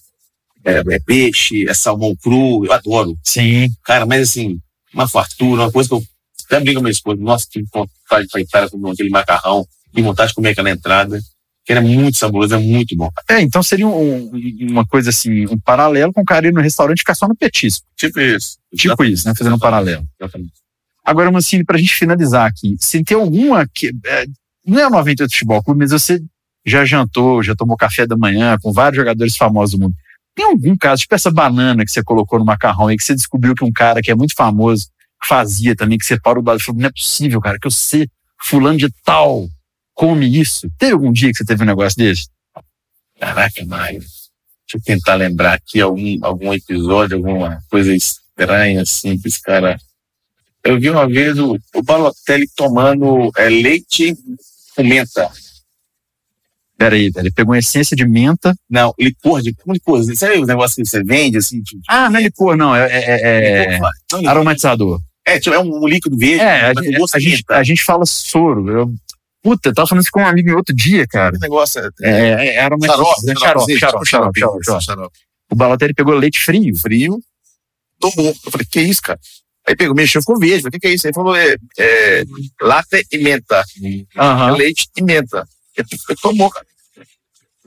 é, 0.64 0.82
é 0.94 0.98
peixe, 1.00 1.66
é 1.66 1.72
salmão 1.72 2.14
cru, 2.22 2.64
eu 2.66 2.72
adoro. 2.72 3.18
Sim. 3.24 3.68
Cara, 3.82 4.04
mas 4.04 4.28
assim, 4.28 4.60
uma 4.92 5.08
fartura, 5.08 5.62
uma 5.62 5.72
coisa 5.72 5.88
que 5.88 5.94
eu 5.94 6.02
até 6.44 6.60
brigo 6.60 6.76
com 6.78 6.82
minha 6.82 6.92
esposa, 6.92 7.20
nossa, 7.20 7.46
que 7.50 7.62
vontade 7.72 8.28
de 8.32 8.40
Itália 8.40 8.68
comer 8.70 8.90
aquele 8.92 9.08
macarrão, 9.10 9.66
que 9.92 10.02
vontade 10.02 10.28
de 10.28 10.34
comer 10.34 10.50
aquela 10.50 10.70
entrada, 10.70 11.18
que 11.64 11.72
era 11.72 11.80
muito 11.80 12.18
saboroso, 12.18 12.54
é 12.54 12.58
muito 12.58 12.94
bom. 12.94 13.08
É, 13.28 13.40
então 13.40 13.62
seria 13.62 13.88
um- 13.88 14.30
uma 14.70 14.86
coisa 14.86 15.10
assim, 15.10 15.46
um 15.46 15.58
paralelo 15.58 16.12
com 16.12 16.20
o 16.20 16.24
cara 16.24 16.46
ir 16.46 16.52
no 16.52 16.60
restaurante 16.60 16.98
e 16.98 17.00
ficar 17.00 17.14
só 17.14 17.26
no 17.26 17.34
petisco. 17.34 17.84
Tipo 17.96 18.20
isso. 18.20 18.58
Tipo 18.76 19.02
isso, 19.04 19.26
né? 19.26 19.34
Fazendo 19.36 19.56
um 19.56 19.58
paralelo. 19.58 20.06
Exatamente. 20.20 20.52
Agora, 21.04 21.30
Mancini, 21.32 21.64
pra 21.64 21.78
gente 21.78 21.94
finalizar 21.94 22.46
aqui, 22.48 22.76
se 22.78 23.02
tem 23.02 23.16
alguma 23.16 23.66
que. 23.66 23.92
é, 24.04 24.26
não 24.64 24.78
é 24.78 24.86
o 24.86 24.90
98 24.90 25.32
Futebol 25.32 25.62
Clube, 25.62 25.80
mas 25.80 25.90
você 25.92 26.20
já 26.66 26.84
jantou, 26.84 27.42
já 27.42 27.54
tomou 27.54 27.76
café 27.76 28.06
da 28.06 28.16
manhã 28.16 28.58
com 28.60 28.72
vários 28.72 28.96
jogadores 28.96 29.36
famosos 29.36 29.78
do 29.78 29.82
mundo. 29.84 29.94
Tem 30.34 30.44
algum 30.44 30.76
caso, 30.76 31.02
tipo 31.02 31.14
essa 31.14 31.30
banana 31.30 31.84
que 31.84 31.90
você 31.90 32.02
colocou 32.02 32.38
no 32.38 32.44
macarrão 32.44 32.88
aí, 32.88 32.96
que 32.96 33.04
você 33.04 33.14
descobriu 33.14 33.54
que 33.54 33.64
um 33.64 33.72
cara 33.72 34.02
que 34.02 34.10
é 34.10 34.14
muito 34.14 34.34
famoso 34.34 34.88
fazia 35.24 35.74
também, 35.74 35.96
que 35.96 36.04
você 36.04 36.20
parou 36.20 36.42
do 36.42 36.48
lado 36.48 36.60
e 36.60 36.62
falou: 36.62 36.80
não 36.80 36.88
é 36.88 36.92
possível, 36.92 37.40
cara, 37.40 37.58
que 37.58 37.70
sei, 37.70 38.08
fulano 38.42 38.78
de 38.78 38.88
tal 39.04 39.48
come 39.94 40.26
isso. 40.38 40.70
Teve 40.78 40.92
algum 40.92 41.10
dia 41.10 41.30
que 41.30 41.38
você 41.38 41.44
teve 41.44 41.62
um 41.62 41.66
negócio 41.66 41.96
desse? 41.96 42.28
Caraca, 43.18 43.64
Mário. 43.64 44.00
Deixa 44.00 44.76
eu 44.76 44.80
tentar 44.82 45.14
lembrar 45.14 45.54
aqui 45.54 45.80
algum, 45.80 46.18
algum 46.22 46.52
episódio, 46.52 47.16
alguma 47.16 47.58
coisa 47.70 47.94
estranha, 47.94 48.82
assim, 48.82 49.16
que 49.18 49.28
esse 49.28 49.40
cara. 49.40 49.78
Eu 50.62 50.78
vi 50.78 50.90
uma 50.90 51.08
vez 51.08 51.38
o, 51.38 51.56
o 51.74 51.82
Balotelli 51.82 52.46
tomando 52.54 53.30
é, 53.36 53.48
leite 53.48 54.14
com 54.74 54.82
menta. 54.82 55.30
Peraí, 56.78 57.10
velho, 57.10 57.24
ele 57.26 57.32
pegou 57.32 57.52
uma 57.54 57.58
essência 57.58 57.96
de 57.96 58.06
menta. 58.06 58.54
Não, 58.68 58.92
licor 58.98 59.40
de. 59.40 59.54
Como 59.54 59.72
licor? 59.72 60.02
Sabe 60.14 60.38
o 60.38 60.44
negócio 60.46 60.76
que 60.82 60.88
você 60.88 61.02
vende, 61.02 61.38
assim? 61.38 61.62
Tipo, 61.62 61.80
Ah, 61.88 62.10
não 62.10 62.18
é 62.20 62.22
licor, 62.24 62.56
não, 62.56 62.74
é, 62.76 62.86
é- 62.86 63.20
é- 63.20 63.74
é 63.76 63.80
Não, 64.12 64.28
aromatizador. 64.28 65.00
É, 65.26 65.40
tipo, 65.40 65.54
é 65.56 65.58
um 65.58 65.86
líquido 65.88 66.16
verde, 66.16 66.40
É, 66.42 66.66
a, 66.66 66.72
a 67.14 67.18
gente, 67.18 67.44
a 67.48 67.62
gente 67.62 67.82
fala 67.82 68.04
soro. 68.06 68.68
Eu, 68.70 68.94
puta, 69.42 69.70
eu 69.70 69.74
tava 69.74 69.88
falando 69.88 70.02
isso 70.02 70.10
com 70.12 70.20
um 70.20 70.26
amigo 70.26 70.48
meu 70.48 70.58
outro 70.58 70.74
dia, 70.74 71.06
cara. 71.06 71.28
Aquele 71.28 71.42
negócio 71.42 71.80
é, 71.80 71.88
É, 72.02 72.10
é, 72.10 72.54
é 72.56 72.60
aromatizador. 72.60 73.06
xarope, 73.06 73.26
né? 73.26 73.34
xarope, 73.36 73.78
xarope, 73.78 74.08
xarope, 74.08 74.38
xarope, 74.40 74.64
xarope, 74.64 74.84
xarope. 74.84 75.18
O 75.50 75.56
Balotelli 75.56 75.94
pegou 75.94 76.14
leite 76.14 76.38
frio 76.40 76.76
Frio, 76.76 77.18
tomou. 77.98 78.26
Eu 78.44 78.50
falei, 78.52 78.66
que 78.70 78.80
isso, 78.80 79.00
cara? 79.02 79.18
Aí 79.66 79.74
pegou, 79.74 79.96
mexeu, 79.96 80.20
ficou 80.20 80.38
verde. 80.38 80.62
Falei, 80.62 80.68
o 80.68 80.72
que, 80.72 80.78
que 80.80 80.86
é 80.86 80.94
isso? 80.94 81.06
Aí 81.08 81.12
falou, 81.12 81.34
é, 81.34 81.56
é 81.78 82.24
e 83.12 83.18
menta. 83.18 83.64
Aham. 84.16 84.56
Leite 84.56 84.88
e 84.96 85.02
menta. 85.02 85.44
Tomou, 86.22 86.50
cara. 86.50 86.66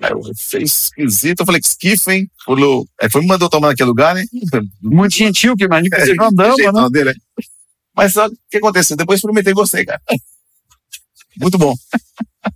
Aí 0.02 0.12
eu 0.12 0.22
esquisito. 0.62 1.42
Eu 1.42 1.46
falei, 1.46 1.62
esquifa, 1.64 2.14
hein? 2.14 2.30
Falou, 2.46 2.88
aí 3.02 3.10
foi 3.10 3.22
me 3.22 3.28
mandou 3.28 3.50
tomar 3.50 3.70
naquele 3.70 3.90
lugar, 3.90 4.16
né? 4.16 4.24
Muito 4.82 5.16
gentil, 5.16 5.56
que 5.56 5.66
imagina 5.66 5.96
que 5.98 6.06
você 6.06 6.14
não 6.14 6.28
andava, 6.28 6.56
Jeito 6.56 6.72
né? 6.74 7.04
né? 7.04 7.14
Mas 7.96 8.14
sabe 8.14 8.34
o 8.34 8.38
que 8.50 8.58
aconteceu? 8.58 8.96
Depois 8.96 9.20
experimentei 9.20 9.54
gostei, 9.54 9.86
cara. 9.86 10.02
Muito 11.38 11.58
bom. 11.58 11.76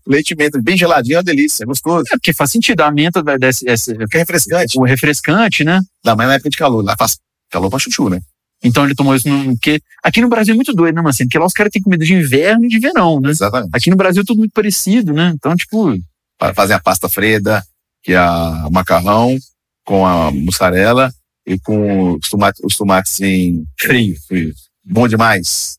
Leite 0.08 0.36
menta, 0.36 0.62
bem 0.62 0.78
geladinho, 0.78 1.16
é 1.16 1.18
uma 1.18 1.24
delícia, 1.24 1.66
gostoso. 1.66 2.06
É 2.12 2.16
porque 2.16 2.34
faz 2.34 2.51
sentido, 2.51 2.82
a 2.82 2.91
menta 2.91 3.22
vai 3.22 3.38
desse, 3.38 3.70
esse, 3.70 3.91
é 3.91 4.18
refrescante. 4.18 4.80
o 4.80 4.84
refrescante, 4.84 5.64
né? 5.64 5.82
Não, 6.04 6.16
mas 6.16 6.28
na 6.28 6.34
época 6.36 6.49
de 6.49 6.58
calor, 6.58 6.84
lá 6.84 6.95
faz 6.97 7.18
calor 7.49 7.70
pra 7.70 7.80
chuchu, 7.80 8.10
né? 8.10 8.22
Então 8.64 8.86
ele 8.86 8.95
tomou 8.95 9.14
isso 9.16 9.28
no, 9.28 9.55
porque 9.55 9.82
aqui 10.03 10.22
no 10.22 10.30
Brasil 10.30 10.53
é 10.53 10.55
muito 10.55 10.74
doido, 10.74 10.95
né, 10.95 11.01
Marcelo? 11.01 11.28
Porque 11.28 11.38
lá 11.39 11.45
os 11.45 11.53
caras 11.53 11.72
têm 11.72 11.82
comida 11.82 12.05
de 12.05 12.14
inverno 12.14 12.66
e 12.66 12.70
de 12.70 12.80
verão, 12.80 13.20
né? 13.20 13.30
Exatamente. 13.30 13.72
Aqui 13.74 13.89
no 13.89 13.95
Brasil 13.97 14.22
é 14.22 14.26
tudo 14.26 14.38
muito 14.39 14.53
parecido, 14.53 15.11
né? 15.14 15.32
Então, 15.36 15.55
tipo, 15.55 15.95
Para 16.39 16.53
fazer 16.53 16.74
a 16.74 16.80
pasta 16.80 17.07
freda, 17.09 17.64
que 18.01 18.14
é 18.14 18.18
a- 18.18 18.66
o 18.68 18.72
macarrão, 18.72 19.38
com 19.86 20.05
a 20.05 20.32
mussarela 20.32 21.14
e 21.45 21.59
com 21.59 22.14
os 22.14 22.30
tomates, 22.30 22.61
os 22.64 22.78
tomates 22.78 23.20
em 23.22 23.66
frio. 23.80 24.16
frio. 24.28 24.53
Bom 24.86 25.07
demais. 25.07 25.78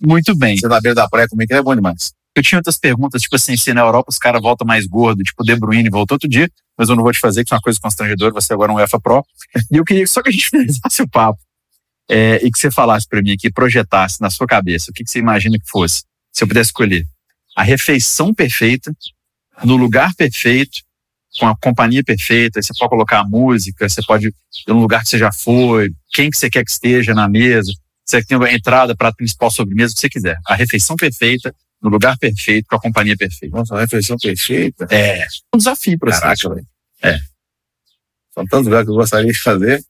Muito 0.00 0.34
bem. 0.36 0.56
Você 0.56 0.68
na 0.68 0.80
beira 0.80 0.94
da 0.94 1.08
praia 1.08 1.28
comer 1.28 1.46
que 1.46 1.54
é 1.54 1.62
bom 1.62 1.74
demais. 1.74 2.12
Eu 2.34 2.42
tinha 2.42 2.58
outras 2.58 2.78
perguntas, 2.78 3.20
tipo 3.22 3.36
assim, 3.36 3.56
se 3.56 3.72
na 3.74 3.82
Europa 3.82 4.06
os 4.10 4.18
caras 4.18 4.40
voltam 4.40 4.66
mais 4.66 4.86
gordo, 4.86 5.22
tipo 5.22 5.44
De 5.44 5.54
Bruyne 5.54 5.90
voltou 5.90 6.14
outro 6.14 6.28
dia, 6.28 6.50
mas 6.78 6.88
eu 6.88 6.96
não 6.96 7.02
vou 7.02 7.12
te 7.12 7.18
fazer, 7.18 7.44
que 7.44 7.52
é 7.52 7.56
uma 7.56 7.60
coisa 7.62 7.78
constrangedora, 7.80 8.32
você 8.32 8.52
agora 8.54 8.72
é 8.72 8.74
um 8.74 8.78
UEFA 8.78 8.98
Pro. 9.00 9.24
E 9.70 9.76
eu 9.76 9.84
queria 9.84 10.06
só 10.06 10.22
que 10.22 10.30
a 10.30 10.32
gente 10.32 10.48
finalizasse 10.50 11.02
o 11.02 11.08
papo 11.08 11.38
é, 12.10 12.36
e 12.44 12.50
que 12.50 12.58
você 12.58 12.70
falasse 12.70 13.06
pra 13.08 13.22
mim 13.22 13.32
aqui, 13.32 13.50
projetasse 13.50 14.20
na 14.20 14.30
sua 14.30 14.46
cabeça 14.46 14.90
o 14.90 14.94
que, 14.94 15.04
que 15.04 15.10
você 15.10 15.18
imagina 15.18 15.58
que 15.58 15.68
fosse, 15.68 16.02
se 16.32 16.44
eu 16.44 16.48
pudesse 16.48 16.68
escolher. 16.68 17.06
A 17.56 17.62
refeição 17.62 18.34
perfeita, 18.34 18.92
no 19.64 19.76
lugar 19.76 20.14
perfeito, 20.14 20.80
com 21.38 21.46
a 21.46 21.56
companhia 21.56 22.02
perfeita, 22.04 22.60
você 22.60 22.72
pode 22.78 22.90
colocar 22.90 23.20
a 23.20 23.24
música, 23.24 23.88
você 23.88 24.02
pode 24.02 24.28
ir 24.28 24.34
num 24.68 24.80
lugar 24.80 25.02
que 25.02 25.08
você 25.08 25.18
já 25.18 25.32
foi, 25.32 25.90
quem 26.12 26.30
que 26.30 26.36
você 26.36 26.50
quer 26.50 26.64
que 26.64 26.70
esteja 26.70 27.14
na 27.14 27.28
mesa, 27.28 27.72
você 28.04 28.22
tem 28.22 28.36
uma 28.36 28.52
entrada, 28.52 28.94
prato 28.94 29.16
principal, 29.16 29.50
sobremesa, 29.50 29.92
o 29.92 29.94
que 29.94 30.00
você 30.00 30.08
quiser. 30.08 30.38
A 30.46 30.54
refeição 30.54 30.96
perfeita, 30.96 31.54
no 31.80 31.88
lugar 31.88 32.18
perfeito, 32.18 32.66
com 32.68 32.76
a 32.76 32.80
companhia 32.80 33.16
perfeita. 33.16 33.56
Nossa, 33.56 33.74
uma 33.74 33.80
refeição 33.80 34.16
perfeita. 34.18 34.86
É 34.90 35.26
um 35.54 35.58
desafio 35.58 35.98
Caraca, 35.98 36.36
você. 36.36 36.48
velho. 36.48 36.66
É. 37.02 37.18
São 38.34 38.46
tantos 38.46 38.66
lugares 38.66 38.86
que 38.86 38.92
eu 38.92 38.96
gostaria 38.96 39.32
de 39.32 39.38
fazer. 39.38 39.82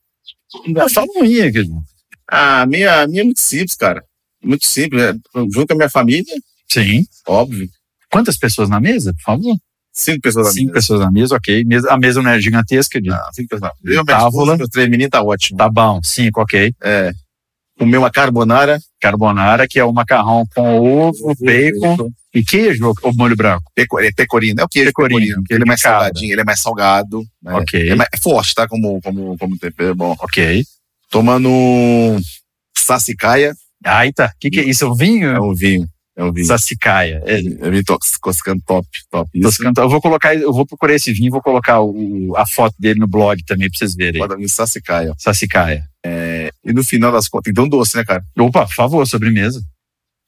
Fala 0.93 1.07
um 1.17 1.23
aí, 1.23 1.53
querido. 1.53 1.83
Ah, 2.31 2.63
a 2.63 2.67
minha, 2.67 3.03
a 3.03 3.07
minha 3.07 3.23
é 3.23 3.25
muito 3.25 3.41
simples, 3.41 3.75
cara. 3.77 4.03
Muito 4.43 4.67
simples. 4.67 5.03
É, 5.03 5.13
junto 5.53 5.67
com 5.69 5.75
a 5.75 5.77
minha 5.77 5.91
família, 5.91 6.35
Sim. 6.71 7.05
óbvio. 7.27 7.69
Quantas 8.11 8.37
pessoas 8.37 8.69
na 8.69 8.81
mesa, 8.81 9.13
por 9.15 9.23
favor? 9.23 9.57
Cinco 9.95 10.21
pessoas 10.23 10.47
na 10.47 10.53
Cinco 10.53 10.67
mesa. 10.67 10.75
pessoas 10.75 11.01
na 11.01 11.11
mesa, 11.11 11.37
ok. 11.37 11.65
A 11.91 11.99
mesa 11.99 12.23
não 12.23 12.31
é 12.31 12.41
gigantesca, 12.41 13.01
de... 13.01 13.09
Não, 13.11 13.19
cinco 13.33 13.49
pessoas 13.51 13.61
na 13.61 13.73
mesa. 13.83 14.01
Eu, 14.01 14.05
Távola. 14.05 14.57
meus 14.57 14.69
três 14.71 14.89
meninos, 14.89 15.11
tá 15.11 15.23
ótimo. 15.23 15.59
tá 15.59 15.69
bom. 15.69 16.01
Cinco, 16.03 16.41
ok. 16.41 16.75
É. 16.83 17.13
Comer 17.79 17.99
uma 17.99 18.11
carbonara. 18.11 18.79
Carbonara, 19.01 19.67
que 19.69 19.79
é 19.79 19.85
o 19.85 19.93
macarrão 19.93 20.45
com 20.55 20.79
ovo, 21.09 21.35
bacon 21.41 22.11
e 22.35 22.43
queijo 22.43 22.93
ou 23.03 23.15
molho 23.15 23.37
branco. 23.37 23.71
Peco, 23.75 23.99
é 24.01 24.11
pecorino. 24.13 24.61
É 24.61 24.65
o 24.65 24.69
queijo 24.69 24.89
Pecorino, 24.91 25.21
pecorino. 25.21 25.45
Ele 25.51 25.63
é 25.63 25.67
mais 25.67 25.83
cabra. 25.83 25.99
salgadinho, 26.01 26.33
ele 26.33 26.41
é 26.41 26.45
mais 26.45 26.61
salgado. 26.61 27.23
né? 27.43 27.55
Ok. 27.55 27.89
É, 27.91 27.95
mais- 27.95 28.09
é 28.13 28.17
forte, 28.17 28.55
tá? 28.55 28.67
Como, 28.69 29.01
como, 29.03 29.37
como 29.37 29.59
tempero. 29.59 29.91
é 29.91 29.95
Bom. 29.95 30.15
Ok. 30.21 30.65
Tomando 31.13 31.49
um 31.49 32.19
sassicaia. 32.77 33.55
Aí 33.85 34.13
tá. 34.13 34.27
O 34.35 34.39
que, 34.41 34.51
que 34.51 34.61
é 34.61 34.65
isso? 34.65 34.85
É 34.85 34.89
um 34.89 34.95
vinho? 34.97 35.29
É 35.29 35.41
um 35.41 35.55
vinho. 35.55 35.87
É 36.17 36.25
um 36.25 36.33
vinho. 36.33 36.47
Sassicaia. 36.47 37.23
É, 37.27 37.41
Eu 37.41 37.71
vi 37.71 37.85
tos- 37.85 38.17
coscando 38.17 38.63
top, 38.67 38.89
top. 39.11 39.31
ficando- 39.53 39.81
eu 39.81 39.89
vou 39.89 40.01
colocar, 40.01 40.35
eu 40.35 40.53
vou 40.53 40.67
procurar 40.67 40.95
esse 40.95 41.13
vinho, 41.13 41.31
vou 41.31 41.43
colocar 41.43 41.81
o- 41.83 42.35
a 42.37 42.47
foto 42.47 42.75
dele 42.79 42.99
no 42.99 43.07
blog 43.07 43.43
também 43.45 43.69
pra 43.71 43.79
vocês 43.79 43.95
verem. 43.95 44.21
Bota 44.21 44.37
vir 44.37 44.49
sassicaia. 44.49 45.15
Sassicaia. 45.19 45.85
E 46.65 46.73
no 46.73 46.83
final 46.83 47.13
das 47.13 47.29
contas, 47.29 47.51
então 47.51 47.69
doce, 47.69 47.97
né, 47.97 48.05
cara? 48.05 48.25
Opa, 48.39 48.67
por 48.67 48.75
favor, 48.75 49.07
sobremesa. 49.07 49.63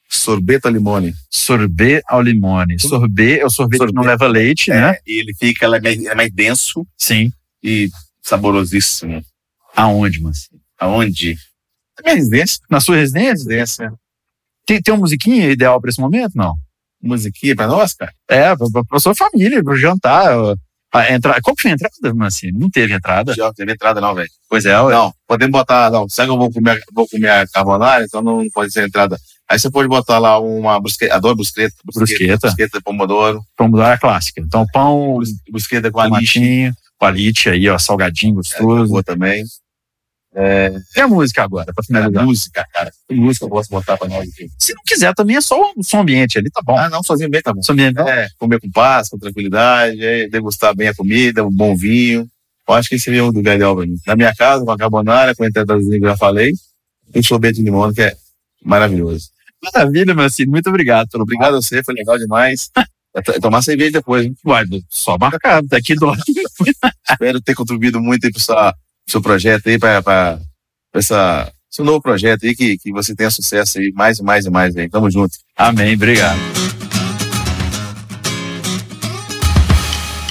Sorbeto 0.08 0.68
limone. 0.68 1.14
Sorbet 1.30 2.02
ao 2.06 2.20
limone. 2.22 2.78
Sorbet 2.78 3.40
é 3.40 3.46
o 3.46 3.50
sorvete 3.50 3.80
que 3.80 3.92
não 3.92 4.02
Sorbet. 4.02 4.08
leva 4.22 4.26
leite, 4.28 4.70
né? 4.70 4.90
É, 4.92 5.00
e 5.06 5.18
ele 5.20 5.34
fica, 5.34 5.66
ele 5.66 5.76
é 5.76 5.80
mais, 5.80 6.04
é 6.04 6.14
mais 6.14 6.30
denso 6.32 6.86
Sim. 6.96 7.32
e 7.62 7.88
saborosíssimo. 8.22 9.24
Aonde, 9.76 10.20
mas? 10.20 10.48
Aonde? 10.84 11.36
Na 11.98 12.02
minha 12.04 12.14
residência. 12.16 12.58
Na 12.70 12.80
sua 12.80 12.96
residência? 12.96 13.30
Residência. 13.32 13.92
Tem, 14.66 14.80
tem 14.82 14.92
uma 14.94 15.00
musiquinha 15.00 15.50
ideal 15.50 15.80
pra 15.80 15.90
esse 15.90 16.00
momento? 16.00 16.32
Não. 16.34 16.54
Musiquinha 17.02 17.54
pra 17.54 17.66
nós, 17.66 17.92
cara. 17.94 18.12
É, 18.28 18.54
pra, 18.56 18.66
pra- 18.88 18.98
sua 18.98 19.14
família, 19.14 19.62
pro 19.62 19.76
jantar. 19.76 20.34
A 20.92 21.12
entrada, 21.12 21.40
qual 21.42 21.56
que 21.56 21.62
foi 21.62 21.72
a 21.72 21.74
entrada, 21.74 22.14
Mancinho? 22.14 22.56
Não 22.58 22.70
teve 22.70 22.94
entrada? 22.94 23.34
Já 23.34 23.46
não 23.46 23.52
teve 23.52 23.72
entrada, 23.72 24.00
não, 24.00 24.14
velho. 24.14 24.28
Pois 24.48 24.64
é, 24.64 24.80
ué. 24.80 24.94
Não, 24.94 25.12
podemos 25.26 25.52
botar, 25.52 25.90
não. 25.90 26.08
Sabe 26.08 26.28
que 26.28 26.32
eu 26.34 26.38
vou 26.38 26.52
comer, 26.52 26.80
vou 26.92 27.08
comer 27.08 27.28
a 27.30 27.46
carbonara, 27.48 28.04
então 28.04 28.22
não 28.22 28.48
pode 28.50 28.72
ser 28.72 28.86
entrada. 28.86 29.18
Aí 29.48 29.58
você 29.58 29.68
pode 29.70 29.88
botar 29.88 30.18
lá 30.18 30.38
uma 30.38 30.80
brusqueta, 30.80 31.14
adoro 31.16 31.34
brusqueta. 31.36 31.74
Brusqueta. 31.84 32.38
Brusqueta 32.46 32.78
de 32.78 32.84
pomodoro. 32.84 33.42
Mudar 33.60 33.92
a 33.94 33.98
clássica. 33.98 34.40
Então, 34.40 34.64
pão, 34.72 35.16
brus- 35.16 35.30
Brusqueta 35.50 35.90
com 35.90 36.00
tomatinho, 36.02 36.72
com 36.96 37.06
alite 37.06 37.50
aí, 37.50 37.68
ó, 37.68 37.76
salgadinho, 37.76 38.36
gostoso. 38.36 38.88
Boa 38.92 39.02
também. 39.02 39.44
E 40.96 41.00
a 41.00 41.06
música 41.08 41.42
agora, 41.44 41.66
pra 41.72 41.80
A 41.80 41.84
finalizar? 41.84 42.24
música, 42.24 42.66
cara. 42.72 42.92
Que 43.08 43.14
música 43.14 43.44
eu 43.44 43.48
posso 43.48 43.70
botar 43.70 43.96
pra 43.96 44.08
nós 44.08 44.28
aqui? 44.28 44.48
Se 44.58 44.74
não 44.74 44.82
quiser 44.84 45.14
também 45.14 45.36
é 45.36 45.40
só 45.40 45.56
o 45.76 45.82
som 45.84 46.00
ambiente 46.00 46.38
ali, 46.38 46.50
tá 46.50 46.60
bom. 46.64 46.76
Ah, 46.76 46.88
não, 46.90 47.02
sozinho 47.02 47.30
bem, 47.30 47.40
tá 47.40 47.52
bom. 47.52 47.60
Ambiente, 47.70 47.94
não? 47.94 48.08
É, 48.08 48.28
comer 48.38 48.60
com 48.60 48.70
paz, 48.70 49.08
com 49.08 49.18
tranquilidade, 49.18 50.04
é, 50.04 50.28
degustar 50.28 50.74
bem 50.74 50.88
a 50.88 50.94
comida, 50.94 51.44
um 51.46 51.50
bom 51.52 51.76
vinho. 51.76 52.28
Eu 52.66 52.74
acho 52.74 52.88
que 52.88 52.94
esse 52.96 53.04
seria 53.04 53.24
um 53.24 53.30
do 53.32 53.42
melhor 53.42 53.76
pra 53.76 53.86
mim. 53.86 53.96
Na 54.06 54.16
minha 54.16 54.34
casa, 54.34 54.64
com 54.64 54.70
a 54.72 54.76
carbonara, 54.78 55.34
com 55.36 55.44
a 55.44 55.46
entradazinha 55.46 55.98
que 55.98 56.04
eu 56.04 56.10
já 56.10 56.16
falei, 56.16 56.52
e 57.14 57.18
um 57.18 57.22
sorvete 57.22 57.56
de 57.56 57.62
limão, 57.62 57.92
que 57.92 58.02
é 58.02 58.14
maravilhoso. 58.64 59.28
Maravilha, 59.62 60.14
Mancinho. 60.14 60.50
Muito 60.50 60.68
obrigado. 60.68 61.08
Pelo 61.10 61.22
Obrigado 61.22 61.54
a 61.56 61.62
você, 61.62 61.82
foi 61.82 61.94
legal 61.94 62.18
demais. 62.18 62.70
É 63.16 63.22
to- 63.22 63.32
é 63.32 63.38
tomar 63.38 63.62
cerveja 63.62 63.92
depois, 63.92 64.26
hein? 64.26 64.34
Vai, 64.42 64.64
só 64.90 65.16
marcado. 65.16 65.68
Daqui 65.68 65.94
do 65.94 66.12
Espero 67.08 67.40
ter 67.40 67.54
contribuído 67.54 68.00
muito 68.00 68.24
aí 68.26 68.32
pro 68.32 68.40
sua- 68.40 68.74
seu 69.08 69.20
projeto 69.20 69.68
aí, 69.68 69.78
para 69.78 70.38
essa, 70.92 71.52
seu 71.70 71.84
novo 71.84 72.00
projeto 72.00 72.44
aí, 72.44 72.54
que, 72.54 72.78
que 72.78 72.92
você 72.92 73.14
tenha 73.14 73.30
sucesso 73.30 73.78
aí, 73.78 73.92
mais 73.92 74.18
e 74.18 74.22
mais 74.22 74.46
e 74.46 74.50
mais 74.50 74.76
aí. 74.76 74.88
Tamo 74.88 75.10
junto. 75.10 75.36
Amém, 75.56 75.94
obrigado. 75.94 76.38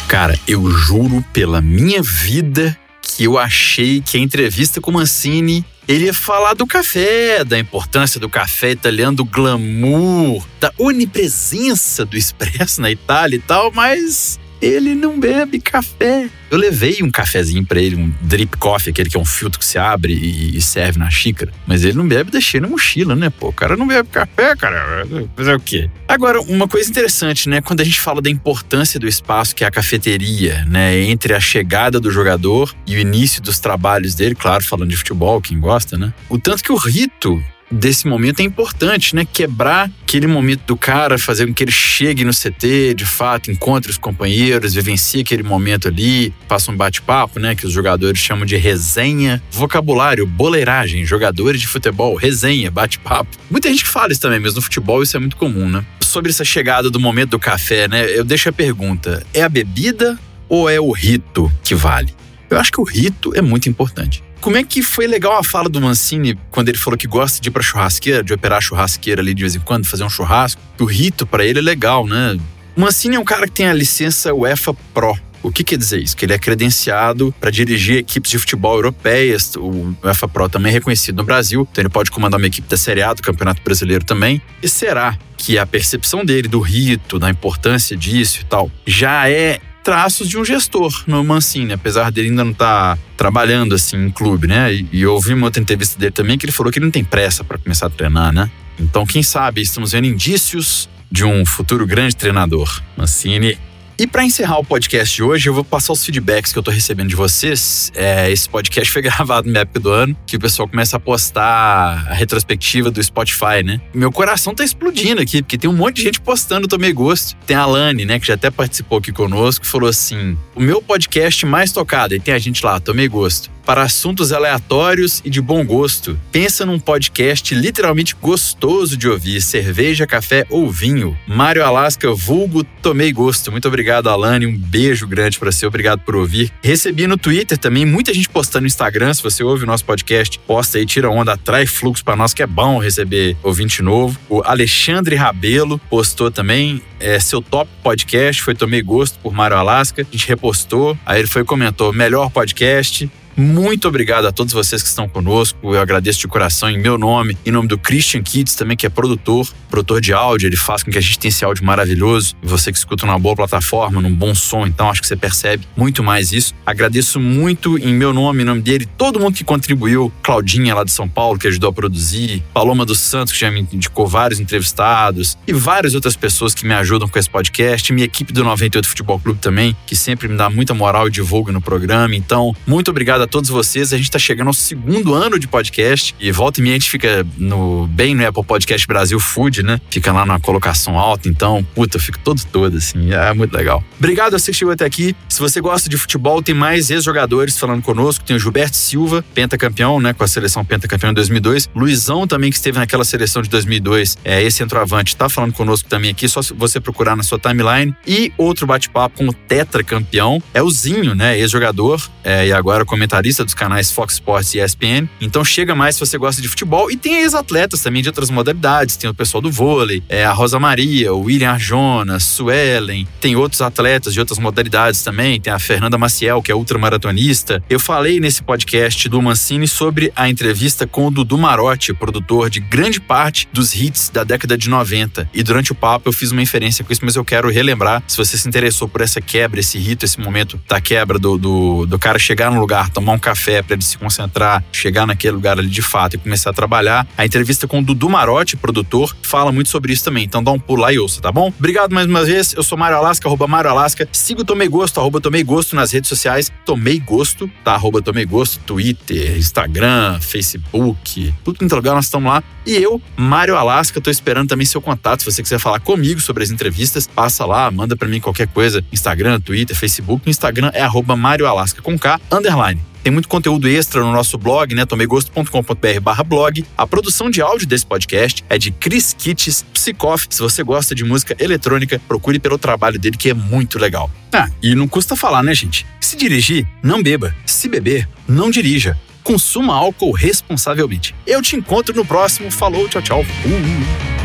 Cara, 0.08 0.38
eu 0.48 0.70
juro 0.70 1.24
pela 1.34 1.60
minha 1.60 2.02
vida 2.02 2.78
que 3.02 3.24
eu 3.24 3.38
achei 3.38 4.02
que 4.02 4.18
a 4.18 4.20
entrevista 4.20 4.80
com 4.80 4.92
o 4.92 4.94
Mancini 4.94 5.66
ele 5.88 6.06
ia 6.06 6.14
falar 6.14 6.54
do 6.54 6.66
café, 6.66 7.44
da 7.44 7.60
importância 7.60 8.20
do 8.20 8.30
café 8.30 8.72
italiano, 8.72 9.18
do 9.18 9.26
glamour, 9.26 10.46
da 10.60 10.72
onipresença 10.78 12.06
do 12.06 12.16
expresso 12.16 12.82
na 12.82 12.90
Itália 12.90 13.36
e 13.36 13.40
tal, 13.42 13.72
mas 13.72 14.40
ele 14.64 14.96
não 14.96 15.20
bebe 15.20 15.60
café. 15.60 16.30
Eu 16.50 16.58
levei 16.58 17.02
um 17.02 17.12
cafezinho 17.12 17.66
pra 17.66 17.82
ele, 17.82 17.96
um 17.96 18.14
drip 18.22 18.58
coffee, 18.58 18.92
aquele 18.92 19.10
que 19.10 19.18
é 19.18 19.20
um 19.20 19.26
filtro 19.26 19.60
que 19.60 19.66
se 19.66 19.78
abre 19.78 20.14
e, 20.14 20.62
serve 20.62 21.00
na 21.00 21.10
xícara. 21.10 21.52
Mas 21.68 21.84
ele 21.84 21.98
não 21.98 22.08
bebe, 22.08 22.32
deixei 22.32 22.62
na 22.62 22.68
mochila, 22.68 23.16
né? 23.16 23.30
Pô, 23.30 23.50
o 23.50 23.54
cara 23.54 23.76
não 23.76 23.88
bebe 23.88 24.08
café, 24.10 24.56
cara. 24.56 25.06
Fazer 25.36 25.56
o 25.56 25.60
quê? 25.60 25.90
Agora, 26.08 26.40
uma 26.42 26.68
coisa 26.68 26.90
interessante, 26.90 27.50
né? 27.50 27.60
Quando 27.60 27.82
a 27.82 27.84
gente 27.84 28.00
fala 28.00 28.22
da 28.22 28.30
importância 28.30 29.00
do 29.00 29.08
espaço 29.08 29.56
que 29.56 29.64
é 29.64 29.68
a 29.68 29.72
cafeteria, 29.72 30.64
né? 30.66 30.98
Entre 31.02 31.34
a 31.34 31.40
chegada 31.40 32.00
do 32.00 32.12
jogador 32.12 32.74
e 32.86 32.96
o 32.96 33.00
início 33.00 33.42
dos 33.42 33.60
trabalhos 33.60 34.16
dele, 34.16 34.36
claro, 34.36 34.64
falando 34.64 34.90
de 34.90 34.98
futebol, 34.98 35.42
quem 35.42 35.60
gosta, 35.60 35.98
né? 35.98 36.14
O 36.30 36.38
tanto 36.38 36.64
que 36.64 36.72
o 36.72 36.78
rito 36.78 37.44
desse 37.74 38.08
momento 38.08 38.40
é 38.40 38.44
importante, 38.44 39.16
né? 39.16 39.26
Quebrar 39.26 39.90
aquele 40.04 40.28
momento 40.28 40.62
do 40.68 40.78
cara, 40.78 41.18
fazer 41.18 41.48
com 41.48 41.54
que 41.54 41.64
ele 41.64 41.72
chegue 41.72 42.24
no 42.24 42.32
CT, 42.32 42.94
de 42.96 43.06
fato, 43.06 43.52
encontre 43.52 43.90
os 43.90 43.98
companheiros, 43.98 44.74
vivencie 44.76 45.22
aquele 45.22 45.44
momento 45.44 45.88
ali, 45.88 46.34
faça 46.48 46.72
um 46.72 46.78
bate-papo, 46.78 47.40
né? 47.40 47.56
Que 47.56 47.66
os 47.66 47.72
jogadores 47.72 48.20
chamam 48.20 48.46
de 48.46 48.56
resenha. 48.56 49.42
Vocabulário, 49.52 50.26
boleiragem, 50.28 51.04
jogadores 51.04 51.60
de 51.60 51.68
futebol, 51.68 52.16
resenha, 52.16 52.70
bate-papo. 52.70 53.38
Muita 53.50 53.70
gente 53.70 53.86
fala 53.86 54.12
isso 54.12 54.22
também, 54.22 54.40
mas 54.40 54.54
no 54.54 54.62
futebol 54.62 55.02
isso 55.02 55.18
é 55.18 55.20
muito 55.20 55.36
comum, 55.36 55.68
né? 55.68 55.84
Sobre 56.02 56.30
essa 56.30 56.46
chegada 56.46 56.92
do 56.92 57.00
momento 57.00 57.32
do 57.32 57.40
café, 57.40 57.88
né? 57.88 58.06
Eu 58.16 58.24
deixo 58.24 58.50
a 58.50 58.54
pergunta: 58.54 59.26
é 59.34 59.42
a 59.42 59.50
bebida 59.50 60.20
ou 60.48 60.70
é 60.70 60.80
o 60.80 60.92
rito 60.92 61.52
que 61.64 61.74
vale? 61.74 62.14
Eu 62.50 62.60
acho 62.60 62.72
que 62.72 62.80
o 62.80 62.84
rito 62.84 63.34
é 63.36 63.42
muito 63.42 63.68
importante. 63.68 64.24
Como 64.44 64.58
é 64.58 64.64
que 64.66 64.84
foi 64.84 65.08
legal 65.08 65.38
a 65.38 65.42
fala 65.42 65.70
do 65.70 65.80
Mancini 65.80 66.38
quando 66.52 66.68
ele 66.68 66.78
falou 66.78 66.98
que 66.98 67.08
gosta 67.08 67.40
de 67.40 67.48
ir 67.48 67.52
pra 67.54 67.64
churrasqueira, 67.64 68.22
de 68.22 68.34
operar 68.34 68.62
churrasqueira 68.62 69.22
ali 69.22 69.34
de 69.34 69.42
vez 69.42 69.56
em 69.56 69.62
quando, 69.62 69.86
fazer 69.86 70.04
um 70.04 70.10
churrasco? 70.10 70.62
O 70.82 70.84
rito 70.84 71.26
pra 71.26 71.46
ele 71.46 71.60
é 71.60 71.62
legal, 71.62 72.06
né? 72.06 72.38
O 72.76 72.82
Mancini 72.82 73.16
é 73.16 73.20
um 73.20 73.24
cara 73.24 73.48
que 73.48 73.54
tem 73.54 73.68
a 73.68 73.74
licença 73.74 74.34
UEFA 74.34 74.74
Pro. 74.94 75.18
O 75.42 75.50
que 75.50 75.64
quer 75.64 75.78
dizer 75.78 76.02
isso? 76.02 76.18
Que 76.18 76.26
ele 76.26 76.34
é 76.34 76.38
credenciado 76.38 77.34
para 77.40 77.50
dirigir 77.50 78.00
equipes 78.00 78.32
de 78.32 78.38
futebol 78.38 78.76
europeias. 78.76 79.56
O 79.56 79.96
UEFA 80.04 80.28
Pro 80.28 80.50
também 80.50 80.72
é 80.72 80.74
reconhecido 80.74 81.16
no 81.16 81.24
Brasil, 81.24 81.66
então 81.72 81.82
ele 81.82 81.90
pode 81.90 82.12
comandar 82.12 82.38
uma 82.38 82.48
equipe 82.48 82.68
da 82.68 82.76
Série 82.76 83.02
A 83.02 83.14
do 83.14 83.22
Campeonato 83.22 83.62
Brasileiro 83.64 84.04
também. 84.04 84.42
E 84.62 84.68
será 84.68 85.18
que 85.38 85.58
a 85.58 85.66
percepção 85.66 86.26
dele 86.26 86.50
do 86.50 86.60
rito, 86.60 87.18
da 87.18 87.30
importância 87.30 87.96
disso 87.96 88.42
e 88.42 88.44
tal, 88.44 88.70
já 88.86 89.30
é 89.30 89.62
traços 89.84 90.30
de 90.30 90.38
um 90.38 90.46
gestor 90.46 91.04
no 91.06 91.24
Mancini, 91.24 91.74
apesar 91.74 92.12
dele 92.12 92.30
ainda 92.30 92.44
não 92.44 92.52
estar 92.52 92.96
tá 92.96 93.02
trabalhando 93.18 93.76
assim 93.76 93.98
em 93.98 94.10
clube, 94.10 94.48
né? 94.48 94.74
E, 94.74 94.88
e 94.92 95.02
eu 95.02 95.14
ouvi 95.14 95.34
uma 95.34 95.48
outra 95.48 95.62
entrevista 95.62 96.00
dele 96.00 96.12
também 96.12 96.38
que 96.38 96.46
ele 96.46 96.54
falou 96.54 96.72
que 96.72 96.80
ele 96.80 96.86
não 96.86 96.92
tem 96.92 97.04
pressa 97.04 97.44
para 97.44 97.58
começar 97.58 97.88
a 97.88 97.90
treinar, 97.90 98.32
né? 98.32 98.50
Então, 98.80 99.06
quem 99.06 99.22
sabe, 99.22 99.62
estamos 99.62 99.92
vendo 99.92 100.08
indícios 100.08 100.90
de 101.12 101.24
um 101.24 101.46
futuro 101.46 101.86
grande 101.86 102.16
treinador. 102.16 102.82
Mancini 102.98 103.58
e 103.98 104.08
para 104.08 104.26
encerrar 104.26 104.58
o 104.58 104.66
podcast 104.66 105.16
de 105.16 105.24
hoje, 105.24 105.48
eu 105.48 105.54
vou 105.54 105.64
passar 105.64 105.94
os 105.94 106.04
feedbacks 106.04 106.52
que 106.52 106.60
eu 106.60 106.64
tô 106.64 106.72
recebendo 106.72 107.10
de 107.10 107.16
vocês. 107.16 107.92
É, 107.96 108.32
esse 108.32 108.50
podcast 108.50 108.92
foi 108.92 109.02
gravado 109.04 109.50
na 109.50 109.60
época 109.60 109.80
do 109.80 109.90
ano, 109.90 110.18
que 110.26 110.36
o 110.38 110.40
pessoal 110.40 110.68
começa 110.68 110.98
a 110.98 111.00
postar 111.00 112.08
a 112.10 112.14
retrospectiva 112.14 112.90
do 112.90 113.04
Spotify, 113.04 113.64
né? 113.64 113.80
Meu 113.94 114.12
coração 114.12 114.56
tá 114.56 114.64
explodindo 114.64 115.22
aqui, 115.22 115.42
porque 115.42 115.58
tem 115.58 115.70
um 115.70 115.74
monte 115.74 115.98
de 115.98 116.04
gente 116.04 116.22
postando 116.22 116.68
Tomei 116.68 116.94
Gosto. 116.94 117.36
Tem 117.46 117.56
a 117.56 117.62
Alane, 117.62 118.06
né, 118.06 118.20
que 118.20 118.28
já 118.28 118.34
até 118.34 118.50
participou 118.50 118.98
aqui 118.98 119.12
conosco, 119.12 119.66
falou 119.66 119.90
assim: 119.90 120.38
o 120.56 120.60
meu 120.60 120.82
podcast 120.82 121.46
mais 121.46 121.72
tocado, 121.72 122.16
e 122.16 122.20
tem 122.20 122.34
a 122.34 122.40
gente 122.40 122.66
lá, 122.66 122.80
Tomei 122.80 123.08
Gosto 123.08 123.54
para 123.66 123.84
assuntos 123.84 124.32
aleatórios 124.32 125.22
e 125.24 125.30
de 125.30 125.42
bom 125.42 125.66
gosto. 125.66 126.20
Pensa 126.32 126.66
num 126.66 126.80
podcast 126.80 127.54
literalmente 127.56 128.16
gostoso 128.16 128.96
de 128.96 129.08
ouvir: 129.08 129.42
cerveja, 129.42 130.06
café 130.06 130.46
ou 130.50 130.70
vinho. 130.70 131.18
Mário 131.28 131.66
Alasca, 131.66 132.12
vulgo, 132.14 132.64
tomei 132.82 133.12
gosto. 133.12 133.52
Muito 133.52 133.68
obrigado, 133.68 133.83
Alane. 133.92 134.46
Um 134.46 134.58
beijo 134.58 135.08
grande 135.08 135.38
para 135.40 135.52
você. 135.52 135.66
Obrigado 135.66 136.00
por 136.02 136.16
ouvir. 136.16 136.52
Recebi 136.64 137.08
no 137.08 137.18
Twitter 137.18 137.58
também, 137.58 137.86
muita 137.86 138.14
gente 138.14 138.30
postando 138.30 138.62
no 138.62 138.68
Instagram. 138.68 139.14
Se 139.14 139.24
você 139.24 139.44
ouve 139.44 139.64
o 139.64 139.68
nosso 139.68 139.86
podcast, 139.86 140.40
posta 140.40 140.78
aí, 140.78 140.86
tira 140.86 141.10
onda, 141.10 141.34
atrai 141.34 141.66
fluxo 141.66 142.04
para 142.04 142.16
nós, 142.16 142.34
que 142.34 142.44
é 142.44 142.48
bom 142.48 142.80
receber 142.80 143.36
ouvinte 143.44 143.82
novo. 143.82 144.20
O 144.30 144.42
Alexandre 144.44 145.16
Rabelo 145.16 145.78
postou 145.90 146.32
também 146.32 146.82
é, 147.00 147.20
seu 147.20 147.42
top 147.42 147.70
podcast, 147.84 148.42
foi 148.42 148.56
Tomei 148.56 148.82
Gosto 148.82 149.20
por 149.20 149.34
Mário 149.34 149.58
Alasca. 149.58 150.02
A 150.02 150.06
gente 150.12 150.28
repostou. 150.28 150.98
Aí 151.06 151.20
ele 151.20 151.28
foi 151.28 151.44
comentou: 151.44 151.92
melhor 151.92 152.30
podcast. 152.30 153.10
Muito 153.36 153.88
obrigado 153.88 154.28
a 154.28 154.32
todos 154.32 154.54
vocês 154.54 154.82
que 154.84 154.88
estão 154.88 155.10
conosco. 155.10 155.74
Eu 155.74 155.82
agradeço 155.82 156.20
de 156.20 156.28
coração 156.28 156.70
em 156.70 156.78
meu 156.78 156.98
nome, 156.98 157.36
em 157.44 157.52
nome 157.52 157.68
do 157.68 157.78
Christian 157.78 158.22
Kids 158.22 158.54
também, 158.54 158.78
que 158.78 158.86
é 158.86 158.90
produtor, 158.90 159.48
produtor 159.70 160.00
de 160.00 160.14
áudio. 160.14 160.48
Ele 160.48 160.56
faz 160.56 160.84
com 160.84 160.92
que 160.92 160.98
a 160.98 161.02
gente 161.02 161.18
tenha 161.18 161.30
esse 161.30 161.44
áudio 161.44 161.66
maravilhoso. 161.66 162.36
Você 162.44 162.72
que 162.72 162.78
escuta 162.78 163.08
numa 163.08 163.18
boa 163.18 163.36
plataforma, 163.36 164.00
num 164.00 164.14
bom 164.14 164.36
som, 164.36 164.68
então 164.68 164.90
acho 164.90 165.02
que 165.02 165.08
você 165.08 165.16
percebe 165.16 165.68
muito 165.76 166.04
mais 166.04 166.32
isso. 166.32 166.54
Agradeço 166.64 167.20
muito 167.20 167.78
em 167.80 167.94
meu 167.94 168.14
nome, 168.14 168.44
em 168.44 168.46
nome 168.46 168.62
dele, 168.62 168.86
todo 168.98 169.20
mundo 169.20 169.36
que 169.36 169.44
contribuiu. 169.44 170.14
Claudinha 170.22 170.76
lá 170.76 170.84
de 170.84 170.92
São 170.92 171.10
Paulo, 171.10 171.40
que 171.40 171.48
ajudou 171.48 171.72
a 171.72 171.74
produzir. 171.74 172.44
Paloma 172.54 172.86
dos 172.86 173.00
Santos, 173.00 173.34
que 173.34 173.40
já 173.40 173.50
me 173.50 173.68
indicou 173.74 174.06
vários 174.08 174.40
entrevistados. 174.40 175.38
E 175.48 175.54
várias 175.54 175.96
outras 175.96 176.16
pessoas 176.16 176.54
que 176.54 176.68
me 176.68 176.74
ajudam 176.76 177.08
com 177.08 177.18
esse 177.18 177.30
podcast. 177.30 177.92
Minha 177.92 178.06
equipe 178.06 178.32
do 178.32 178.44
98 178.44 178.88
Futebol 178.88 179.20
Clube 179.20 179.40
também, 179.40 179.76
que 179.88 179.96
sempre 179.96 180.28
me 180.28 180.38
dá 180.38 180.50
muita 180.50 180.74
moral 180.74 181.08
e 181.08 181.12
divulga 181.12 181.52
no 181.52 181.62
programa. 181.62 182.16
Então, 182.16 182.56
muito 182.68 182.92
obrigado 182.92 183.23
a 183.24 183.28
todos 183.28 183.50
vocês. 183.50 183.94
A 183.94 183.98
gente 183.98 184.06
está 184.06 184.20
chegando 184.20 184.48
ao 184.48 184.54
segundo 184.54 185.14
ano 185.14 185.40
de 185.40 185.48
podcast 185.48 186.14
e 186.20 186.32
volta 186.32 186.60
e 186.60 186.64
meia 186.64 186.76
a 186.76 186.80
gente 186.80 186.90
fica 186.90 187.26
no 187.38 187.88
bem 187.88 188.14
no 188.14 188.28
Apple 188.28 188.44
Podcast 188.44 188.86
Brasil 188.88 189.20
Food, 189.20 189.64
né? 189.64 189.80
Fica 189.90 190.12
lá 190.12 190.26
na 190.26 190.40
colocação 190.40 191.00
alta. 191.00 191.30
Então, 191.30 191.66
puta, 191.74 191.98
eu 191.98 192.02
fico 192.02 192.20
todo 192.20 192.44
todo 192.52 192.78
assim. 192.78 193.14
É 193.14 193.34
muito 193.34 193.56
legal. 193.56 193.84
Obrigado 193.98 194.36
a 194.36 194.40
você 194.40 194.52
que 194.52 194.58
chegou 194.58 194.74
até 194.74 194.86
aqui. 194.86 195.16
Se 195.30 195.40
você 195.40 195.62
gosta 195.62 195.90
de 195.90 195.98
futebol, 195.98 196.42
tem 196.42 196.54
mais 196.54 196.90
ex-jogadores 196.90 197.58
falando 197.58 197.82
conosco. 197.82 198.24
Tem 198.24 198.36
o 198.36 198.40
Gilberto 198.40 198.76
Silva, 198.76 199.24
pentacampeão, 199.34 200.00
né? 200.00 200.14
Com 200.14 200.24
a 200.24 200.28
seleção 200.28 200.64
pentacampeão 200.66 201.12
em 201.12 201.14
2002. 201.14 201.70
Luizão 201.76 202.28
também, 202.28 202.50
que 202.50 202.58
esteve 202.58 202.78
naquela 202.78 203.06
seleção 203.06 203.42
de 203.42 203.50
2002. 203.50 204.18
É, 204.24 204.42
esse 204.44 204.58
centroavante 204.58 205.16
tá 205.16 205.30
falando 205.30 205.54
conosco 205.54 205.88
também 205.88 206.12
aqui. 206.12 206.28
Só 206.28 206.42
você 206.56 206.80
procurar 206.80 207.16
na 207.16 207.24
sua 207.24 207.40
timeline. 207.40 207.96
E 208.06 208.32
outro 208.38 208.68
bate-papo 208.68 209.18
com 209.18 209.28
o 209.28 209.34
tetracampeão 209.34 210.42
é 210.54 210.62
o 210.62 210.70
Zinho, 210.70 211.16
né? 211.16 211.38
Ex-jogador 211.40 212.02
é, 212.24 212.48
e 212.48 212.54
agora 212.54 212.84
comentarista 212.84 213.13
comentarista 213.14 213.46
dos 213.46 213.54
canais 213.54 213.92
Fox 213.92 214.16
Sports 214.16 214.56
e 214.56 214.60
ESPN. 214.60 215.08
Então 215.22 215.46
chega 215.46 215.76
mais 215.76 215.96
se 215.96 216.00
você 216.00 216.18
gosta 216.18 216.42
de 216.42 216.48
futebol. 216.48 216.90
E 216.90 216.98
tem 216.98 217.22
ex-atletas 217.22 217.82
também 217.82 218.02
de 218.02 218.10
outras 218.10 218.32
modalidades. 218.32 218.98
Tem 218.98 219.10
o 219.10 219.14
pessoal 219.14 219.42
do 219.42 219.52
vôlei, 219.52 220.02
é, 220.10 220.26
a 220.26 220.32
Rosa 220.32 220.60
Maria, 220.60 221.14
o 221.14 221.22
William 221.22 221.52
Arjona, 221.52 222.20
Suelen. 222.20 223.08
Tem 223.22 223.36
outros 223.36 223.62
atletas 223.62 224.14
de 224.14 224.20
outras 224.20 224.40
modalidades 224.40 225.04
também. 225.04 225.40
Tem 225.40 225.54
a 225.54 225.60
Fernanda 225.60 225.98
Maciel, 225.98 226.42
que 226.42 226.52
é 226.52 226.56
ultramaratonista. 226.56 227.64
Eu 227.70 227.80
falei 227.80 228.20
nesse 228.20 228.42
podcast 228.42 229.08
do 229.08 229.22
Mancini 229.22 229.68
sobre 229.68 230.12
a 230.16 230.28
entrevista 230.28 230.88
com 230.88 231.08
o 231.08 231.12
Dudu 231.12 231.38
Marotti, 231.38 231.94
produtor 231.94 232.50
de 232.50 232.60
grande 232.60 233.00
parte 233.00 233.48
dos 233.54 233.76
hits 233.76 234.10
da 234.10 234.24
década 234.24 234.58
de 234.58 234.70
90. 234.70 235.30
E 235.34 235.44
durante 235.44 235.72
o 235.72 235.76
papo 235.76 236.10
eu 236.10 236.14
fiz 236.14 236.32
uma 236.32 236.42
inferência 236.42 236.84
com 236.84 236.92
isso, 236.92 237.06
mas 237.06 237.16
eu 237.16 237.24
quero 237.24 237.50
relembrar. 237.50 238.02
Se 238.08 238.18
você 238.18 238.38
se 238.38 238.48
interessou 238.48 238.88
por 238.88 239.02
essa 239.02 239.22
quebra, 239.22 239.60
esse 239.60 239.78
rito, 239.78 240.04
esse 240.04 240.20
momento 240.20 240.60
da 240.68 240.82
quebra 240.82 241.20
do, 241.20 241.38
do, 241.38 241.86
do 241.86 242.00
cara 242.00 242.18
chegar 242.18 242.50
no 242.50 242.60
lugar, 242.60 242.90
tomar 242.90 243.03
tomar 243.04 243.14
um 243.14 243.20
café 243.20 243.62
para 243.62 243.74
ele 243.74 243.84
se 243.84 243.98
concentrar, 243.98 244.64
chegar 244.72 245.06
naquele 245.06 245.34
lugar 245.34 245.60
ali 245.60 245.68
de 245.68 245.82
fato 245.82 246.16
e 246.16 246.18
começar 246.18 246.52
a 246.52 246.54
trabalhar. 246.54 247.06
A 247.18 247.26
entrevista 247.26 247.68
com 247.68 247.80
o 247.80 247.84
Dudu 247.84 248.10
Marotti, 248.10 248.56
produtor, 248.56 249.16
fala 249.22 249.52
muito 249.52 249.70
sobre 249.70 249.92
isso 249.92 250.06
também. 250.06 250.24
Então 250.24 250.42
dá 250.42 250.52
um 250.52 250.60
pulo 250.60 250.82
lá 250.82 250.94
e 250.94 250.98
ouça, 250.98 251.22
tá 251.22 251.32
bom? 251.32 251.52
Obrigado 251.60 251.94
mais 251.94 252.08
uma 252.08 252.24
vez. 252.24 252.54
Eu 252.54 252.64
sou 252.64 252.78
Mário 252.78 252.98
Alasca, 252.98 253.28
arroba 253.28 253.46
Mário 253.46 253.70
Alasca. 253.70 254.08
Siga 254.12 254.42
o 254.42 254.46
Tomei 254.46 254.70
Gosto, 254.70 255.00
arroba 255.00 255.20
Tomei 255.20 255.44
Gosto 255.44 255.76
nas 255.76 255.92
redes 255.92 256.08
sociais. 256.08 256.50
Tomei 256.66 257.00
Gosto, 257.00 257.52
tá? 257.64 257.74
Arroba 257.74 258.02
Tomei 258.02 258.26
Gosto, 258.26 258.60
Twitter, 258.66 259.38
Instagram, 259.38 260.20
Facebook, 260.22 261.34
tudo 261.44 261.60
quanto 261.60 261.76
é 261.76 261.92
nós 261.92 262.06
estamos 262.06 262.32
lá. 262.32 262.42
E 262.66 262.76
eu, 262.76 263.02
Mário 263.18 263.56
Alasca, 263.56 264.00
tô 264.00 264.10
esperando 264.10 264.50
também 264.50 264.66
seu 264.66 264.82
contato. 264.82 265.22
Se 265.22 265.32
você 265.32 265.44
quiser 265.44 265.60
falar 265.60 265.80
comigo 265.80 266.20
sobre 266.20 266.44
as 266.44 266.52
entrevistas, 266.52 267.06
passa 267.06 267.46
lá, 267.46 267.70
manda 267.70 267.96
para 267.96 268.08
mim 268.08 268.20
qualquer 268.20 268.48
coisa. 268.48 268.84
Instagram, 268.92 269.40
Twitter, 269.40 269.76
Facebook. 269.76 270.26
No 270.26 270.30
Instagram 270.30 270.72
é 270.74 270.82
arroba 270.82 271.16
Mário 271.16 271.46
Alasca 271.46 271.82
com 271.82 271.98
K, 271.98 272.20
underline. 272.32 272.82
Tem 273.04 273.12
muito 273.12 273.28
conteúdo 273.28 273.68
extra 273.68 274.02
no 274.02 274.14
nosso 274.14 274.38
blog, 274.38 274.74
né? 274.74 274.86
tomegosto.com.br 274.86 276.00
barra 276.02 276.24
blog. 276.24 276.66
A 276.78 276.88
produção 276.88 277.30
de 277.30 277.42
áudio 277.42 277.68
desse 277.68 277.86
podcast 277.86 278.46
é 278.50 278.58
de 278.58 278.72
Chris 278.72 279.14
Kitts, 279.14 279.66
Psicoff. 279.74 280.26
Se 280.30 280.42
você 280.42 280.64
gosta 280.64 280.96
de 280.96 281.04
música 281.04 281.36
eletrônica, 281.38 282.02
procure 282.08 282.40
pelo 282.40 282.58
trabalho 282.58 282.98
dele, 282.98 283.18
que 283.18 283.30
é 283.30 283.34
muito 283.34 283.78
legal. 283.78 284.10
Ah, 284.32 284.50
e 284.62 284.74
não 284.74 284.88
custa 284.88 285.18
falar, 285.18 285.44
né, 285.44 285.54
gente? 285.54 285.86
Se 286.00 286.16
dirigir, 286.16 286.66
não 286.82 287.04
beba. 287.04 287.36
Se 287.46 287.68
beber, 287.68 288.08
não 288.26 288.50
dirija. 288.50 288.98
Consuma 289.24 289.76
álcool 289.76 290.12
responsavelmente. 290.12 291.16
Eu 291.26 291.42
te 291.42 291.56
encontro 291.56 291.96
no 291.96 292.06
próximo. 292.06 292.52
Falou, 292.52 292.88
tchau, 292.90 293.02
tchau. 293.02 293.22
Uh. 293.22 294.23